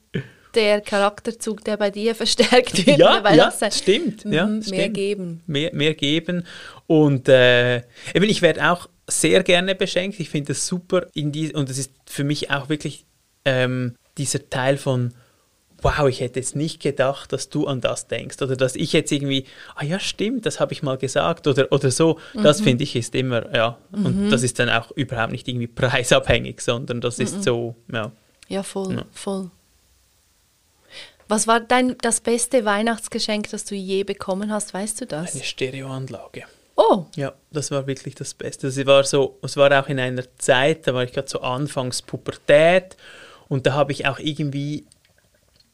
der 0.56 0.82
Charakterzug, 0.82 1.64
der 1.64 1.78
bei 1.78 1.92
dir 1.92 2.16
verstärkt 2.16 2.86
wird. 2.88 2.98
Ja, 2.98 3.24
weil 3.24 3.38
ja 3.38 3.54
das 3.60 3.78
stimmt. 3.78 4.24
Ja, 4.24 4.46
mehr 4.48 4.64
stimmt. 4.64 4.94
geben. 4.94 5.44
Mehr, 5.46 5.74
mehr 5.74 5.94
geben. 5.94 6.46
Und 6.88 7.28
äh, 7.28 7.78
eben, 8.14 8.30
ich 8.30 8.42
werde 8.42 8.72
auch 8.72 8.90
sehr 9.08 9.44
gerne 9.44 9.76
beschenkt. 9.76 10.20
Ich 10.20 10.30
finde 10.30 10.54
das 10.54 10.66
super. 10.66 11.08
In 11.14 11.32
die, 11.32 11.54
und 11.54 11.70
es 11.70 11.78
ist 11.78 11.92
für 12.06 12.24
mich 12.24 12.50
auch 12.52 12.70
wirklich 12.70 13.06
ähm, 13.44 13.96
dieser 14.18 14.50
Teil 14.50 14.78
von, 14.78 15.14
wow, 15.86 16.08
ich 16.10 16.20
hätte 16.20 16.40
jetzt 16.40 16.56
nicht 16.56 16.82
gedacht, 16.82 17.32
dass 17.32 17.50
du 17.50 17.68
an 17.68 17.80
das 17.80 18.08
denkst. 18.08 18.42
Oder 18.42 18.56
dass 18.56 18.76
ich 18.76 18.92
jetzt 18.92 19.12
irgendwie, 19.12 19.46
ah 19.76 19.84
ja, 19.86 20.00
stimmt, 20.00 20.46
das 20.48 20.60
habe 20.60 20.74
ich 20.74 20.82
mal 20.82 20.98
gesagt. 20.98 21.46
Oder, 21.46 21.72
oder 21.72 21.92
so. 21.92 22.20
Das 22.34 22.60
finde 22.62 22.84
ich 22.84 22.96
ist 22.96 23.14
immer, 23.14 23.56
ja. 23.56 23.78
Und 23.92 24.30
das 24.32 24.42
ist 24.42 24.58
dann 24.58 24.70
auch 24.70 24.90
überhaupt 24.92 25.32
nicht 25.32 25.48
irgendwie 25.48 25.68
preisabhängig, 25.68 26.62
sondern 26.62 27.02
das 27.02 27.20
ist 27.20 27.44
so, 27.44 27.76
ja. 27.94 28.12
Ja, 28.48 28.64
voll, 28.64 28.96
Ja. 28.96 29.06
voll. 29.12 29.52
Was 31.28 31.48
war 31.48 31.60
dein 31.60 31.96
das 32.02 32.22
beste 32.22 32.66
Weihnachtsgeschenk, 32.66 33.50
das 33.50 33.66
du 33.66 33.76
je 33.76 34.04
bekommen 34.04 34.52
hast? 34.52 34.74
Weißt 34.74 35.02
du 35.02 35.06
das? 35.06 35.34
Eine 35.36 35.44
Stereoanlage. 35.44 36.44
Oh, 36.76 37.06
Ja, 37.16 37.34
das 37.52 37.72
war 37.72 37.88
wirklich 37.88 38.16
das 38.16 38.34
Beste. 38.34 38.68
Es 38.68 38.86
war 38.86 39.04
so, 39.04 39.38
es 39.42 39.56
war 39.56 39.72
auch 39.80 39.88
in 39.88 40.00
einer 40.00 40.24
Zeit, 40.38 40.88
da 40.88 40.94
war 40.94 41.04
ich 41.04 41.14
gerade 41.14 41.30
so 41.30 41.42
anfangs 41.42 42.02
Pubertät 42.02 42.98
und 43.48 43.66
da 43.66 43.74
habe 43.74 43.92
ich 43.92 44.08
auch 44.08 44.20
irgendwie 44.20 44.86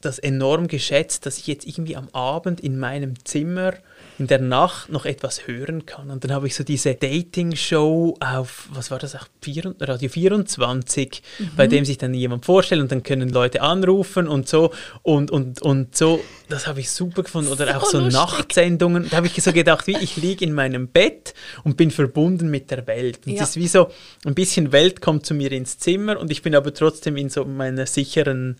das 0.01 0.19
enorm 0.19 0.67
geschätzt, 0.67 1.25
dass 1.25 1.37
ich 1.37 1.47
jetzt 1.47 1.65
irgendwie 1.67 1.95
am 1.95 2.09
Abend 2.13 2.59
in 2.59 2.77
meinem 2.77 3.13
Zimmer 3.25 3.73
in 4.19 4.27
der 4.27 4.39
Nacht 4.39 4.89
noch 4.89 5.05
etwas 5.05 5.47
hören 5.47 5.85
kann. 5.87 6.11
Und 6.11 6.23
dann 6.23 6.31
habe 6.31 6.45
ich 6.45 6.53
so 6.55 6.63
diese 6.63 6.93
Dating-Show 6.93 8.17
auf, 8.19 8.67
was 8.71 8.91
war 8.91 8.99
das, 8.99 9.15
auch 9.15 9.25
Vier- 9.41 9.73
Radio 9.79 10.09
24, 10.09 11.23
bei 11.57 11.65
dem 11.67 11.85
sich 11.85 11.97
dann 11.97 12.13
jemand 12.13 12.45
vorstellt 12.45 12.81
und 12.81 12.91
dann 12.91 13.03
können 13.03 13.29
Leute 13.29 13.61
anrufen 13.61 14.27
und 14.27 14.47
so. 14.47 14.71
Und, 15.01 15.31
und, 15.31 15.61
und 15.61 15.95
so, 15.95 16.23
das 16.49 16.67
habe 16.67 16.79
ich 16.81 16.91
super 16.91 17.23
gefunden. 17.23 17.51
Oder 17.51 17.77
auch 17.77 17.85
So 17.85 17.97
so 17.97 17.99
lustig. 18.05 18.13
Nachtsendungen. 18.21 19.09
Da 19.09 19.17
habe 19.17 19.27
ich 19.27 19.41
so 19.41 19.51
gedacht, 19.53 19.87
wie 19.87 19.97
ich 19.97 20.17
liege 20.17 20.45
in 20.45 20.53
meinem 20.53 20.87
Bett 20.87 21.33
und 21.63 21.77
bin 21.77 21.89
verbunden 21.89 22.49
mit 22.51 22.69
der 22.69 22.85
Welt. 22.87 23.21
Und 23.25 23.33
Ja. 23.33 23.43
es 23.43 23.49
ist 23.51 23.55
wie 23.57 23.67
so, 23.67 23.89
ein 24.25 24.35
bisschen 24.35 24.71
Welt 24.71 25.01
kommt 25.01 25.25
zu 25.25 25.33
mir 25.33 25.51
ins 25.51 25.77
Zimmer 25.79 26.19
und 26.19 26.29
ich 26.31 26.41
bin 26.41 26.53
aber 26.55 26.73
trotzdem 26.73 27.17
in 27.17 27.29
so 27.29 27.45
meiner 27.45 27.85
sicheren, 27.87 28.57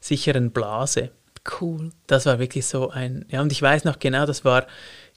sicheren 0.00 0.50
Blase 0.50 1.10
cool. 1.60 1.90
das 2.06 2.26
war 2.26 2.38
wirklich 2.38 2.66
so 2.66 2.90
ein, 2.90 3.24
ja, 3.28 3.40
und 3.40 3.52
ich 3.52 3.62
weiß 3.62 3.84
noch 3.84 3.98
genau, 3.98 4.26
das 4.26 4.44
war, 4.44 4.66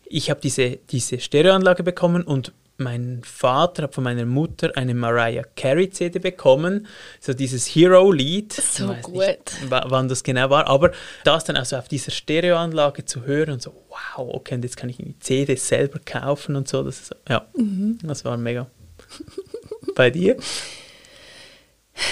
ich 0.06 0.30
habe 0.30 0.40
diese, 0.42 0.78
diese 0.92 1.20
Stereoanlage 1.20 1.84
bekommen 1.84 2.24
und 2.24 2.52
mein 2.82 3.22
Vater 3.26 3.84
hat 3.84 3.94
von 3.96 4.06
meiner 4.06 4.26
Mutter 4.26 4.72
eine 4.76 4.94
Mariah 4.94 5.44
Carey 5.58 5.90
CD 5.90 6.18
bekommen, 6.20 6.88
so 7.20 7.34
dieses 7.34 7.66
Hero-Lied. 7.68 8.54
So 8.54 8.94
gut. 9.02 9.16
Nicht, 9.18 9.70
wa- 9.70 9.84
wann 9.90 10.08
das 10.08 10.24
genau 10.24 10.50
war, 10.50 10.66
aber 10.68 10.92
das 11.26 11.44
dann 11.44 11.58
also 11.58 11.76
auf 11.76 11.90
dieser 11.90 12.12
Stereoanlage 12.12 13.04
zu 13.04 13.26
hören 13.26 13.52
und 13.52 13.62
so, 13.62 13.74
wow, 13.90 14.30
okay, 14.34 14.56
und 14.56 14.64
jetzt 14.64 14.78
kann 14.78 14.88
ich 14.90 14.96
die 14.96 15.20
CD 15.20 15.56
selber 15.56 16.00
kaufen 16.00 16.56
und 16.56 16.70
so, 16.70 16.82
das 16.84 17.02
ist, 17.02 17.16
ja, 17.28 17.46
Mhm. 17.58 17.98
das 18.04 18.24
war 18.24 18.38
mega. 18.38 18.68
Bei 19.96 20.10
dir? 20.10 20.38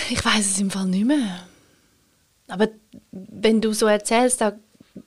Ich 0.10 0.24
weiß 0.26 0.40
es 0.52 0.60
im 0.60 0.70
Fall 0.70 0.88
nicht 0.88 1.06
mehr. 1.06 1.48
Aber 2.48 2.68
wenn 3.12 3.62
du 3.62 3.74
so 3.74 3.86
erzählst, 3.88 4.42
da 4.42 4.54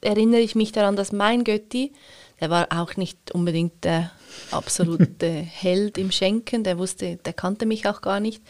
erinnere 0.00 0.40
ich 0.40 0.54
mich 0.54 0.72
daran, 0.72 0.96
dass 0.96 1.12
mein 1.12 1.44
Götti, 1.44 1.92
der 2.40 2.50
war 2.50 2.68
auch 2.70 2.96
nicht 2.96 3.32
unbedingt 3.34 3.84
der 3.84 4.10
absolute 4.50 5.28
Held 5.28 5.98
im 5.98 6.10
Schenken, 6.10 6.64
der 6.64 6.78
wusste, 6.78 7.16
der 7.16 7.32
kannte 7.32 7.66
mich 7.66 7.86
auch 7.86 8.00
gar 8.00 8.20
nicht. 8.20 8.42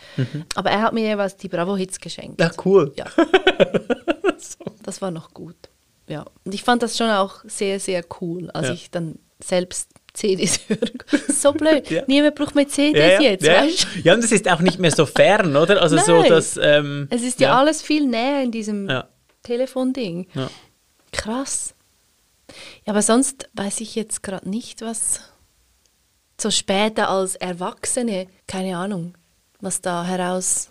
Aber 0.54 0.70
er 0.70 0.82
hat 0.82 0.92
mir 0.92 1.02
jeweils 1.02 1.36
die 1.36 1.48
Bravo-Hits 1.48 1.98
geschenkt. 2.00 2.40
Ja, 2.40 2.50
cool. 2.64 2.92
Ja. 2.96 3.06
Das 4.82 5.02
war 5.02 5.10
noch 5.10 5.34
gut. 5.34 5.54
Ja. 6.08 6.24
Und 6.44 6.54
ich 6.54 6.62
fand 6.64 6.82
das 6.82 6.96
schon 6.96 7.10
auch 7.10 7.44
sehr, 7.44 7.78
sehr 7.78 8.02
cool, 8.20 8.50
als 8.50 8.68
Ja. 8.68 8.74
ich 8.74 8.90
dann 8.90 9.18
selbst 9.42 9.90
CDs 10.20 10.60
hören. 10.68 10.90
So 11.28 11.52
blöd. 11.52 11.90
Ja. 11.90 12.02
Niemand 12.06 12.34
braucht 12.34 12.54
mehr 12.54 12.68
CDs 12.68 12.98
Ja, 12.98 13.08
ja, 13.20 13.30
jetzt, 13.30 13.46
ja, 13.46 13.62
weißt 13.62 13.86
du? 13.96 14.00
ja, 14.04 14.14
und 14.14 14.24
es 14.24 14.32
ist 14.32 14.48
auch 14.50 14.60
nicht 14.60 14.78
mehr 14.78 14.90
so 14.90 15.06
fern, 15.06 15.56
oder? 15.56 15.80
Also 15.82 15.96
so, 15.98 16.20
Nein. 16.20 16.30
dass... 16.30 16.56
Ähm, 16.62 17.08
Es 17.10 17.22
ist 17.22 17.40
ja, 17.40 17.58
alles 17.58 17.82
viel 17.82 18.06
näher 18.06 18.42
in 18.42 18.50
diesem 18.52 18.88
Ja. 18.88 19.08
Telefonding. 19.42 20.26
Krass. 21.12 21.74
Ja, 22.86 22.92
aber 22.92 23.02
sonst 23.02 23.48
weiß 23.54 23.80
ich 23.80 23.94
jetzt 23.94 24.22
gerade 24.22 24.48
nicht, 24.48 24.82
was 24.82 25.20
so 26.40 26.50
später 26.50 27.08
als 27.10 27.36
Erwachsene, 27.36 28.26
keine 28.46 28.76
Ahnung, 28.76 29.14
was 29.60 29.80
da 29.80 30.04
heraus, 30.04 30.68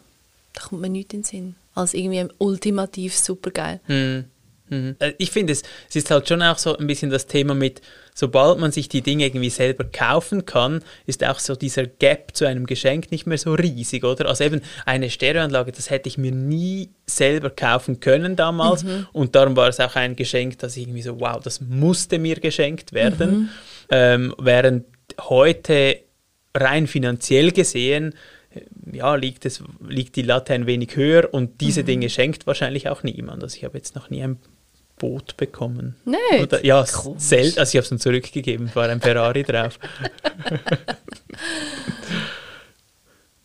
da 0.53 0.61
kommt 0.61 0.81
mir 0.81 0.89
nichts 0.89 1.13
in 1.13 1.19
den 1.21 1.23
Sinn, 1.23 1.55
als 1.75 1.93
irgendwie 1.93 2.27
ultimativ 2.37 3.15
supergeil. 3.17 3.79
Mhm. 3.87 4.25
Mhm. 4.69 4.95
Äh, 4.99 5.13
Ich 5.17 5.31
finde, 5.31 5.53
es, 5.53 5.63
es 5.89 5.95
ist 5.95 6.11
halt 6.11 6.27
schon 6.27 6.41
auch 6.41 6.57
so 6.57 6.77
ein 6.77 6.87
bisschen 6.87 7.09
das 7.09 7.27
Thema 7.27 7.53
mit, 7.53 7.81
sobald 8.13 8.59
man 8.59 8.71
sich 8.71 8.89
die 8.89 9.01
Dinge 9.01 9.25
irgendwie 9.25 9.49
selber 9.49 9.83
kaufen 9.85 10.45
kann, 10.45 10.83
ist 11.05 11.23
auch 11.23 11.39
so 11.39 11.55
dieser 11.55 11.85
Gap 11.85 12.35
zu 12.35 12.45
einem 12.45 12.65
Geschenk 12.65 13.11
nicht 13.11 13.25
mehr 13.25 13.37
so 13.37 13.53
riesig, 13.53 14.03
oder? 14.03 14.27
Also 14.27 14.43
eben 14.43 14.61
eine 14.85 15.09
Stereoanlage, 15.09 15.71
das 15.71 15.89
hätte 15.89 16.09
ich 16.09 16.17
mir 16.17 16.31
nie 16.31 16.89
selber 17.05 17.49
kaufen 17.49 17.99
können 17.99 18.35
damals 18.35 18.85
und 19.13 19.35
darum 19.35 19.55
war 19.55 19.69
es 19.69 19.79
auch 19.79 19.95
ein 19.95 20.15
Geschenk, 20.15 20.59
das 20.59 20.75
ich 20.75 20.83
irgendwie 20.83 21.01
so, 21.01 21.19
wow, 21.19 21.39
das 21.41 21.61
musste 21.61 22.19
mir 22.19 22.35
geschenkt 22.35 22.93
werden. 22.93 23.49
Ähm, 23.89 24.35
während 24.37 24.85
heute 25.21 26.01
rein 26.55 26.87
finanziell 26.87 27.51
gesehen 27.51 28.13
äh, 28.51 28.61
ja, 28.91 29.15
liegt, 29.15 29.45
es, 29.45 29.63
liegt 29.87 30.15
die 30.15 30.21
Latte 30.23 30.53
ein 30.53 30.65
wenig 30.67 30.95
höher 30.95 31.33
und 31.33 31.61
diese 31.61 31.83
Dinge 31.83 32.09
schenkt 32.09 32.47
wahrscheinlich 32.47 32.89
auch 32.89 33.03
niemand. 33.03 33.43
Also 33.43 33.55
ich 33.55 33.63
habe 33.63 33.77
jetzt 33.77 33.95
noch 33.95 34.09
nie 34.09 34.23
ein 34.23 34.37
Boot 34.99 35.35
bekommen. 35.37 35.95
Oder, 36.39 36.63
ja, 36.63 36.85
selten. 37.17 37.57
Also 37.59 37.71
ich 37.71 37.75
habe 37.77 37.83
es 37.83 37.89
dann 37.89 37.99
zurückgegeben, 37.99 38.69
war 38.75 38.87
ein 38.87 39.01
Ferrari 39.01 39.41
drauf. 39.43 39.79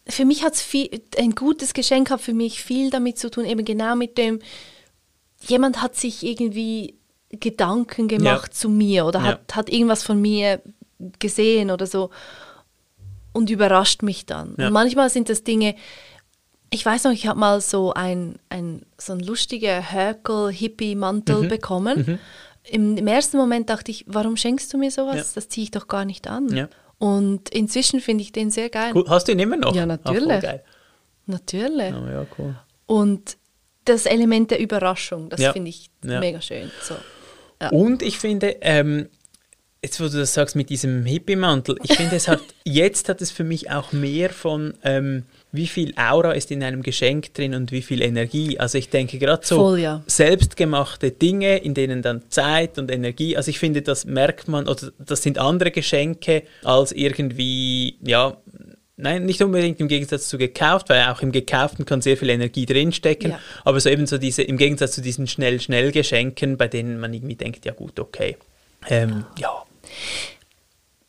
Für 0.06 0.24
mich 0.26 0.42
hat 0.44 0.54
es 0.54 0.62
viel, 0.62 0.90
ein 1.18 1.34
gutes 1.34 1.72
Geschenk 1.72 2.10
hat 2.10 2.20
für 2.20 2.34
mich 2.34 2.62
viel 2.62 2.90
damit 2.90 3.18
zu 3.18 3.30
tun, 3.30 3.46
eben 3.46 3.64
genau 3.64 3.96
mit 3.96 4.18
dem, 4.18 4.40
jemand 5.48 5.80
hat 5.80 5.96
sich 5.96 6.22
irgendwie 6.22 6.94
Gedanken 7.30 8.06
gemacht 8.06 8.48
Ja. 8.48 8.54
zu 8.54 8.68
mir 8.68 9.06
oder 9.06 9.20
Ja. 9.20 9.24
hat, 9.26 9.56
hat 9.56 9.70
irgendwas 9.70 10.02
von 10.02 10.20
mir 10.20 10.60
gesehen 11.18 11.70
oder 11.70 11.86
so 11.86 12.10
und 13.32 13.48
überrascht 13.48 14.02
mich 14.02 14.26
dann. 14.26 14.54
Ja. 14.58 14.68
Manchmal 14.70 15.08
sind 15.08 15.30
das 15.30 15.42
Dinge, 15.42 15.74
ich 16.74 16.84
weiß 16.84 17.04
noch, 17.04 17.12
ich 17.12 17.26
habe 17.26 17.38
mal 17.38 17.60
so 17.60 17.92
ein, 17.94 18.36
ein, 18.48 18.82
so 18.98 19.12
ein 19.12 19.20
lustiger 19.20 19.92
Höckel-Hippie-Mantel 19.92 21.42
Mhm. 21.42 21.48
bekommen. 21.48 22.18
Im, 22.64 22.96
Im 22.96 23.06
ersten 23.06 23.36
Moment 23.36 23.70
dachte 23.70 23.90
ich, 23.90 24.04
warum 24.08 24.36
schenkst 24.36 24.72
du 24.72 24.78
mir 24.78 24.90
sowas? 24.90 25.16
Ja. 25.16 25.24
Das 25.36 25.48
ziehe 25.48 25.64
ich 25.64 25.70
doch 25.70 25.86
gar 25.86 26.04
nicht 26.04 26.28
an. 26.28 26.48
Ja. 26.54 26.68
Und 26.98 27.50
inzwischen 27.50 28.00
finde 28.00 28.22
ich 28.22 28.32
den 28.32 28.50
sehr 28.50 28.70
geil. 28.70 28.92
Cool. 28.94 29.04
Hast 29.08 29.28
du 29.28 29.32
ihn 29.32 29.38
immer 29.38 29.56
noch? 29.56 29.74
Ja, 29.74 29.86
natürlich. 29.86 30.40
geil. 30.40 30.62
Natürlich. 31.26 31.94
Oh, 31.94 32.06
ja, 32.08 32.26
cool. 32.38 32.54
Und 32.86 33.36
das 33.84 34.06
Element 34.06 34.50
der 34.50 34.60
Überraschung, 34.60 35.28
das 35.28 35.42
finde 35.52 35.68
ich 35.70 35.90
mega 36.02 36.40
schön. 36.40 36.70
So. 36.82 36.96
Und 37.70 38.02
ich 38.02 38.18
finde, 38.18 38.56
ähm, 38.62 39.08
jetzt 39.82 40.00
wo 40.00 40.04
du 40.04 40.18
das 40.18 40.34
sagst 40.34 40.56
mit 40.56 40.70
diesem 40.70 41.04
Hippie-Mantel, 41.04 41.76
ich 41.82 41.94
finde, 41.94 42.16
es 42.16 42.28
hat, 42.28 42.40
jetzt 42.64 43.08
hat 43.08 43.20
es 43.22 43.30
für 43.30 43.44
mich 43.44 43.70
auch 43.70 43.92
mehr 43.92 44.30
von, 44.30 44.74
ähm, 44.82 45.24
wie 45.54 45.68
viel 45.68 45.94
Aura 45.96 46.32
ist 46.32 46.50
in 46.50 46.64
einem 46.64 46.82
Geschenk 46.82 47.32
drin 47.32 47.54
und 47.54 47.70
wie 47.70 47.82
viel 47.82 48.02
Energie. 48.02 48.58
Also 48.58 48.76
ich 48.76 48.90
denke 48.90 49.18
gerade 49.18 49.46
so 49.46 49.56
Voll, 49.56 49.78
ja. 49.78 50.02
selbstgemachte 50.06 51.12
Dinge, 51.12 51.58
in 51.58 51.74
denen 51.74 52.02
dann 52.02 52.22
Zeit 52.28 52.76
und 52.76 52.90
Energie, 52.90 53.36
also 53.36 53.50
ich 53.50 53.60
finde, 53.60 53.82
das 53.82 54.04
merkt 54.04 54.48
man, 54.48 54.66
oder 54.66 54.90
das 54.98 55.22
sind 55.22 55.38
andere 55.38 55.70
Geschenke 55.70 56.42
als 56.64 56.90
irgendwie, 56.90 57.98
ja, 58.02 58.36
Nein, 58.96 59.24
nicht 59.26 59.42
unbedingt 59.42 59.80
im 59.80 59.88
Gegensatz 59.88 60.28
zu 60.28 60.38
gekauft, 60.38 60.88
weil 60.88 61.08
auch 61.08 61.20
im 61.20 61.32
Gekauften 61.32 61.84
kann 61.84 62.00
sehr 62.00 62.16
viel 62.16 62.30
Energie 62.30 62.64
drinstecken. 62.64 63.32
Ja. 63.32 63.40
Aber 63.64 63.80
so 63.80 63.90
eben 63.90 64.06
so 64.06 64.18
diese, 64.18 64.42
im 64.42 64.56
Gegensatz 64.56 64.92
zu 64.92 65.02
diesen 65.02 65.26
schnell-schnell-Geschenken, 65.26 66.56
bei 66.56 66.68
denen 66.68 67.00
man 67.00 67.12
irgendwie 67.12 67.34
denkt, 67.34 67.64
ja 67.64 67.72
gut, 67.72 67.98
okay. 67.98 68.36
Ähm, 68.88 69.24
ja. 69.36 69.64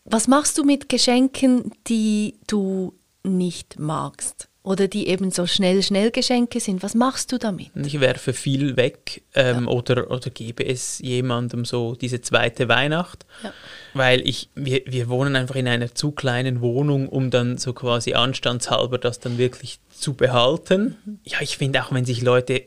Was 0.05 0.27
machst 0.27 0.57
du 0.57 0.63
mit 0.63 0.89
Geschenken, 0.89 1.73
die 1.87 2.35
du 2.47 2.95
nicht 3.25 3.79
magst? 3.79 4.47
Oder 4.65 4.87
die 4.87 5.07
eben 5.09 5.29
so 5.29 5.45
schnell, 5.45 5.83
schnell 5.83 6.09
Geschenke 6.09 6.59
sind? 6.59 6.81
Was 6.81 6.95
machst 6.95 7.31
du 7.31 7.37
damit? 7.37 7.69
Ich 7.75 7.99
werfe 7.99 8.33
viel 8.33 8.75
weg 8.77 9.21
ähm, 9.35 9.67
oder, 9.67 10.09
oder 10.09 10.31
gebe 10.31 10.65
es 10.65 10.97
jemandem 10.97 11.65
so 11.65 11.93
diese 11.93 12.21
zweite 12.21 12.67
Weihnacht. 12.67 13.27
Ja. 13.43 13.53
Weil 13.93 14.27
ich, 14.27 14.49
wir, 14.55 14.81
wir 14.87 15.07
wohnen 15.07 15.35
einfach 15.35 15.55
in 15.55 15.67
einer 15.67 15.93
zu 15.93 16.11
kleinen 16.11 16.61
Wohnung, 16.61 17.07
um 17.07 17.29
dann 17.29 17.59
so 17.59 17.73
quasi 17.73 18.15
anstandshalber 18.15 18.97
das 18.97 19.19
dann 19.19 19.37
wirklich 19.37 19.79
zu 19.91 20.15
behalten. 20.15 20.97
Mhm. 21.05 21.19
Ja, 21.23 21.41
ich 21.41 21.57
finde 21.57 21.83
auch, 21.83 21.91
wenn 21.91 22.05
sich 22.05 22.23
Leute 22.23 22.63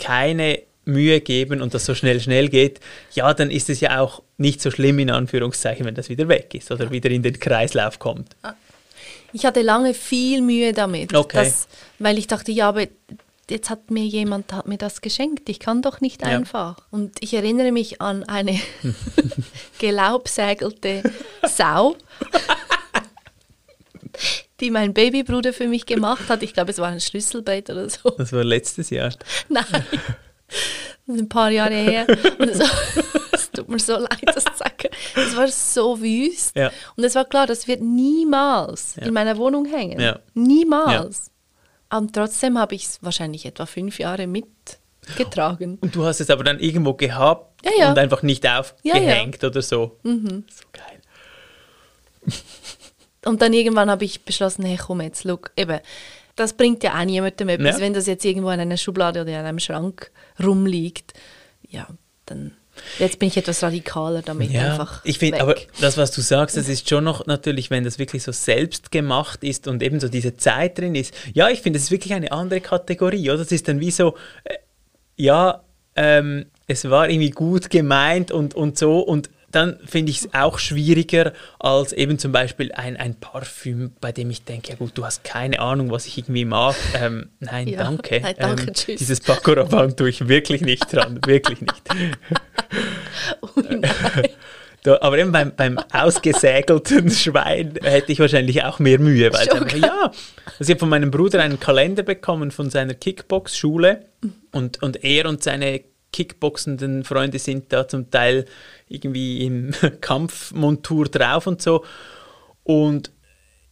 keine 0.00 0.58
Mühe 0.84 1.20
geben 1.20 1.62
und 1.62 1.74
das 1.74 1.86
so 1.86 1.94
schnell, 1.94 2.18
schnell 2.18 2.48
geht, 2.48 2.80
ja, 3.12 3.32
dann 3.34 3.52
ist 3.52 3.70
es 3.70 3.78
ja 3.78 4.00
auch 4.00 4.24
nicht 4.36 4.60
so 4.60 4.72
schlimm 4.72 4.98
in 4.98 5.10
Anführungszeichen, 5.10 5.86
wenn 5.86 5.94
das 5.94 6.08
wieder 6.08 6.26
weg 6.26 6.54
ist 6.54 6.72
oder 6.72 6.90
wieder 6.90 7.10
in 7.10 7.22
den 7.22 7.38
Kreislauf 7.38 8.00
kommt. 8.00 8.34
Ich 9.32 9.44
hatte 9.46 9.62
lange 9.62 9.94
viel 9.94 10.40
Mühe 10.42 10.72
damit, 10.72 11.14
Okay. 11.14 11.36
dass, 11.44 11.68
weil 11.98 12.18
ich 12.18 12.26
dachte, 12.26 12.50
ja, 12.52 12.68
aber 12.68 12.86
jetzt 13.48 13.68
hat 13.70 13.90
mir 13.90 14.04
jemand 14.04 14.52
hat 14.52 14.66
mir 14.68 14.78
das 14.78 15.00
geschenkt. 15.00 15.48
Ich 15.48 15.58
kann 15.60 15.82
doch 15.82 16.00
nicht 16.00 16.22
Ja. 16.22 16.28
einfach. 16.28 16.76
Und 16.90 17.16
ich 17.20 17.34
erinnere 17.34 17.72
mich 17.72 18.00
an 18.00 18.24
eine 18.24 18.58
gelaubsägelte 19.78 21.02
Sau, 21.48 21.96
die 24.60 24.70
mein 24.70 24.92
Babybruder 24.94 25.52
für 25.52 25.66
mich 25.68 25.86
gemacht 25.86 26.28
hat. 26.28 26.42
Ich 26.42 26.52
glaube, 26.52 26.70
es 26.70 26.78
war 26.78 26.88
ein 26.88 27.00
Schlüsselbett 27.00 27.70
oder 27.70 27.88
so. 27.88 28.10
Das 28.10 28.32
war 28.32 28.44
letztes 28.44 28.90
Jahr. 28.90 29.12
Nein. 29.48 29.64
Ein 31.08 31.28
paar 31.28 31.50
Jahre 31.50 31.74
her. 31.74 32.06
Und 32.38 32.54
so, 32.54 32.64
mir 33.70 33.78
so 33.78 33.92
leid, 33.98 34.20
das 34.26 34.44
zu 34.44 34.52
sagen. 34.56 34.88
Es 35.16 35.36
war 35.36 35.48
so 35.48 36.00
wüst. 36.00 36.54
Ja. 36.56 36.70
Und 36.96 37.04
es 37.04 37.14
war 37.14 37.24
klar, 37.24 37.46
das 37.46 37.66
wird 37.68 37.80
niemals 37.80 38.96
Ja. 38.96 39.04
in 39.06 39.14
meiner 39.14 39.36
Wohnung 39.36 39.64
hängen. 39.66 40.00
Ja. 40.00 40.18
Niemals. 40.34 41.30
Und 41.92 42.14
trotzdem 42.14 42.58
habe 42.58 42.74
ich 42.74 42.84
es 42.84 42.98
wahrscheinlich 43.02 43.46
etwa 43.46 43.66
fünf 43.66 43.98
Jahre 43.98 44.26
mitgetragen. 44.26 45.78
Und 45.80 45.94
du 45.94 46.04
hast 46.04 46.20
es 46.20 46.30
aber 46.30 46.44
dann 46.44 46.60
irgendwo 46.60 46.94
gehabt 46.94 47.64
und 47.88 47.98
einfach 47.98 48.22
nicht 48.22 48.46
aufgehängt 48.46 49.42
oder 49.42 49.60
so. 49.62 49.98
So 50.04 50.10
geil. 50.72 51.00
Und 53.26 53.42
dann 53.42 53.52
irgendwann 53.52 53.90
habe 53.90 54.04
ich 54.04 54.24
beschlossen, 54.24 54.64
hey 54.64 54.78
komm 54.78 55.02
jetzt, 55.02 55.24
look, 55.24 55.50
eben, 55.56 55.80
das 56.36 56.54
bringt 56.54 56.82
ja 56.82 56.98
auch 56.98 57.04
niemandem 57.04 57.50
etwas, 57.50 57.76
Ja. 57.76 57.80
wenn 57.84 57.92
das 57.92 58.06
jetzt 58.06 58.24
irgendwo 58.24 58.48
in 58.50 58.60
einer 58.60 58.78
Schublade 58.78 59.20
oder 59.20 59.30
in 59.30 59.44
einem 59.44 59.58
Schrank 59.58 60.10
rumliegt. 60.42 61.12
Ja, 61.68 61.86
dann, 62.24 62.56
jetzt 62.98 63.18
bin 63.18 63.28
ich 63.28 63.36
etwas 63.36 63.62
radikaler 63.62 64.22
damit 64.22 64.50
Ja, 64.50 64.72
einfach 64.72 65.04
ich 65.04 65.18
finde, 65.18 65.40
aber 65.40 65.54
das, 65.80 65.96
was 65.96 66.10
du 66.10 66.20
sagst, 66.20 66.56
das 66.56 66.68
ist 66.68 66.88
schon 66.88 67.04
noch 67.04 67.26
natürlich, 67.26 67.70
wenn 67.70 67.84
das 67.84 67.98
wirklich 67.98 68.22
so 68.22 68.32
selbst 68.32 68.90
gemacht 68.90 69.42
ist 69.44 69.68
und 69.68 69.82
eben 69.82 70.00
so 70.00 70.08
diese 70.08 70.36
Zeit 70.36 70.78
drin 70.78 70.94
ist. 70.94 71.14
Ja, 71.32 71.48
ich 71.48 71.60
finde, 71.60 71.78
das 71.78 71.84
ist 71.84 71.90
wirklich 71.90 72.14
eine 72.14 72.32
andere 72.32 72.60
Kategorie, 72.60 73.30
oder? 73.30 73.38
Das 73.38 73.52
ist 73.52 73.68
dann 73.68 73.80
wie 73.80 73.90
so, 73.90 74.16
äh, 74.44 74.54
ja, 75.16 75.62
ähm, 75.96 76.46
es 76.66 76.88
war 76.88 77.08
irgendwie 77.08 77.30
gut 77.30 77.70
gemeint 77.70 78.30
und, 78.30 78.54
und 78.54 78.78
so 78.78 79.00
und 79.00 79.28
dann 79.52 79.78
finde 79.84 80.10
ich 80.10 80.20
es 80.22 80.28
auch 80.34 80.58
schwieriger 80.58 81.32
als 81.58 81.92
eben 81.92 82.18
zum 82.18 82.32
Beispiel 82.32 82.72
ein, 82.72 82.96
ein 82.96 83.14
Parfüm, 83.14 83.92
bei 84.00 84.12
dem 84.12 84.30
ich 84.30 84.44
denke, 84.44 84.70
ja 84.70 84.76
gut, 84.76 84.92
du 84.94 85.04
hast 85.04 85.24
keine 85.24 85.60
Ahnung, 85.60 85.90
was 85.90 86.06
ich 86.06 86.18
irgendwie 86.18 86.44
mag. 86.44 86.76
Ähm, 86.94 87.28
nein, 87.40 87.68
Ja, 87.68 87.84
danke. 87.84 88.20
nein, 88.20 88.34
danke, 88.38 88.62
ähm, 88.68 88.74
tschüss. 88.74 88.98
Dieses 88.98 89.20
Paco 89.20 89.52
Rabanne 89.52 89.94
tue 89.96 90.08
ich 90.10 90.28
wirklich 90.28 90.60
nicht 90.60 90.92
dran, 90.92 91.18
wirklich 91.26 91.60
nicht. 91.60 91.82
Oh. 93.42 93.48
Da, 94.82 94.98
aber 95.02 95.18
eben 95.18 95.30
beim, 95.30 95.54
beim 95.54 95.78
ausgesägelten 95.92 97.10
Schwein 97.10 97.74
hätte 97.82 98.12
ich 98.12 98.18
wahrscheinlich 98.18 98.64
auch 98.64 98.78
mehr 98.78 98.98
Mühe. 98.98 99.30
Weil 99.30 99.40
einfach, 99.50 99.76
ja, 99.76 100.04
also 100.46 100.62
ich 100.62 100.70
habe 100.70 100.78
von 100.78 100.88
meinem 100.88 101.10
Bruder 101.10 101.42
einen 101.42 101.60
Kalender 101.60 102.02
bekommen 102.02 102.50
von 102.50 102.70
seiner 102.70 102.94
Kickbox-Schule 102.94 104.06
und, 104.52 104.82
und 104.82 105.04
er 105.04 105.28
und 105.28 105.42
seine 105.42 105.82
Kickboxenden 106.12 107.04
Freunde 107.04 107.38
sind 107.38 107.72
da 107.72 107.86
zum 107.86 108.10
Teil 108.10 108.44
irgendwie 108.88 109.44
im 109.46 109.72
Kampfmontur 110.00 111.06
drauf 111.06 111.46
und 111.46 111.62
so. 111.62 111.84
Und 112.64 113.10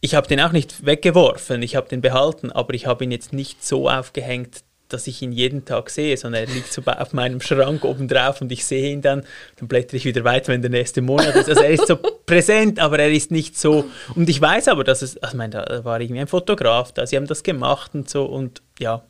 ich 0.01 0.15
habe 0.15 0.27
den 0.27 0.39
auch 0.39 0.51
nicht 0.51 0.85
weggeworfen, 0.85 1.61
ich 1.61 1.75
habe 1.75 1.89
den 1.89 2.01
behalten, 2.01 2.51
aber 2.51 2.73
ich 2.73 2.85
habe 2.85 3.03
ihn 3.03 3.11
jetzt 3.11 3.33
nicht 3.33 3.65
so 3.65 3.89
aufgehängt, 3.89 4.63
dass 4.89 5.07
ich 5.07 5.21
ihn 5.21 5.31
jeden 5.31 5.65
Tag 5.65 5.89
sehe, 5.89 6.17
sondern 6.17 6.45
er 6.45 6.53
liegt 6.53 6.73
so 6.73 6.81
auf 6.83 7.13
meinem 7.13 7.41
Schrank 7.41 7.85
oben 7.85 8.07
drauf 8.07 8.41
und 8.41 8.51
ich 8.51 8.65
sehe 8.65 8.91
ihn 8.91 9.01
dann, 9.01 9.23
dann 9.57 9.67
blättere 9.67 9.97
ich 9.97 10.05
wieder 10.05 10.23
weiter, 10.23 10.51
wenn 10.51 10.61
der 10.61 10.71
nächste 10.71 11.01
Monat 11.01 11.35
ist. 11.35 11.49
Also 11.49 11.61
er 11.61 11.69
ist 11.69 11.87
so 11.87 11.97
präsent, 12.25 12.79
aber 12.79 12.99
er 12.99 13.11
ist 13.11 13.29
nicht 13.29 13.57
so. 13.57 13.85
Und 14.15 14.27
ich 14.29 14.41
weiß 14.41 14.67
aber, 14.67 14.83
dass 14.83 15.01
es, 15.01 15.17
also 15.17 15.33
ich 15.33 15.37
meine, 15.37 15.51
da 15.51 15.85
war 15.85 16.01
irgendwie 16.01 16.21
ein 16.21 16.27
Fotograf 16.27 16.91
da, 16.91 17.05
sie 17.05 17.15
haben 17.15 17.27
das 17.27 17.43
gemacht 17.43 17.91
und 17.93 18.09
so 18.09 18.25
und 18.25 18.61
ja. 18.79 19.03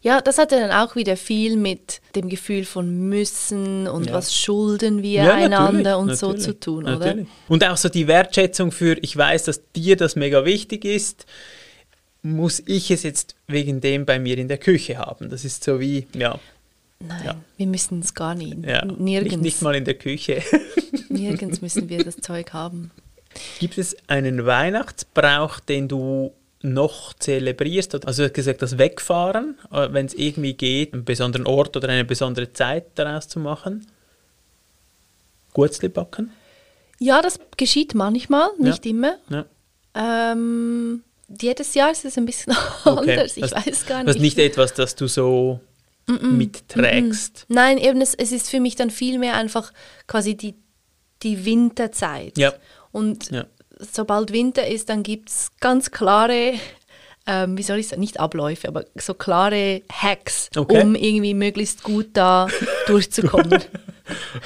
Ja, 0.00 0.20
das 0.20 0.38
hatte 0.38 0.58
dann 0.58 0.70
auch 0.72 0.96
wieder 0.96 1.16
viel 1.16 1.56
mit 1.56 2.00
dem 2.14 2.28
Gefühl 2.28 2.64
von 2.64 3.08
müssen 3.08 3.86
und 3.86 4.06
Ja. 4.06 4.14
was 4.14 4.34
schulden 4.34 5.02
wir 5.02 5.22
Ja, 5.24 5.34
einander 5.34 5.98
und 5.98 6.16
so 6.16 6.32
zu 6.32 6.58
tun, 6.58 6.84
natürlich. 6.84 7.26
oder? 7.26 7.30
Und 7.48 7.64
auch 7.64 7.76
so 7.76 7.88
die 7.88 8.06
Wertschätzung 8.06 8.72
für, 8.72 8.96
ich 9.02 9.16
weiß, 9.16 9.44
dass 9.44 9.60
dir 9.74 9.96
das 9.96 10.16
mega 10.16 10.44
wichtig 10.44 10.84
ist, 10.84 11.26
muss 12.22 12.62
ich 12.66 12.90
es 12.90 13.02
jetzt 13.02 13.36
wegen 13.46 13.80
dem 13.80 14.04
bei 14.06 14.18
mir 14.18 14.38
in 14.38 14.48
der 14.48 14.58
Küche 14.58 14.98
haben. 14.98 15.28
Das 15.30 15.44
ist 15.44 15.62
so 15.64 15.80
wie, 15.80 16.06
ja, 16.14 16.38
Nein, 17.00 17.22
Ja. 17.24 17.36
wir 17.56 17.66
müssen 17.68 18.00
es 18.00 18.12
gar 18.14 18.34
nicht. 18.34 18.56
ja 18.66 18.84
Nirgends, 18.84 19.36
Nicht, 19.36 19.42
nicht 19.42 19.62
mal 19.62 19.76
in 19.76 19.84
der 19.84 19.94
Küche. 19.94 20.42
nirgends 21.08 21.60
müssen 21.60 21.88
wir 21.88 22.02
das 22.04 22.16
Zeug 22.16 22.52
haben. 22.52 22.90
Gibt 23.60 23.78
es 23.78 23.96
einen 24.08 24.46
Weihnachtsbrauch, 24.46 25.60
den 25.60 25.86
du 25.86 26.32
noch 26.62 27.12
zelebrierst? 27.14 27.94
Also 28.06 28.22
du 28.22 28.28
hast 28.28 28.34
gesagt, 28.34 28.62
das 28.62 28.78
Wegfahren, 28.78 29.58
äh, 29.72 29.88
wenn 29.92 30.06
es 30.06 30.14
irgendwie 30.14 30.54
geht, 30.54 30.92
einen 30.92 31.04
besonderen 31.04 31.46
Ort 31.46 31.76
oder 31.76 31.88
eine 31.88 32.04
besondere 32.04 32.52
Zeit 32.52 32.86
daraus 32.96 33.28
zu 33.28 33.38
machen? 33.38 33.86
Gurzli 35.54 35.88
backen? 35.88 36.32
Ja, 36.98 37.22
das 37.22 37.38
geschieht 37.56 37.94
manchmal, 37.94 38.48
nicht 38.58 38.84
immer. 38.86 39.16
Ja. 39.30 39.44
Ähm, 39.94 41.02
jedes 41.40 41.74
Jahr 41.74 41.90
ist 41.92 42.04
es 42.04 42.16
ein 42.18 42.26
bisschen 42.26 42.56
Okay. 42.84 43.12
anders. 43.12 43.36
Ich 43.36 43.42
das, 43.42 43.52
weiß 43.52 43.86
gar 43.86 44.04
Das 44.04 44.16
nicht. 44.16 44.32
ist 44.32 44.36
nicht 44.36 44.38
etwas, 44.38 44.74
das 44.74 44.94
du 44.96 45.06
so 45.06 45.60
mitträgst. 46.06 47.44
Nein, 47.48 47.78
eben, 47.78 48.00
es, 48.00 48.14
es 48.14 48.32
ist 48.32 48.48
für 48.48 48.60
mich 48.60 48.76
dann 48.76 48.90
vielmehr 48.90 49.34
einfach 49.34 49.72
quasi 50.06 50.36
die, 50.36 50.54
die 51.22 51.44
Winterzeit. 51.44 52.38
Ja. 52.38 52.52
Und 52.92 53.30
Ja. 53.30 53.44
Sobald 53.78 54.32
Winter 54.32 54.66
ist, 54.66 54.88
dann 54.88 55.02
gibt 55.02 55.30
es 55.30 55.50
ganz 55.60 55.90
klare, 55.90 56.54
ähm, 57.26 57.56
wie 57.58 57.62
soll 57.62 57.78
ich 57.78 57.88
sagen, 57.88 58.00
nicht 58.00 58.20
Abläufe, 58.20 58.68
aber 58.68 58.84
so 58.96 59.14
klare 59.14 59.82
Hacks, 59.92 60.50
Okay. 60.56 60.82
um 60.82 60.94
irgendwie 60.94 61.34
möglichst 61.34 61.82
gut 61.82 62.08
da 62.14 62.48
durchzukommen. 62.86 63.62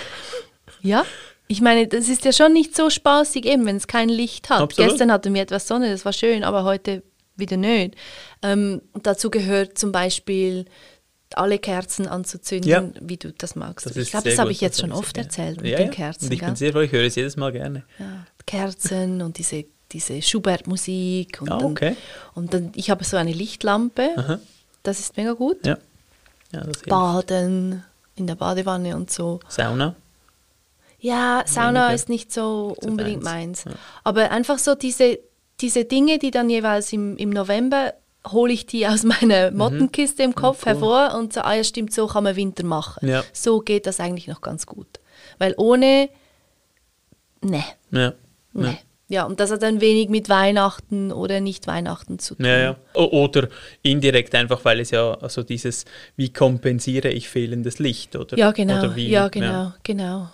ja, 0.82 1.04
ich 1.48 1.60
meine, 1.60 1.86
das 1.86 2.08
ist 2.08 2.24
ja 2.24 2.32
schon 2.32 2.52
nicht 2.52 2.74
so 2.74 2.88
spaßig, 2.90 3.44
eben, 3.44 3.66
wenn 3.66 3.76
es 3.76 3.86
kein 3.86 4.08
Licht 4.08 4.48
hat. 4.50 4.62
Absolut. 4.62 4.90
Gestern 4.90 5.12
hatten 5.12 5.34
wir 5.34 5.42
etwas 5.42 5.68
Sonne, 5.68 5.90
das 5.90 6.04
war 6.04 6.12
schön, 6.12 6.44
aber 6.44 6.64
heute 6.64 7.02
wieder 7.36 7.56
nicht. 7.56 7.94
Ähm, 8.42 8.82
dazu 8.94 9.30
gehört 9.30 9.78
zum 9.78 9.92
Beispiel 9.92 10.66
alle 11.38 11.58
Kerzen 11.58 12.06
anzuzünden, 12.06 12.68
Ja. 12.70 12.84
wie 13.00 13.16
du 13.16 13.32
das 13.32 13.56
magst. 13.56 13.86
Das 13.86 13.96
ich 13.96 14.10
glaube, 14.10 14.28
das 14.30 14.38
habe 14.38 14.50
ich 14.52 14.60
jetzt 14.60 14.80
schon 14.80 14.92
oft 14.92 15.16
erzählt 15.16 15.56
gerne. 15.58 15.62
mit 15.62 15.70
ja, 15.72 15.76
den 15.78 15.86
ja. 15.88 15.92
Kerzen. 15.92 16.24
Und 16.26 16.32
ich 16.32 16.40
gell? 16.40 16.48
bin 16.48 16.56
sehr 16.56 16.72
froh, 16.72 16.80
ich 16.80 16.92
höre 16.92 17.04
es 17.04 17.14
jedes 17.14 17.36
Mal 17.36 17.52
gerne. 17.52 17.84
ja, 17.98 18.26
Kerzen 18.46 19.22
und 19.22 19.38
diese, 19.38 19.64
diese 19.92 20.20
Schubert-Musik. 20.22 21.40
Und, 21.42 21.50
Ah, 21.50 21.58
dann, 21.58 21.70
okay. 21.70 21.96
und 22.34 22.52
dann, 22.54 22.72
ich 22.74 22.90
habe 22.90 23.04
so 23.04 23.16
eine 23.16 23.32
Lichtlampe, 23.32 24.10
Aha. 24.16 24.38
das 24.82 25.00
ist 25.00 25.16
mega 25.16 25.32
gut. 25.32 25.64
Ja. 25.66 25.78
ja. 26.52 26.62
Baden 26.86 27.82
in 28.16 28.26
der 28.26 28.34
Badewanne 28.34 28.96
und 28.96 29.10
so. 29.10 29.40
Sauna. 29.48 29.94
Ja, 31.00 31.42
Sauna 31.46 31.92
ist 31.92 32.08
nicht 32.08 32.32
so 32.32 32.76
unbedingt 32.80 33.24
meins. 33.24 33.64
Aber 34.04 34.30
einfach 34.30 34.58
so 34.58 34.76
diese, 34.76 35.18
diese 35.60 35.84
Dinge, 35.84 36.18
die 36.20 36.30
dann 36.30 36.48
jeweils 36.48 36.92
im, 36.92 37.16
im 37.16 37.30
November 37.30 37.94
hole 38.30 38.52
ich 38.52 38.66
die 38.66 38.86
aus 38.86 39.02
meiner 39.02 39.50
Mottenkiste 39.50 40.22
im 40.22 40.34
Kopf 40.34 40.62
Cool. 40.64 40.72
hervor 40.72 41.14
und 41.18 41.32
so, 41.32 41.40
ah 41.40 41.54
ja, 41.54 41.64
stimmt, 41.64 41.92
so 41.92 42.06
kann 42.06 42.24
man 42.24 42.36
Winter 42.36 42.64
machen. 42.64 43.08
Ja. 43.08 43.24
So 43.32 43.60
geht 43.60 43.86
das 43.86 44.00
eigentlich 44.00 44.28
noch 44.28 44.40
ganz 44.40 44.66
gut. 44.66 45.00
Weil 45.38 45.54
ohne, 45.56 46.08
ne, 47.42 47.64
Ja. 47.90 48.12
ne. 48.52 48.78
Ja, 49.08 49.24
und 49.24 49.40
das 49.40 49.50
hat 49.50 49.62
dann 49.62 49.82
wenig 49.82 50.08
mit 50.08 50.30
Weihnachten 50.30 51.12
oder 51.12 51.40
nicht 51.40 51.66
Weihnachten 51.66 52.18
zu 52.18 52.34
tun. 52.34 52.46
Ja, 52.46 52.58
ja. 52.58 52.76
Oder 52.94 53.48
indirekt 53.82 54.34
einfach, 54.34 54.64
weil 54.64 54.80
es 54.80 54.90
ja, 54.90 55.12
also 55.20 55.42
dieses, 55.42 55.84
wie 56.16 56.32
kompensiere 56.32 57.10
ich 57.10 57.28
fehlendes 57.28 57.78
Licht, 57.78 58.16
oder? 58.16 58.38
Ja, 58.38 58.52
genau. 58.52 58.78
Oder 58.78 58.96
wie, 58.96 59.10
ja, 59.10 59.28
genau, 59.28 59.72
genau. 59.82 60.28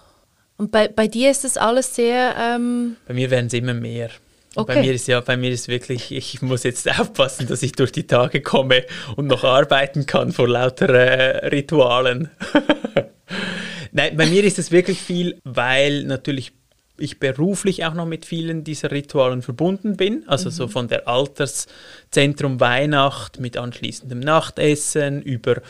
Und 0.58 0.70
bei, 0.70 0.86
bei 0.86 1.08
dir 1.08 1.30
ist 1.32 1.42
das 1.42 1.56
alles 1.56 1.92
sehr, 1.96 2.36
ähm, 2.38 2.96
Bei 3.08 3.14
mir 3.14 3.30
werden 3.30 3.46
es 3.46 3.52
immer 3.52 3.74
mehr. 3.74 4.10
Und 4.54 4.66
Bei 4.66 4.74
Okay. 4.74 4.82
mir 4.86 4.94
ist 4.94 5.06
ja, 5.08 5.20
bei 5.20 5.36
mir 5.36 5.50
ist 5.50 5.68
wirklich, 5.68 6.10
ich 6.10 6.42
muss 6.42 6.62
jetzt 6.64 6.88
aufpassen, 7.00 7.46
dass 7.46 7.62
ich 7.62 7.72
durch 7.72 7.92
die 7.92 8.06
Tage 8.06 8.40
komme 8.40 8.84
und 9.16 9.26
noch 9.26 9.44
arbeiten 9.44 10.06
kann 10.06 10.32
vor 10.32 10.48
lauter 10.48 10.88
äh, 10.88 11.48
Ritualen. 11.48 12.30
Nein, 13.92 14.16
bei 14.16 14.26
mir 14.26 14.44
ist 14.44 14.58
es 14.58 14.70
wirklich 14.70 15.00
viel, 15.00 15.38
weil 15.44 16.04
natürlich 16.04 16.52
ich 17.00 17.20
beruflich 17.20 17.84
auch 17.84 17.94
noch 17.94 18.06
mit 18.06 18.26
vielen 18.26 18.64
dieser 18.64 18.90
Ritualen 18.90 19.42
verbunden 19.42 19.96
bin. 19.96 20.24
Also 20.26 20.50
so 20.50 20.66
von 20.66 20.88
der 20.88 21.06
Alterszentrum 21.06 22.58
Weihnacht 22.58 23.38
mit 23.38 23.56
anschließendem 23.56 24.18
Nachtessen 24.18 25.22
über 25.22 25.62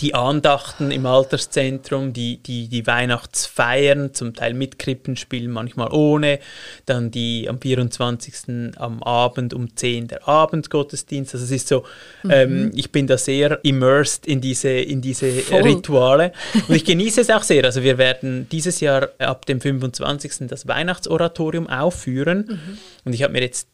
die 0.00 0.14
Andachten 0.14 0.90
im 0.90 1.06
Alterszentrum, 1.06 2.12
die, 2.12 2.38
die, 2.38 2.68
die 2.68 2.86
Weihnachtsfeiern, 2.86 4.12
zum 4.14 4.34
Teil 4.34 4.52
mit 4.52 4.78
Krippenspielen, 4.78 5.50
manchmal 5.50 5.92
ohne. 5.92 6.40
Dann 6.86 7.10
die 7.10 7.48
am 7.48 7.60
24. 7.60 8.74
am 8.76 9.02
Abend 9.02 9.54
um 9.54 9.74
10 9.74 10.08
der 10.08 10.28
Abendgottesdienst. 10.28 11.34
Also 11.34 11.44
es 11.44 11.52
ist 11.52 11.68
so, 11.68 11.84
ähm, 12.28 12.72
ich 12.74 12.90
bin 12.90 13.06
da 13.06 13.16
sehr 13.16 13.60
immersed 13.64 14.26
in 14.26 14.40
diese, 14.40 14.70
in 14.70 15.00
diese 15.00 15.30
Voll. 15.30 15.62
Rituale. 15.62 16.32
Und 16.68 16.74
ich 16.74 16.84
genieße 16.84 17.20
es 17.20 17.30
auch 17.30 17.42
sehr. 17.42 17.64
Also 17.64 17.82
wir 17.82 17.96
werden 17.96 18.48
dieses 18.50 18.80
Jahr 18.80 19.10
ab 19.18 19.46
dem 19.46 19.60
25. 19.60 20.48
das 20.48 20.66
Weihnachtsoratorium 20.66 21.68
aufführen. 21.68 22.60
Und 23.04 23.12
ich 23.12 23.22
habe 23.22 23.32
mir 23.32 23.42
jetzt 23.42 23.68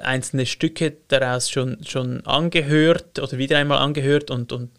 einzelne 0.00 0.46
Stücke 0.46 0.96
daraus 1.08 1.50
schon, 1.50 1.78
schon 1.84 2.24
angehört 2.26 3.18
oder 3.18 3.38
wieder 3.38 3.58
einmal 3.58 3.78
angehört 3.78 4.30
und, 4.30 4.52
und 4.52 4.70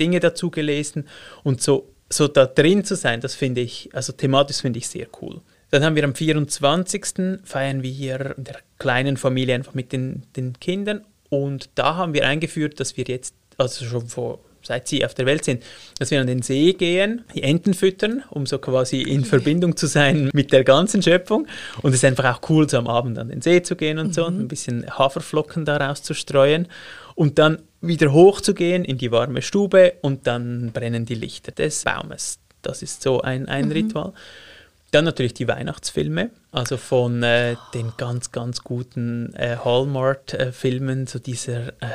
Dinge 0.00 0.20
dazu 0.20 0.50
gelesen. 0.50 1.08
Und 1.42 1.62
so, 1.62 1.92
so 2.08 2.28
da 2.28 2.46
drin 2.46 2.84
zu 2.84 2.96
sein, 2.96 3.20
das 3.20 3.34
finde 3.34 3.60
ich, 3.60 3.90
also 3.92 4.12
thematisch 4.12 4.58
finde 4.58 4.78
ich 4.78 4.88
sehr 4.88 5.08
cool. 5.20 5.40
Dann 5.70 5.84
haben 5.84 5.96
wir 5.96 6.04
am 6.04 6.14
24. 6.14 7.40
feiern 7.44 7.82
wir 7.82 7.90
hier 7.90 8.34
in 8.36 8.44
der 8.44 8.58
kleinen 8.78 9.16
Familie 9.16 9.56
einfach 9.56 9.74
mit 9.74 9.92
den, 9.92 10.22
den 10.36 10.58
Kindern. 10.60 11.04
Und 11.28 11.70
da 11.74 11.96
haben 11.96 12.14
wir 12.14 12.26
eingeführt, 12.26 12.78
dass 12.78 12.96
wir 12.96 13.04
jetzt, 13.04 13.34
also 13.58 13.84
schon 13.84 14.06
vor 14.08 14.40
seit 14.66 14.88
sie 14.88 15.04
auf 15.04 15.14
der 15.14 15.26
Welt 15.26 15.44
sind, 15.44 15.62
dass 15.98 16.10
wir 16.10 16.20
an 16.20 16.26
den 16.26 16.42
See 16.42 16.72
gehen, 16.72 17.24
die 17.34 17.42
Enten 17.42 17.74
füttern, 17.74 18.24
um 18.30 18.46
so 18.46 18.58
quasi 18.58 19.02
in 19.02 19.24
Verbindung 19.24 19.76
zu 19.76 19.86
sein 19.86 20.30
mit 20.32 20.52
der 20.52 20.64
ganzen 20.64 21.02
Schöpfung. 21.02 21.46
Und 21.82 21.90
es 21.90 21.96
ist 21.96 22.04
einfach 22.04 22.36
auch 22.36 22.50
cool, 22.50 22.68
so 22.68 22.78
am 22.78 22.88
Abend 22.88 23.18
an 23.18 23.28
den 23.28 23.42
See 23.42 23.62
zu 23.62 23.76
gehen 23.76 23.98
und 23.98 24.14
so, 24.14 24.26
und 24.26 24.40
ein 24.40 24.48
bisschen 24.48 24.86
Haferflocken 24.90 25.64
daraus 25.64 26.02
zu 26.02 26.14
streuen. 26.14 26.68
Und 27.14 27.38
dann 27.38 27.62
wieder 27.80 28.12
hochzugehen 28.12 28.84
in 28.84 28.98
die 28.98 29.10
warme 29.10 29.42
Stube 29.42 29.94
und 30.02 30.26
dann 30.26 30.72
brennen 30.72 31.06
die 31.06 31.14
Lichter 31.14 31.52
des 31.52 31.84
Baumes. 31.84 32.38
Das 32.62 32.82
ist 32.82 33.02
so 33.02 33.20
ein, 33.20 33.48
ein 33.48 33.70
Ritual. 33.70 34.12
Dann 34.90 35.04
natürlich 35.04 35.34
die 35.34 35.48
Weihnachtsfilme, 35.48 36.30
also 36.52 36.76
von 36.76 37.22
äh, 37.22 37.56
den 37.74 37.92
ganz, 37.96 38.32
ganz 38.32 38.62
guten 38.62 39.34
äh, 39.34 39.56
Hallmark-Filmen, 39.62 41.06
so 41.06 41.18
dieser, 41.18 41.68
äh, 41.68 41.88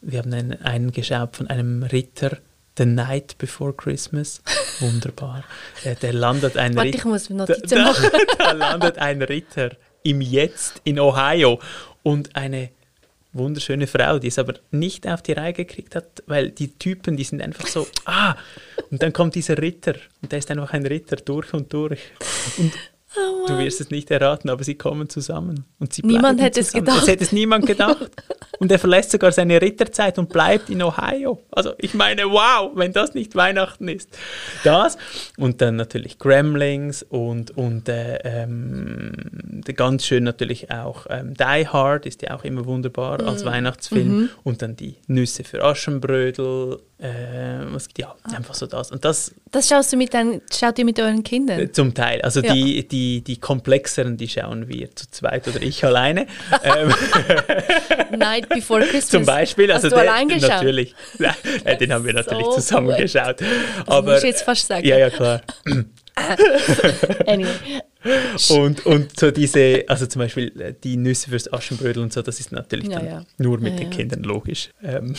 wir 0.00 0.20
haben 0.20 0.32
einen, 0.32 0.62
einen 0.62 0.92
geschaut 0.92 1.36
von 1.36 1.46
einem 1.48 1.82
Ritter, 1.82 2.38
The 2.76 2.86
Night 2.86 3.36
Before 3.38 3.72
Christmas, 3.72 4.40
wunderbar. 4.80 5.44
äh, 5.84 5.96
der 5.96 6.12
landet 6.12 6.56
ein 6.56 6.76
warte, 6.76 6.88
ich 6.88 6.94
Ritter, 6.96 7.08
muss 7.08 7.28
da, 7.28 7.34
Notizen 7.34 7.78
da, 7.78 7.82
machen. 7.82 8.10
da 8.38 8.52
landet 8.52 8.98
ein 8.98 9.22
Ritter 9.22 9.70
im 10.02 10.20
Jetzt 10.20 10.80
in 10.84 11.00
Ohio 11.00 11.60
und 12.02 12.36
eine 12.36 12.70
wunderschöne 13.32 13.86
Frau, 13.86 14.18
die 14.18 14.28
es 14.28 14.38
aber 14.38 14.54
nicht 14.70 15.06
auf 15.06 15.22
die 15.22 15.32
Reihe 15.32 15.52
gekriegt 15.52 15.94
hat, 15.94 16.22
weil 16.26 16.50
die 16.50 16.78
Typen, 16.78 17.16
die 17.16 17.24
sind 17.24 17.42
einfach 17.42 17.66
so, 17.66 17.86
ah, 18.04 18.36
und 18.90 19.02
dann 19.02 19.12
kommt 19.12 19.34
dieser 19.34 19.58
Ritter 19.58 19.94
und 20.22 20.32
der 20.32 20.38
ist 20.38 20.50
einfach 20.50 20.72
ein 20.72 20.86
Ritter 20.86 21.16
durch 21.16 21.52
und 21.52 21.72
durch. 21.72 22.00
Und 22.56 22.72
Oh 23.42 23.46
du 23.46 23.58
wirst 23.58 23.80
es 23.80 23.90
nicht 23.90 24.10
erraten, 24.10 24.50
aber 24.50 24.64
sie 24.64 24.74
kommen 24.74 25.08
zusammen. 25.08 25.64
Und 25.78 25.92
sie 25.92 26.02
Niemand 26.04 26.40
hätte 26.40 26.60
es 26.60 26.72
gedacht. 26.72 26.98
Das 26.98 27.08
hätte 27.08 27.24
es 27.24 27.32
niemand 27.40 27.66
gedacht. 27.66 28.10
Und 28.58 28.72
er 28.72 28.78
verlässt 28.78 29.10
sogar 29.12 29.30
seine 29.32 29.60
Ritterzeit 29.60 30.18
und 30.18 30.28
bleibt 30.30 30.68
in 30.70 30.82
Ohio. 30.82 31.40
Also 31.50 31.74
ich 31.78 31.94
meine, 31.94 32.24
wow, 32.24 32.72
wenn 32.74 32.92
das 32.92 33.14
nicht 33.14 33.36
Weihnachten 33.36 33.88
ist. 33.88 34.08
Das 34.64 34.96
und 35.36 35.60
dann 35.60 35.76
natürlich 35.76 36.18
Gremlings 36.18 37.02
und, 37.02 37.56
und 37.56 37.88
äh, 37.88 38.18
ähm, 38.24 39.12
ganz 39.76 40.04
schön 40.06 40.24
natürlich 40.24 40.70
auch 40.70 41.06
ähm, 41.08 41.34
Die 41.34 41.68
Hard 41.68 42.06
ist 42.06 42.22
ja 42.22 42.36
auch 42.36 42.44
immer 42.44 42.66
wunderbar 42.66 43.20
als 43.24 43.44
Weihnachtsfilm. 43.44 44.30
Und 44.44 44.62
dann 44.62 44.76
die 44.76 44.96
Nüsse 45.06 45.44
für 45.44 45.62
Aschenbrödel. 45.64 46.80
Äh, 46.98 47.72
was, 47.72 47.86
ja, 47.96 48.16
einfach 48.34 48.54
so 48.54 48.66
das. 48.66 48.90
Und 48.90 49.04
das 49.04 49.32
Das 49.52 49.68
schaust 49.68 49.92
du 49.92 49.96
mit 49.96 50.12
deinen, 50.12 50.42
schaut 50.52 50.78
ihr 50.80 50.84
mit 50.84 50.98
euren 50.98 51.22
Kindern? 51.22 51.72
Zum 51.72 51.94
Teil. 51.94 52.20
Also 52.22 52.40
Ja. 52.40 52.52
die, 52.52 52.86
die, 52.88 52.88
die 53.22 53.38
komplexeren, 53.38 54.16
die 54.16 54.28
schauen 54.28 54.68
wir 54.68 54.94
zu 54.94 55.10
zweit 55.10 55.46
oder 55.48 55.60
ich 55.62 55.84
alleine. 55.84 56.26
ähm, 56.62 56.94
Night 58.18 58.48
Before 58.48 58.80
Christmas. 58.90 59.08
zum 59.08 59.24
Beispiel. 59.26 59.68
Hast 59.72 59.84
Also 59.84 59.96
du 59.96 60.02
der- 60.02 60.12
allein 60.12 60.28
geschaut? 60.28 60.50
Natürlich. 60.50 60.94
Nein, 61.18 61.34
den 61.80 61.92
haben 61.92 62.04
wir 62.04 62.12
natürlich 62.12 62.44
So 62.46 62.52
zusammen 62.54 62.88
gut. 62.88 62.98
geschaut. 62.98 63.40
Das 63.40 63.48
Aber, 63.88 64.12
muss 64.12 64.22
ich 64.22 64.30
jetzt 64.30 64.42
fast 64.42 64.66
sagen. 64.66 64.86
Ja, 64.86 64.98
ja, 64.98 65.10
klar. 65.10 65.42
Anyway. 67.26 67.48
Und, 68.50 68.84
und 68.86 69.18
so 69.20 69.30
diese, 69.30 69.84
also 69.86 70.06
zum 70.06 70.20
Beispiel 70.20 70.60
äh, 70.60 70.74
die 70.82 70.96
Nüsse 70.96 71.30
fürs 71.30 71.52
Aschenbrödel 71.52 72.02
und 72.02 72.12
so, 72.12 72.22
das 72.22 72.40
ist 72.40 72.50
natürlich 72.50 72.88
Ja, 72.88 72.98
dann 72.98 73.06
ja. 73.06 73.24
nur 73.38 73.58
mit 73.58 73.74
Ja, 73.74 73.78
den 73.80 73.90
ja. 73.92 73.96
Kindern 73.96 74.22
logisch. 74.24 74.70
Ähm. 74.82 75.14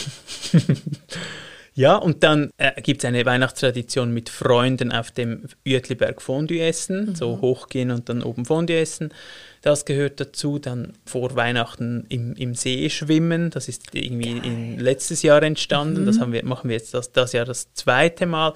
Ja, 1.74 1.96
und 1.96 2.24
dann 2.24 2.50
äh, 2.58 2.82
gibt 2.82 3.02
es 3.04 3.06
eine 3.06 3.26
Weihnachtstradition 3.26 4.14
mit 4.14 4.30
Freunden 4.30 4.92
auf 4.92 5.12
dem 5.12 5.46
Uetliberg 5.68 6.22
Fondue 6.22 6.62
essen, 6.62 7.10
Mhm. 7.10 7.16
so 7.16 7.42
hochgehen 7.42 7.92
und 7.92 8.10
dann 8.10 8.24
oben 8.24 8.46
Fondue 8.46 8.78
essen. 8.78 9.14
Das 9.62 9.86
gehört 9.86 10.20
dazu. 10.20 10.60
Dann 10.60 10.94
vor 11.06 11.36
Weihnachten 11.36 12.06
im, 12.10 12.34
im 12.36 12.56
See 12.56 12.90
schwimmen. 12.90 13.50
Das 13.50 13.68
ist 13.68 13.94
irgendwie 13.94 14.38
in, 14.38 14.80
letztes 14.80 15.22
Jahr 15.22 15.44
entstanden. 15.44 16.02
Mhm. 16.02 16.06
Das 16.06 16.20
haben 16.20 16.34
wir, 16.34 16.44
machen 16.46 16.70
wir 16.70 16.78
jetzt 16.78 16.94
das, 16.94 17.12
das 17.12 17.34
Jahr 17.34 17.46
das 17.46 17.74
zweite 17.74 18.26
Mal. 18.26 18.54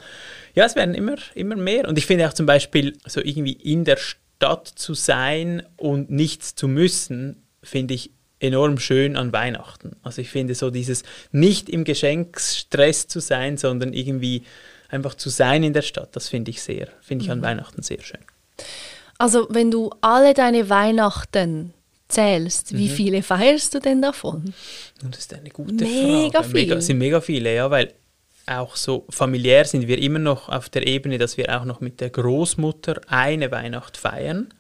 Ja, 0.56 0.66
es 0.66 0.76
werden 0.76 0.96
immer, 0.96 1.16
immer 1.36 1.56
mehr. 1.56 1.88
Und 1.88 1.98
ich 1.98 2.06
finde 2.06 2.28
auch 2.28 2.34
zum 2.34 2.46
Beispiel, 2.46 2.98
so 3.06 3.22
irgendwie 3.22 3.54
in 3.54 3.84
der 3.84 3.98
Stadt 3.98 4.68
zu 4.68 4.94
sein 4.94 5.64
und 5.78 6.10
nichts 6.10 6.56
zu 6.56 6.68
müssen, 6.68 7.44
finde 7.62 7.94
ich 7.94 8.12
enorm 8.44 8.78
schön 8.78 9.16
an 9.18 9.32
Weihnachten. 9.34 9.96
Also 10.04 10.22
ich 10.22 10.30
finde 10.30 10.54
so 10.56 10.70
dieses 10.70 11.04
nicht 11.32 11.70
im 11.70 11.84
Geschenksstress 11.86 13.08
zu 13.08 13.20
sein, 13.20 13.58
sondern 13.58 13.94
irgendwie 13.94 14.44
einfach 14.90 15.16
zu 15.16 15.30
sein 15.30 15.64
in 15.64 15.74
der 15.74 15.82
Stadt, 15.82 16.16
das 16.16 16.30
finde 16.30 16.52
ich 16.52 16.62
sehr, 16.62 16.88
finde 17.02 17.24
ich 17.24 17.28
Mhm. 17.30 17.34
an 17.34 17.42
Weihnachten 17.42 17.82
sehr 17.82 18.02
schön. 18.02 18.20
Also, 19.18 19.48
wenn 19.50 19.72
du 19.72 19.90
alle 20.02 20.34
deine 20.34 20.70
Weihnachten 20.70 21.74
zählst, 22.08 22.76
wie 22.78 22.90
Mhm. 22.90 22.94
viele 22.94 23.24
feierst 23.24 23.74
du 23.74 23.80
denn 23.80 24.02
davon? 24.02 24.54
Das 25.10 25.20
ist 25.20 25.34
eine 25.34 25.50
gute 25.50 25.84
Mega 25.86 26.42
Frage. 26.42 26.44
viel. 26.46 26.54
Mega, 26.54 26.82
sind 26.82 26.98
mega 26.98 27.22
viele, 27.22 27.56
ja, 27.56 27.72
weil 27.72 27.94
auch 28.46 28.76
so 28.76 29.06
familiär 29.10 29.64
sind 29.66 29.88
wir 29.88 29.98
immer 30.00 30.20
noch 30.20 30.50
auf 30.50 30.68
der 30.70 30.86
Ebene, 30.86 31.18
dass 31.18 31.38
wir 31.38 31.58
auch 31.58 31.64
noch 31.66 31.80
mit 31.80 32.02
der 32.02 32.10
Großmutter 32.10 33.00
eine 33.08 33.50
Weihnacht 33.52 33.96
feiern. 33.98 34.54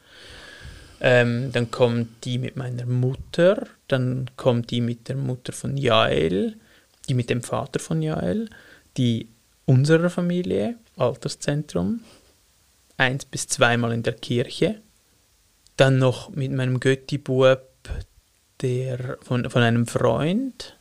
Ähm, 1.05 1.51
dann 1.51 1.69
kommt 1.69 2.23
die 2.23 2.37
mit 2.37 2.55
meiner 2.55 2.85
Mutter, 2.85 3.67
dann 3.89 4.31
kommt 4.37 4.71
die 4.71 4.79
mit 4.79 5.09
der 5.09 5.17
Mutter 5.17 5.51
von 5.51 5.75
Jael, 5.75 6.55
die 7.09 7.13
mit 7.13 7.29
dem 7.29 7.43
Vater 7.43 7.81
von 7.81 8.01
Jael, 8.01 8.49
die 8.95 9.27
unserer 9.65 10.09
Familie, 10.09 10.75
Alterszentrum, 10.95 11.99
eins 12.95 13.25
bis 13.25 13.47
zweimal 13.47 13.91
in 13.91 14.03
der 14.03 14.13
Kirche. 14.13 14.79
Dann 15.75 15.99
noch 15.99 16.29
mit 16.29 16.53
meinem 16.53 16.79
Götti-Bub, 16.79 17.67
der 18.61 19.17
von, 19.21 19.49
von 19.49 19.61
einem 19.61 19.87
Freund. 19.87 20.77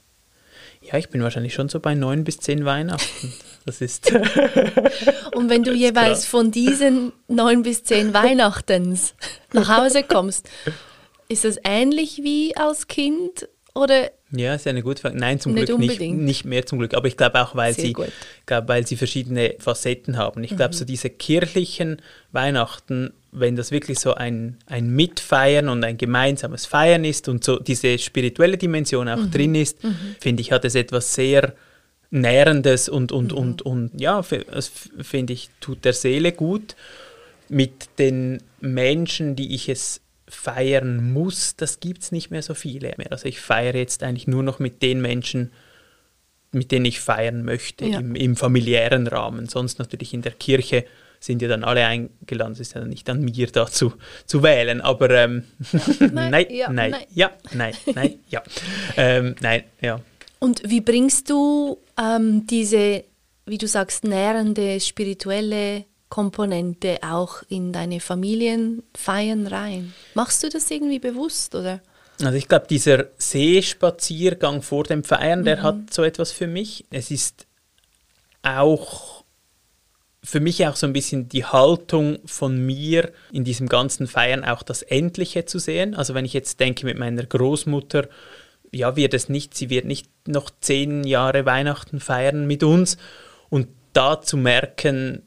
Ja, 0.82 0.98
ich 0.98 1.08
bin 1.08 1.22
wahrscheinlich 1.22 1.54
schon 1.54 1.68
so 1.68 1.80
bei 1.80 1.96
neun 1.96 2.22
bis 2.22 2.38
zehn 2.38 2.64
Weihnachten. 2.64 3.32
Das 3.64 3.80
ist. 3.80 4.10
Und 5.34 5.48
wenn 5.50 5.62
du 5.62 5.72
jeweils 5.72 6.20
krass. 6.20 6.26
von 6.26 6.50
diesen 6.50 7.12
neun 7.28 7.62
bis 7.62 7.84
zehn 7.84 8.12
Weihnachtens 8.14 9.14
nach 9.52 9.68
Hause 9.76 10.02
kommst, 10.02 10.48
ist 11.28 11.44
das 11.44 11.58
ähnlich 11.64 12.18
wie 12.22 12.56
als 12.56 12.88
Kind 12.88 13.48
oder 13.74 14.10
Ja, 14.32 14.54
ist 14.54 14.66
eine 14.66 14.82
gute 14.82 15.00
Frage. 15.00 15.16
Nein, 15.16 15.40
zum 15.40 15.54
Nicht 15.54 15.66
Glück 15.66 15.78
nicht, 15.78 15.90
unbedingt. 15.92 16.20
nicht 16.22 16.44
mehr 16.44 16.66
zum 16.66 16.78
Glück. 16.78 16.92
Aber 16.94 17.06
ich 17.06 17.16
glaube 17.16 17.40
auch, 17.40 17.54
weil 17.54 17.72
Sehr 17.72 17.84
sie. 17.86 17.94
Mhm. 17.96 18.04
glaub, 18.46 18.68
weil 18.68 18.86
sie 18.86 18.96
verschiedene 18.96 19.54
Facetten 19.58 20.16
haben. 20.18 20.42
Ich 20.44 20.56
glaube, 20.56 20.74
so 20.74 20.84
diese 20.84 21.08
kirchlichen 21.08 22.02
Weihnachten, 22.32 23.14
wenn 23.30 23.56
das 23.56 23.70
wirklich 23.70 23.98
so 23.98 24.14
ein, 24.14 24.58
ein 24.66 24.90
Mitfeiern 24.90 25.68
und 25.70 25.84
ein 25.84 25.96
gemeinsames 25.96 26.66
Feiern 26.66 27.04
ist 27.04 27.28
und 27.28 27.44
so 27.44 27.58
diese 27.58 27.96
spirituelle 27.98 28.58
Dimension 28.58 29.08
auch 29.08 29.16
Mhm. 29.16 29.30
drin 29.30 29.54
ist, 29.54 29.78
finde 30.20 30.42
ich, 30.42 30.52
hat 30.52 30.64
es 30.66 30.74
etwas 30.74 31.14
sehr 31.14 31.54
Nährendes 32.12 32.88
und, 32.88 33.10
Mhm. 33.10 33.16
und, 33.16 33.32
und, 33.32 33.62
und 33.62 34.00
ja, 34.00 34.22
das 34.52 34.70
finde 35.00 35.32
ich, 35.32 35.48
tut 35.60 35.84
der 35.84 35.92
Seele 35.94 36.32
gut. 36.32 36.76
Mit 37.48 37.88
den 37.98 38.42
Menschen, 38.60 39.34
die 39.36 39.54
ich 39.54 39.68
es 39.68 40.00
feiern 40.28 41.12
muss, 41.12 41.56
das 41.56 41.80
gibt 41.80 42.02
es 42.02 42.12
nicht 42.12 42.30
mehr 42.30 42.42
so 42.42 42.54
viele 42.54 42.94
mehr. 42.96 43.10
Also 43.12 43.26
ich 43.26 43.40
feiere 43.40 43.74
jetzt 43.76 44.02
eigentlich 44.02 44.26
nur 44.26 44.42
noch 44.42 44.58
mit 44.58 44.80
den 44.82 45.00
Menschen, 45.02 45.52
mit 46.52 46.70
denen 46.70 46.84
ich 46.86 47.00
feiern 47.00 47.44
möchte, 47.44 47.84
Ja. 47.86 47.98
im, 47.98 48.14
im 48.14 48.36
familiären 48.36 49.06
Rahmen. 49.06 49.48
Sonst 49.48 49.78
natürlich 49.78 50.14
in 50.14 50.22
der 50.22 50.32
Kirche 50.32 50.84
sind 51.20 51.40
ja 51.42 51.48
dann 51.48 51.64
alle 51.64 51.86
eingeladen. 51.86 52.52
Es 52.52 52.60
ist 52.60 52.74
ja 52.74 52.84
nicht 52.84 53.08
an 53.08 53.22
mir 53.22 53.46
da 53.48 53.66
zu, 53.66 53.94
zu 54.26 54.42
wählen, 54.42 54.80
aber 54.80 55.10
ähm, 55.10 55.44
nein, 56.12 56.46
ja, 56.50 56.70
nein, 56.70 56.90
nein. 56.92 57.04
ja, 57.14 57.30
nein, 57.54 57.74
nein, 57.94 58.14
ja. 58.28 58.42
Ähm, 58.96 59.34
nein, 59.40 59.64
ja. 59.80 60.00
Und 60.40 60.62
wie 60.68 60.80
bringst 60.80 61.30
du 61.30 61.78
ähm, 62.02 62.46
diese, 62.46 63.04
wie 63.46 63.58
du 63.58 63.66
sagst, 63.68 64.04
nährende 64.04 64.80
spirituelle 64.80 65.84
Komponente 66.08 66.98
auch 67.02 67.42
in 67.48 67.72
deine 67.72 68.00
Familienfeiern 68.00 69.46
rein? 69.46 69.94
Machst 70.14 70.42
du 70.42 70.48
das 70.48 70.70
irgendwie 70.70 70.98
bewusst 70.98 71.54
oder? 71.54 71.80
Also 72.20 72.36
ich 72.36 72.48
glaube, 72.48 72.66
dieser 72.68 73.06
Seespaziergang 73.16 74.62
vor 74.62 74.84
dem 74.84 75.04
Feiern, 75.04 75.44
der 75.44 75.62
hat 75.62 75.92
so 75.92 76.02
etwas 76.02 76.30
für 76.30 76.46
mich. 76.46 76.84
Es 76.90 77.10
ist 77.10 77.46
auch 78.42 79.24
für 80.22 80.40
mich 80.40 80.66
auch 80.66 80.76
so 80.76 80.86
ein 80.86 80.92
bisschen 80.92 81.28
die 81.28 81.44
Haltung 81.44 82.18
von 82.26 82.64
mir 82.64 83.10
in 83.32 83.42
diesem 83.44 83.68
ganzen 83.68 84.06
Feiern 84.06 84.44
auch 84.44 84.62
das 84.62 84.82
Endliche 84.82 85.46
zu 85.46 85.58
sehen. 85.58 85.94
Also 85.94 86.14
wenn 86.14 86.24
ich 86.24 86.32
jetzt 86.32 86.60
denke 86.60 86.86
mit 86.86 86.96
meiner 86.96 87.24
Großmutter, 87.24 88.08
ja, 88.72 88.96
wird 88.96 89.14
es 89.14 89.28
nicht, 89.28 89.54
sie 89.54 89.70
wird 89.70 89.84
nicht 89.84 90.08
noch 90.26 90.50
zehn 90.60 91.04
Jahre 91.04 91.46
Weihnachten 91.46 92.00
feiern 92.00 92.46
mit 92.46 92.62
uns 92.62 92.96
und 93.50 93.68
da 93.92 94.20
zu 94.20 94.36
merken, 94.36 95.22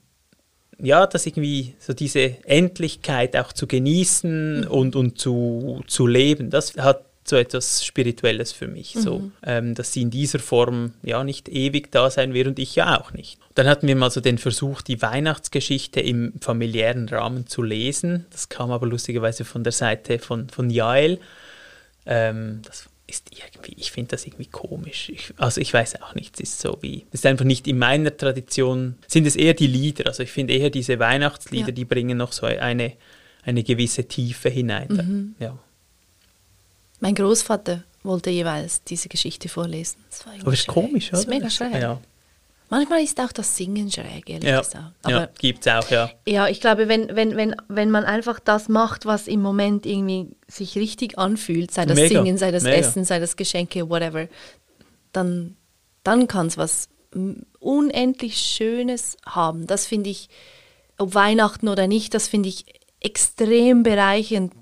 ja, 0.79 1.07
dass 1.07 1.25
irgendwie 1.25 1.75
so 1.79 1.93
diese 1.93 2.43
Endlichkeit 2.45 3.37
auch 3.37 3.53
zu 3.53 3.67
genießen 3.67 4.67
und, 4.67 4.95
und 4.95 5.19
zu, 5.19 5.83
zu 5.87 6.07
leben, 6.07 6.49
das 6.49 6.75
hat 6.77 7.05
so 7.27 7.37
etwas 7.37 7.83
Spirituelles 7.83 8.51
für 8.51 8.67
mich, 8.67 8.95
so, 8.99 9.31
ähm, 9.43 9.73
dass 9.73 9.93
sie 9.93 10.03
in 10.03 10.11
dieser 10.11 10.37
Form 10.37 10.93
ja 11.01 11.23
nicht 11.23 11.49
ewig 11.49 11.91
da 11.91 12.11
sein 12.11 12.35
wird 12.35 12.47
und 12.47 12.59
ich 12.59 12.75
ja 12.75 12.99
auch 12.99 13.13
nicht. 13.13 13.39
Dann 13.55 13.67
hatten 13.67 13.87
wir 13.87 13.95
mal 13.95 14.11
so 14.11 14.21
den 14.21 14.37
Versuch, 14.37 14.83
die 14.83 15.01
Weihnachtsgeschichte 15.01 16.01
im 16.01 16.33
familiären 16.39 17.09
Rahmen 17.09 17.47
zu 17.47 17.63
lesen. 17.63 18.25
Das 18.29 18.49
kam 18.49 18.71
aber 18.71 18.85
lustigerweise 18.85 19.43
von 19.43 19.63
der 19.63 19.73
Seite 19.73 20.19
von, 20.19 20.49
von 20.49 20.69
Jael. 20.69 21.19
Ähm, 22.05 22.61
das 22.63 22.89
ist 23.08 23.30
irgendwie, 23.32 23.74
ich 23.78 23.91
finde 23.91 24.12
das 24.12 24.26
irgendwie 24.26 24.47
komisch. 24.47 25.10
Ich, 25.10 25.34
also 25.38 25.62
ich 25.62 25.72
weiß 25.74 26.01
auch 26.01 26.16
nicht, 26.16 26.36
es 26.36 26.39
ist 26.49 26.60
so 26.60 26.78
wie, 26.82 27.06
es 27.12 27.20
ist 27.22 27.26
einfach 27.26 27.45
nicht 27.45 27.68
in 27.68 27.78
meiner 27.78 28.16
Tradition, 28.16 28.95
sind 29.08 29.28
es 29.28 29.36
eher 29.36 29.53
die 29.53 29.68
Lieder. 29.68 30.08
Also 30.08 30.24
ich 30.24 30.32
finde 30.32 30.53
eher 30.53 30.70
diese 30.72 30.97
Weihnachtslieder, 30.99 31.68
Ja. 31.68 31.74
die 31.74 31.86
bringen 31.86 32.18
noch 32.18 32.32
so 32.32 32.45
eine, 32.47 32.93
eine 33.43 33.64
gewisse 33.64 34.08
Tiefe 34.08 34.49
hinein. 34.49 34.88
Mhm. 34.89 35.36
Ja. 35.39 35.58
Mein 36.99 37.14
Großvater 37.16 37.84
wollte 38.03 38.30
jeweils 38.32 38.84
diese 38.84 39.10
Geschichte 39.10 39.49
vorlesen. 39.49 39.97
Das 40.10 40.26
war 40.26 40.34
Aber 40.41 40.53
ist 40.53 40.68
komisch, 40.68 41.06
oder? 41.10 41.12
Das 41.12 41.20
ist 41.22 41.30
mega 41.30 41.49
schräg. 41.49 41.74
Ja, 41.82 41.99
Manchmal 42.70 43.03
ist 43.03 43.20
auch 43.22 43.32
das 43.32 43.55
Singen 43.55 43.91
schräg, 43.91 44.30
ehrlich 44.30 44.49
ja, 44.49 44.59
gesagt. 44.59 44.93
Aber 45.03 45.11
ja 45.13 45.30
gibt 45.38 45.66
es 45.66 45.72
auch, 45.74 45.89
ja. 45.91 46.09
Ja, 46.26 46.47
ich 46.47 46.59
glaube, 46.61 46.88
wenn, 46.88 47.16
wenn, 47.16 47.36
wenn, 47.36 47.55
wenn 47.68 47.91
man 47.91 48.05
einfach 48.05 48.39
das 48.39 48.70
macht, 48.70 49.05
was 49.05 49.28
im 49.28 49.41
Moment 49.41 49.86
irgendwie 49.86 50.36
sich 50.47 50.76
richtig 50.76 51.18
anfühlt, 51.20 51.72
sei 51.72 51.86
das 51.86 51.95
Mega, 51.95 52.20
Singen, 52.24 52.38
sei 52.38 52.51
das 52.51 52.63
mega. 52.63 52.76
Essen, 52.78 53.05
sei 53.05 53.20
das 53.20 53.36
Geschenke, 53.36 53.89
whatever, 53.89 54.28
dann, 55.11 55.55
dann 56.03 56.28
kann 56.28 56.47
es 56.47 56.57
was 56.57 56.89
mm, 57.13 57.34
unendlich 57.59 58.38
Schönes 58.38 59.18
haben. 59.26 59.68
Das 59.68 59.86
finde 59.86 60.09
ich, 60.09 60.30
ob 60.97 61.13
Weihnachten 61.13 61.68
oder 61.68 61.88
nicht, 61.88 62.13
das 62.13 62.28
finde 62.28 62.49
ich 62.49 62.66
extrem 62.99 63.84
bereichernd, 63.84 64.53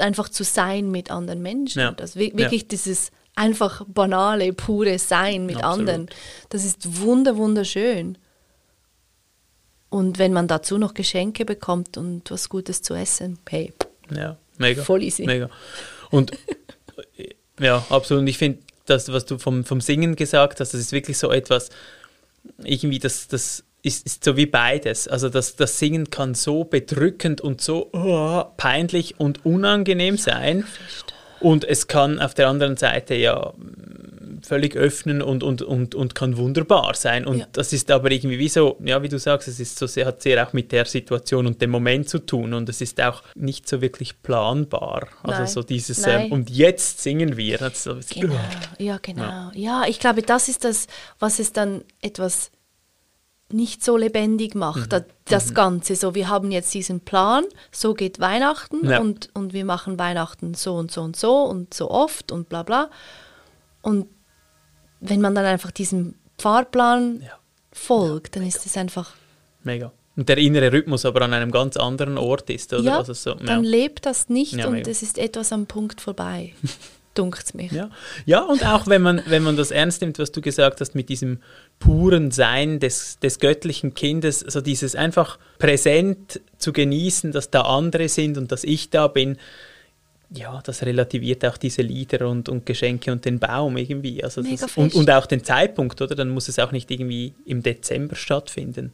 einfach 0.00 0.28
zu 0.28 0.42
sein 0.44 0.90
mit 0.90 1.10
anderen 1.10 1.42
Menschen. 1.42 1.80
Ja, 1.80 1.92
Das 1.92 2.16
wir- 2.16 2.28
ja. 2.30 2.38
wirklich 2.38 2.68
dieses 2.68 3.10
einfach 3.36 3.84
banale, 3.86 4.52
pure 4.52 4.98
Sein 4.98 5.46
mit 5.46 5.56
Absolut. 5.56 5.78
anderen. 5.78 6.06
Das 6.48 6.64
ist 6.64 7.00
wunder, 7.00 7.36
wunderschön. 7.36 8.18
Und 9.88 10.18
wenn 10.18 10.32
man 10.32 10.48
dazu 10.48 10.78
noch 10.78 10.94
Geschenke 10.94 11.44
bekommt 11.44 11.96
und 11.96 12.30
was 12.30 12.48
Gutes 12.48 12.82
zu 12.82 12.94
essen, 12.94 13.38
hey, 13.48 13.72
Ja, 14.10 14.36
mega. 14.58 14.82
Voll 14.82 15.04
easy. 15.04 15.24
Mega. 15.24 15.48
Und 16.10 16.32
ja, 17.60 17.84
absolut. 17.88 18.22
Und 18.22 18.26
ich 18.26 18.38
finde, 18.38 18.58
das, 18.86 19.12
was 19.12 19.26
du 19.26 19.38
vom, 19.38 19.64
vom 19.64 19.80
Singen 19.80 20.16
gesagt 20.16 20.60
hast, 20.60 20.74
das 20.74 20.80
ist 20.80 20.92
wirklich 20.92 21.18
so 21.18 21.30
etwas, 21.30 21.70
irgendwie, 22.62 22.98
das, 22.98 23.28
das 23.28 23.64
ist, 23.82 24.06
ist 24.06 24.24
so 24.24 24.36
wie 24.36 24.46
beides. 24.46 25.08
Also 25.08 25.28
das, 25.28 25.56
das 25.56 25.78
Singen 25.78 26.10
kann 26.10 26.34
so 26.34 26.64
bedrückend 26.64 27.40
und 27.40 27.60
so 27.60 27.90
oh, 27.92 28.44
peinlich 28.56 29.18
und 29.20 29.44
unangenehm 29.44 30.16
sein. 30.16 30.64
Und 31.40 31.64
es 31.64 31.86
kann 31.86 32.18
auf 32.18 32.34
der 32.34 32.48
anderen 32.48 32.76
Seite 32.76 33.14
ja 33.14 33.52
mm, 33.56 34.40
völlig 34.42 34.76
öffnen 34.76 35.22
und, 35.22 35.42
und, 35.42 35.62
und, 35.62 35.94
und 35.94 36.14
kann 36.14 36.36
wunderbar 36.36 36.94
sein. 36.94 37.26
Und 37.26 37.38
Ja. 37.38 37.46
das 37.52 37.72
ist 37.72 37.90
aber 37.90 38.10
irgendwie 38.10 38.38
wie 38.38 38.48
so, 38.48 38.76
ja, 38.84 39.02
wie 39.02 39.08
du 39.08 39.18
sagst, 39.18 39.48
es 39.48 39.60
ist 39.60 39.78
so 39.78 39.86
sehr, 39.86 40.06
hat 40.06 40.22
sehr 40.22 40.46
auch 40.46 40.52
mit 40.52 40.72
der 40.72 40.84
Situation 40.84 41.46
und 41.46 41.60
dem 41.60 41.70
Moment 41.70 42.08
zu 42.08 42.18
tun. 42.18 42.54
Und 42.54 42.68
es 42.68 42.80
ist 42.80 43.00
auch 43.00 43.22
nicht 43.34 43.68
so 43.68 43.80
wirklich 43.80 44.22
planbar. 44.22 45.08
Also 45.22 45.38
Nein. 45.40 45.46
so 45.48 45.62
dieses, 45.62 46.06
ähm, 46.06 46.32
und 46.32 46.50
jetzt 46.50 47.02
singen 47.02 47.36
wir. 47.36 47.58
Das 47.58 47.74
ist 47.74 47.84
so, 47.84 48.20
Genau, 48.20 48.34
ja, 48.78 48.98
genau. 49.00 49.50
Ja. 49.54 49.84
ich 49.88 49.98
glaube, 49.98 50.22
das 50.22 50.48
ist 50.48 50.64
das, 50.64 50.86
was 51.18 51.38
es 51.38 51.52
dann 51.52 51.82
etwas 52.00 52.50
nicht 53.52 53.84
so 53.84 53.96
lebendig 53.96 54.54
macht, 54.54 54.92
da- 54.92 55.04
das 55.26 55.54
Ganze. 55.54 55.94
So, 55.96 56.14
wir 56.14 56.28
haben 56.28 56.50
jetzt 56.50 56.74
diesen 56.74 57.00
Plan, 57.00 57.44
so 57.70 57.94
geht 57.94 58.18
Weihnachten 58.20 58.84
Ja. 58.88 59.00
und, 59.00 59.30
und 59.34 59.52
wir 59.52 59.64
machen 59.64 59.98
Weihnachten 59.98 60.54
so 60.54 60.74
und 60.74 60.90
so 60.90 61.02
und 61.02 61.16
so 61.16 61.42
und 61.44 61.72
so 61.72 61.90
oft 61.90 62.32
und 62.32 62.48
bla 62.48 62.62
bla. 62.64 62.90
Und 63.82 64.06
wenn 65.00 65.20
man 65.20 65.34
dann 65.34 65.44
einfach 65.44 65.70
diesem 65.70 66.14
Fahrplan 66.38 67.20
Ja. 67.22 67.38
folgt, 67.72 68.36
dann 68.36 68.42
ist 68.46 68.66
es 68.66 68.76
einfach, 68.76 69.14
Mega. 69.62 69.92
Und 70.16 70.28
der 70.30 70.38
innere 70.38 70.72
Rhythmus 70.72 71.04
aber 71.04 71.22
an 71.22 71.34
einem 71.34 71.50
ganz 71.50 71.76
anderen 71.76 72.16
Ort 72.18 72.48
ist, 72.50 72.72
oder? 72.72 72.82
ja, 72.82 72.96
also 72.98 73.12
so, 73.12 73.34
dann 73.34 73.64
ja. 73.64 73.70
lebt 73.70 74.06
das 74.06 74.28
nicht 74.30 74.54
Ja, 74.54 74.66
und 74.68 74.86
es 74.88 75.02
ist 75.02 75.18
etwas 75.18 75.52
am 75.52 75.66
Punkt 75.66 76.00
vorbei, 76.00 76.54
dunkt 77.18 77.54
mich. 77.54 77.72
Ja. 77.72 77.90
ja, 78.24 78.42
und 78.42 78.64
auch 78.66 78.86
wenn 78.86 79.02
man, 79.02 79.22
wenn 79.26 79.42
man 79.42 79.56
das 79.56 79.70
ernst 79.70 80.00
nimmt, 80.00 80.18
was 80.18 80.32
du 80.32 80.40
gesagt 80.40 80.80
hast, 80.80 80.94
mit 80.94 81.08
diesem 81.08 81.38
puren 81.78 82.30
Sein 82.30 82.80
des, 82.80 83.18
des 83.18 83.38
göttlichen 83.38 83.94
Kindes, 83.94 84.40
so 84.40 84.60
dieses 84.60 84.94
einfach 84.94 85.38
präsent 85.58 86.40
zu 86.58 86.72
genießen, 86.72 87.32
dass 87.32 87.50
da 87.50 87.62
andere 87.62 88.08
sind 88.08 88.38
und 88.38 88.52
dass 88.52 88.64
ich 88.64 88.90
da 88.90 89.08
bin, 89.08 89.38
ja, 90.30 90.60
das 90.64 90.82
relativiert 90.82 91.44
auch 91.44 91.56
diese 91.56 91.82
Lieder 91.82 92.28
und, 92.28 92.48
und 92.48 92.66
Geschenke 92.66 93.12
und 93.12 93.24
den 93.24 93.38
Baum 93.38 93.76
irgendwie. 93.76 94.24
Also 94.24 94.42
das, 94.42 94.76
und, 94.76 94.94
und 94.94 95.10
auch 95.10 95.26
den 95.26 95.44
Zeitpunkt, 95.44 96.00
oder? 96.02 96.14
Dann 96.14 96.30
muss 96.30 96.48
es 96.48 96.58
auch 96.58 96.72
nicht 96.72 96.90
irgendwie 96.90 97.34
im 97.44 97.62
Dezember 97.62 98.16
stattfinden. 98.16 98.92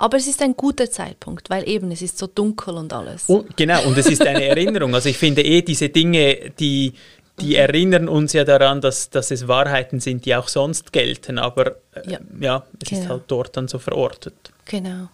Aber 0.00 0.16
es 0.16 0.28
ist 0.28 0.40
ein 0.42 0.56
guter 0.56 0.88
Zeitpunkt, 0.88 1.50
weil 1.50 1.68
eben 1.68 1.90
es 1.90 2.02
ist 2.02 2.18
so 2.18 2.28
dunkel 2.28 2.74
und 2.74 2.92
alles. 2.92 3.24
Und, 3.26 3.56
genau, 3.56 3.82
und 3.84 3.98
es 3.98 4.06
ist 4.06 4.24
eine 4.24 4.44
Erinnerung. 4.44 4.94
Also 4.94 5.08
ich 5.08 5.18
finde 5.18 5.42
eh 5.42 5.60
diese 5.60 5.88
Dinge, 5.88 6.52
die, 6.56 6.92
die 7.40 7.56
erinnern 7.56 8.08
uns 8.08 8.32
ja 8.32 8.44
daran, 8.44 8.80
dass, 8.80 9.10
dass 9.10 9.30
es 9.30 9.48
Wahrheiten 9.48 10.00
sind, 10.00 10.24
die 10.24 10.34
auch 10.34 10.48
sonst 10.48 10.92
gelten. 10.92 11.38
Aber 11.38 11.76
äh, 11.94 12.10
Ja. 12.10 12.18
ja. 12.40 12.66
es 12.82 12.92
ist 12.92 12.98
Genau. 13.00 13.10
halt 13.10 13.22
dort 13.28 13.56
dann 13.56 13.68
so 13.68 13.78
verortet. 13.78 14.34
Genau. 14.66 15.08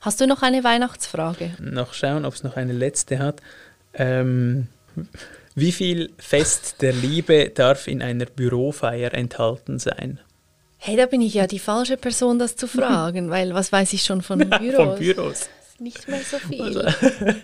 Hast 0.00 0.20
du 0.20 0.26
noch 0.26 0.42
eine 0.42 0.62
Weihnachtsfrage? 0.62 1.56
Noch 1.60 1.92
schauen, 1.94 2.24
ob 2.24 2.34
es 2.34 2.44
noch 2.44 2.56
eine 2.56 2.72
letzte 2.72 3.18
hat. 3.18 3.40
Ähm, 3.94 4.68
wie 5.54 5.72
viel 5.72 6.12
Fest 6.18 6.76
der 6.82 6.92
Liebe 6.92 7.50
darf 7.50 7.88
in 7.88 8.02
einer 8.02 8.26
Bürofeier 8.26 9.12
enthalten 9.14 9.78
sein? 9.78 10.20
Hey, 10.78 10.96
da 10.96 11.06
bin 11.06 11.22
ich 11.22 11.34
ja 11.34 11.46
die 11.46 11.58
falsche 11.58 11.96
Person, 11.96 12.38
das 12.38 12.54
zu 12.56 12.68
fragen, 12.68 13.30
weil 13.30 13.54
was 13.54 13.72
weiß 13.72 13.92
ich 13.94 14.02
schon 14.04 14.22
von 14.22 14.38
Büros? 14.48 14.74
Von 14.76 14.98
Büros. 14.98 15.48
Nicht 15.78 16.06
mehr 16.08 16.20
so 16.20 16.38
viel. 16.38 16.94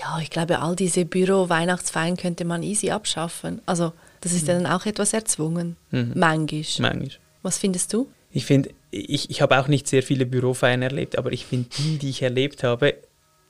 ja, 0.00 0.18
ich 0.20 0.30
glaube, 0.30 0.60
all 0.60 0.74
diese 0.74 1.04
Büro-Weihnachtsfeiern 1.04 2.16
könnte 2.16 2.44
man 2.44 2.62
easy 2.62 2.90
abschaffen. 2.90 3.60
Also, 3.66 3.92
das 4.20 4.32
ist 4.32 4.48
ja 4.48 4.54
dann 4.54 4.66
auch 4.66 4.86
etwas 4.86 5.12
erzwungen. 5.12 5.76
Mhm. 5.90 6.12
Manchmal. 6.14 6.94
Manchmal. 6.94 7.10
Was 7.42 7.58
findest 7.58 7.92
du? 7.92 8.08
Ich 8.32 8.46
finde, 8.46 8.70
ich, 8.90 9.30
ich 9.30 9.42
habe 9.42 9.58
auch 9.58 9.68
nicht 9.68 9.88
sehr 9.88 10.02
viele 10.02 10.26
Bürofeiern 10.26 10.82
erlebt, 10.82 11.18
aber 11.18 11.32
ich 11.32 11.46
finde 11.46 11.68
die, 11.78 11.98
die 11.98 12.10
ich 12.10 12.22
erlebt 12.22 12.62
habe, 12.62 12.94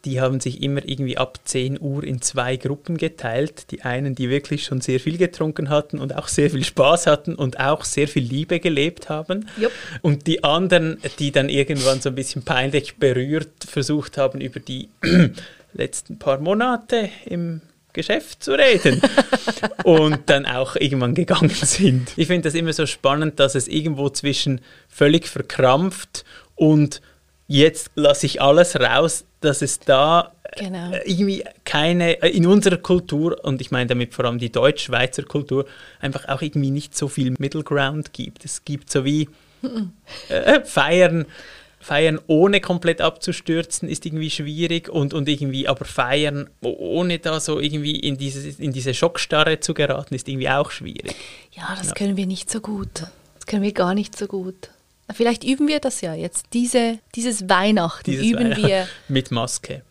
die 0.05 0.21
haben 0.21 0.41
sich 0.41 0.63
immer 0.63 0.87
irgendwie 0.87 1.19
ab 1.19 1.39
10 1.45 1.79
Uhr 1.81 2.05
in 2.05 2.23
zwei 2.23 2.57
Gruppen 2.57 2.97
geteilt. 2.97 3.71
Die 3.71 3.83
einen, 3.83 4.15
die 4.15 4.31
wirklich 4.31 4.65
schon 4.65 4.81
sehr 4.81 4.99
viel 4.99 5.19
getrunken 5.19 5.69
hatten 5.69 5.99
und 5.99 6.17
auch 6.17 6.29
sehr 6.29 6.51
viel 6.51 6.65
Spaß 6.65 7.07
hatten 7.07 7.35
und 7.35 7.61
auch 7.61 7.85
sehr 7.85 8.09
viel 8.09 8.23
Liebe 8.23 8.61
gelebt 8.61 9.11
haben. 9.11 9.51
Jupp. 9.59 9.73
Und 10.01 10.27
die 10.27 10.43
anderen, 10.43 10.99
die 11.19 11.33
dann 11.33 11.51
irgendwann 11.51 12.01
so 12.01 12.09
ein 12.09 12.15
bisschen 12.15 12.43
peinlich 12.43 12.97
berührt 12.97 13.65
versucht 13.67 14.17
haben, 14.17 14.41
über 14.41 14.61
die 14.61 14.89
letzten 15.73 16.19
paar 16.19 16.39
Monate 16.39 17.11
im 17.27 17.63
Geschäft 17.93 18.45
zu 18.45 18.53
reden 18.53 19.03
und 19.85 20.31
dann 20.31 20.47
auch 20.47 20.77
irgendwann 20.77 21.15
gegangen 21.15 21.51
sind. 21.51 22.13
Ich 22.17 22.29
finde 22.29 22.49
das 22.49 22.55
immer 22.55 22.73
so 22.73 22.87
spannend, 22.87 23.41
dass 23.41 23.55
es 23.55 23.67
irgendwo 23.67 24.09
zwischen 24.11 24.61
völlig 24.89 25.27
verkrampft 25.27 26.25
und 26.55 27.01
jetzt 27.49 27.91
lasse 27.97 28.27
ich 28.27 28.41
alles 28.41 28.79
raus, 28.79 29.25
dass 29.41 29.63
es 29.63 29.81
da 29.81 30.33
Genau. 30.57 30.93
äh, 30.93 31.03
irgendwie 31.05 31.45
keine, 31.65 32.23
äh, 32.23 32.29
in 32.31 32.47
unserer 32.47 32.77
Kultur, 32.77 33.39
und 33.45 33.61
ich 33.61 33.71
meine 33.71 33.87
damit 33.87 34.15
vor 34.15 34.25
allem 34.25 34.39
die 34.39 34.51
deutsch-schweizer 34.51 35.23
Kultur, 35.23 35.67
einfach 36.01 36.29
auch 36.29 36.43
irgendwie 36.43 36.71
nicht 36.71 36.97
so 36.97 37.09
viel 37.09 37.35
Middle 37.39 37.63
Ground 37.63 38.13
gibt. 38.13 38.45
Es 38.45 38.65
gibt 38.65 38.91
so 38.91 39.05
wie 39.05 39.29
äh, 40.29 40.61
Feiern, 40.65 41.27
Feiern 41.83 42.21
ohne 42.27 42.61
komplett 42.61 43.01
abzustürzen 43.01 43.89
ist 43.89 44.05
irgendwie 44.05 44.29
schwierig 44.29 44.91
und, 44.91 45.15
und 45.15 45.27
irgendwie 45.29 45.67
aber 45.67 45.87
feiern 45.87 46.51
ohne 46.61 47.19
da 47.19 47.41
so 47.41 47.59
irgendwie 47.59 47.99
in 47.99 48.19
diese, 48.19 48.63
in 48.63 48.73
diese 48.73 48.93
Schockstarre 48.93 49.61
zu 49.61 49.73
geraten 49.73 50.15
ist 50.15 50.29
irgendwie 50.29 50.51
auch 50.51 50.71
schwierig. 50.71 51.17
Ja, 51.53 51.75
das 51.77 51.95
können 51.95 52.19
wir 52.19 52.27
nicht 52.27 52.51
so 52.51 52.61
gut. 52.61 53.07
Das 53.35 53.47
können 53.47 53.63
wir 53.63 53.73
gar 53.73 53.95
nicht 53.95 54.17
so 54.17 54.27
gut. 54.27 54.71
Vielleicht 55.11 55.43
üben 55.43 55.69
wir 55.69 55.81
das 55.81 56.03
ja 56.03 56.15
jetzt. 56.15 56.47
Diese, 56.53 56.99
dieses 57.15 57.49
Weihnachten 57.49 58.11
Dieses 58.11 58.27
üben 58.27 58.51
Weihnachten 58.51 58.67
wir 58.67 58.89
Mit 59.09 59.31
Maske. 59.31 59.83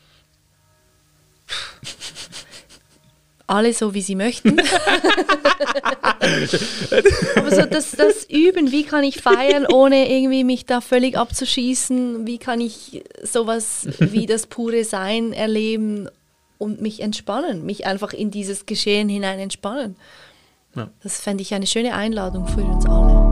alle 3.50 3.74
so, 3.74 3.94
wie 3.94 4.02
sie 4.02 4.16
möchten. 4.16 4.60
Aber 7.36 7.52
so 7.52 7.66
das, 7.66 7.92
das 7.92 8.26
Üben, 8.30 8.72
wie 8.72 8.84
kann 8.84 9.04
ich 9.04 9.22
feiern, 9.22 9.66
ohne 9.66 10.10
irgendwie 10.10 10.44
mich 10.44 10.66
da 10.66 10.82
völlig 10.82 11.18
abzuschießen? 11.18 12.28
Wie 12.28 12.38
kann 12.38 12.62
ich 12.62 13.04
sowas 13.24 13.88
wie 14.00 14.26
das 14.26 14.48
pure 14.48 14.84
Sein 14.84 15.34
erleben 15.34 16.10
und 16.58 16.82
mich 16.82 17.02
entspannen? 17.02 17.66
Mich 17.66 17.86
einfach 17.86 18.14
in 18.14 18.32
dieses 18.32 18.66
Geschehen 18.66 19.10
hinein 19.10 19.40
entspannen? 19.40 19.96
Ja. 20.76 20.90
Das 21.02 21.20
fände 21.20 21.42
ich 21.42 21.54
eine 21.54 21.68
schöne 21.68 21.96
Einladung 21.96 22.48
für 22.48 22.62
uns 22.62 22.86
alle. 22.86 23.30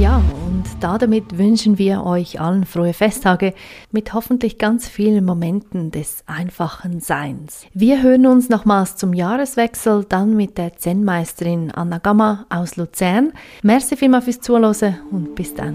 Ja, 0.00 0.22
und 0.62 0.82
damit 0.82 1.38
wünschen 1.38 1.78
wir 1.78 2.04
euch 2.04 2.40
allen 2.40 2.64
frohe 2.64 2.92
Festtage 2.92 3.52
mit 3.90 4.14
hoffentlich 4.14 4.58
ganz 4.58 4.88
vielen 4.88 5.24
Momenten 5.24 5.90
des 5.90 6.22
einfachen 6.26 7.00
Seins. 7.00 7.66
Wir 7.74 8.02
hören 8.02 8.26
uns 8.26 8.48
nochmals 8.48 8.96
zum 8.96 9.12
Jahreswechsel, 9.12 10.04
dann 10.08 10.36
mit 10.36 10.58
der 10.58 10.76
Zen-Meisterin 10.76 11.72
Anna 11.72 11.98
Gamma 11.98 12.46
aus 12.48 12.76
Luzern. 12.76 13.32
Merci 13.62 13.96
vielmals 13.96 14.24
fürs 14.24 14.40
Zuhören 14.40 14.98
und 15.10 15.34
bis 15.34 15.54
dann. 15.54 15.74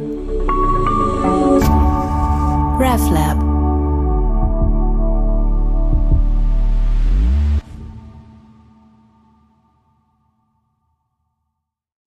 RefLab 2.80 3.47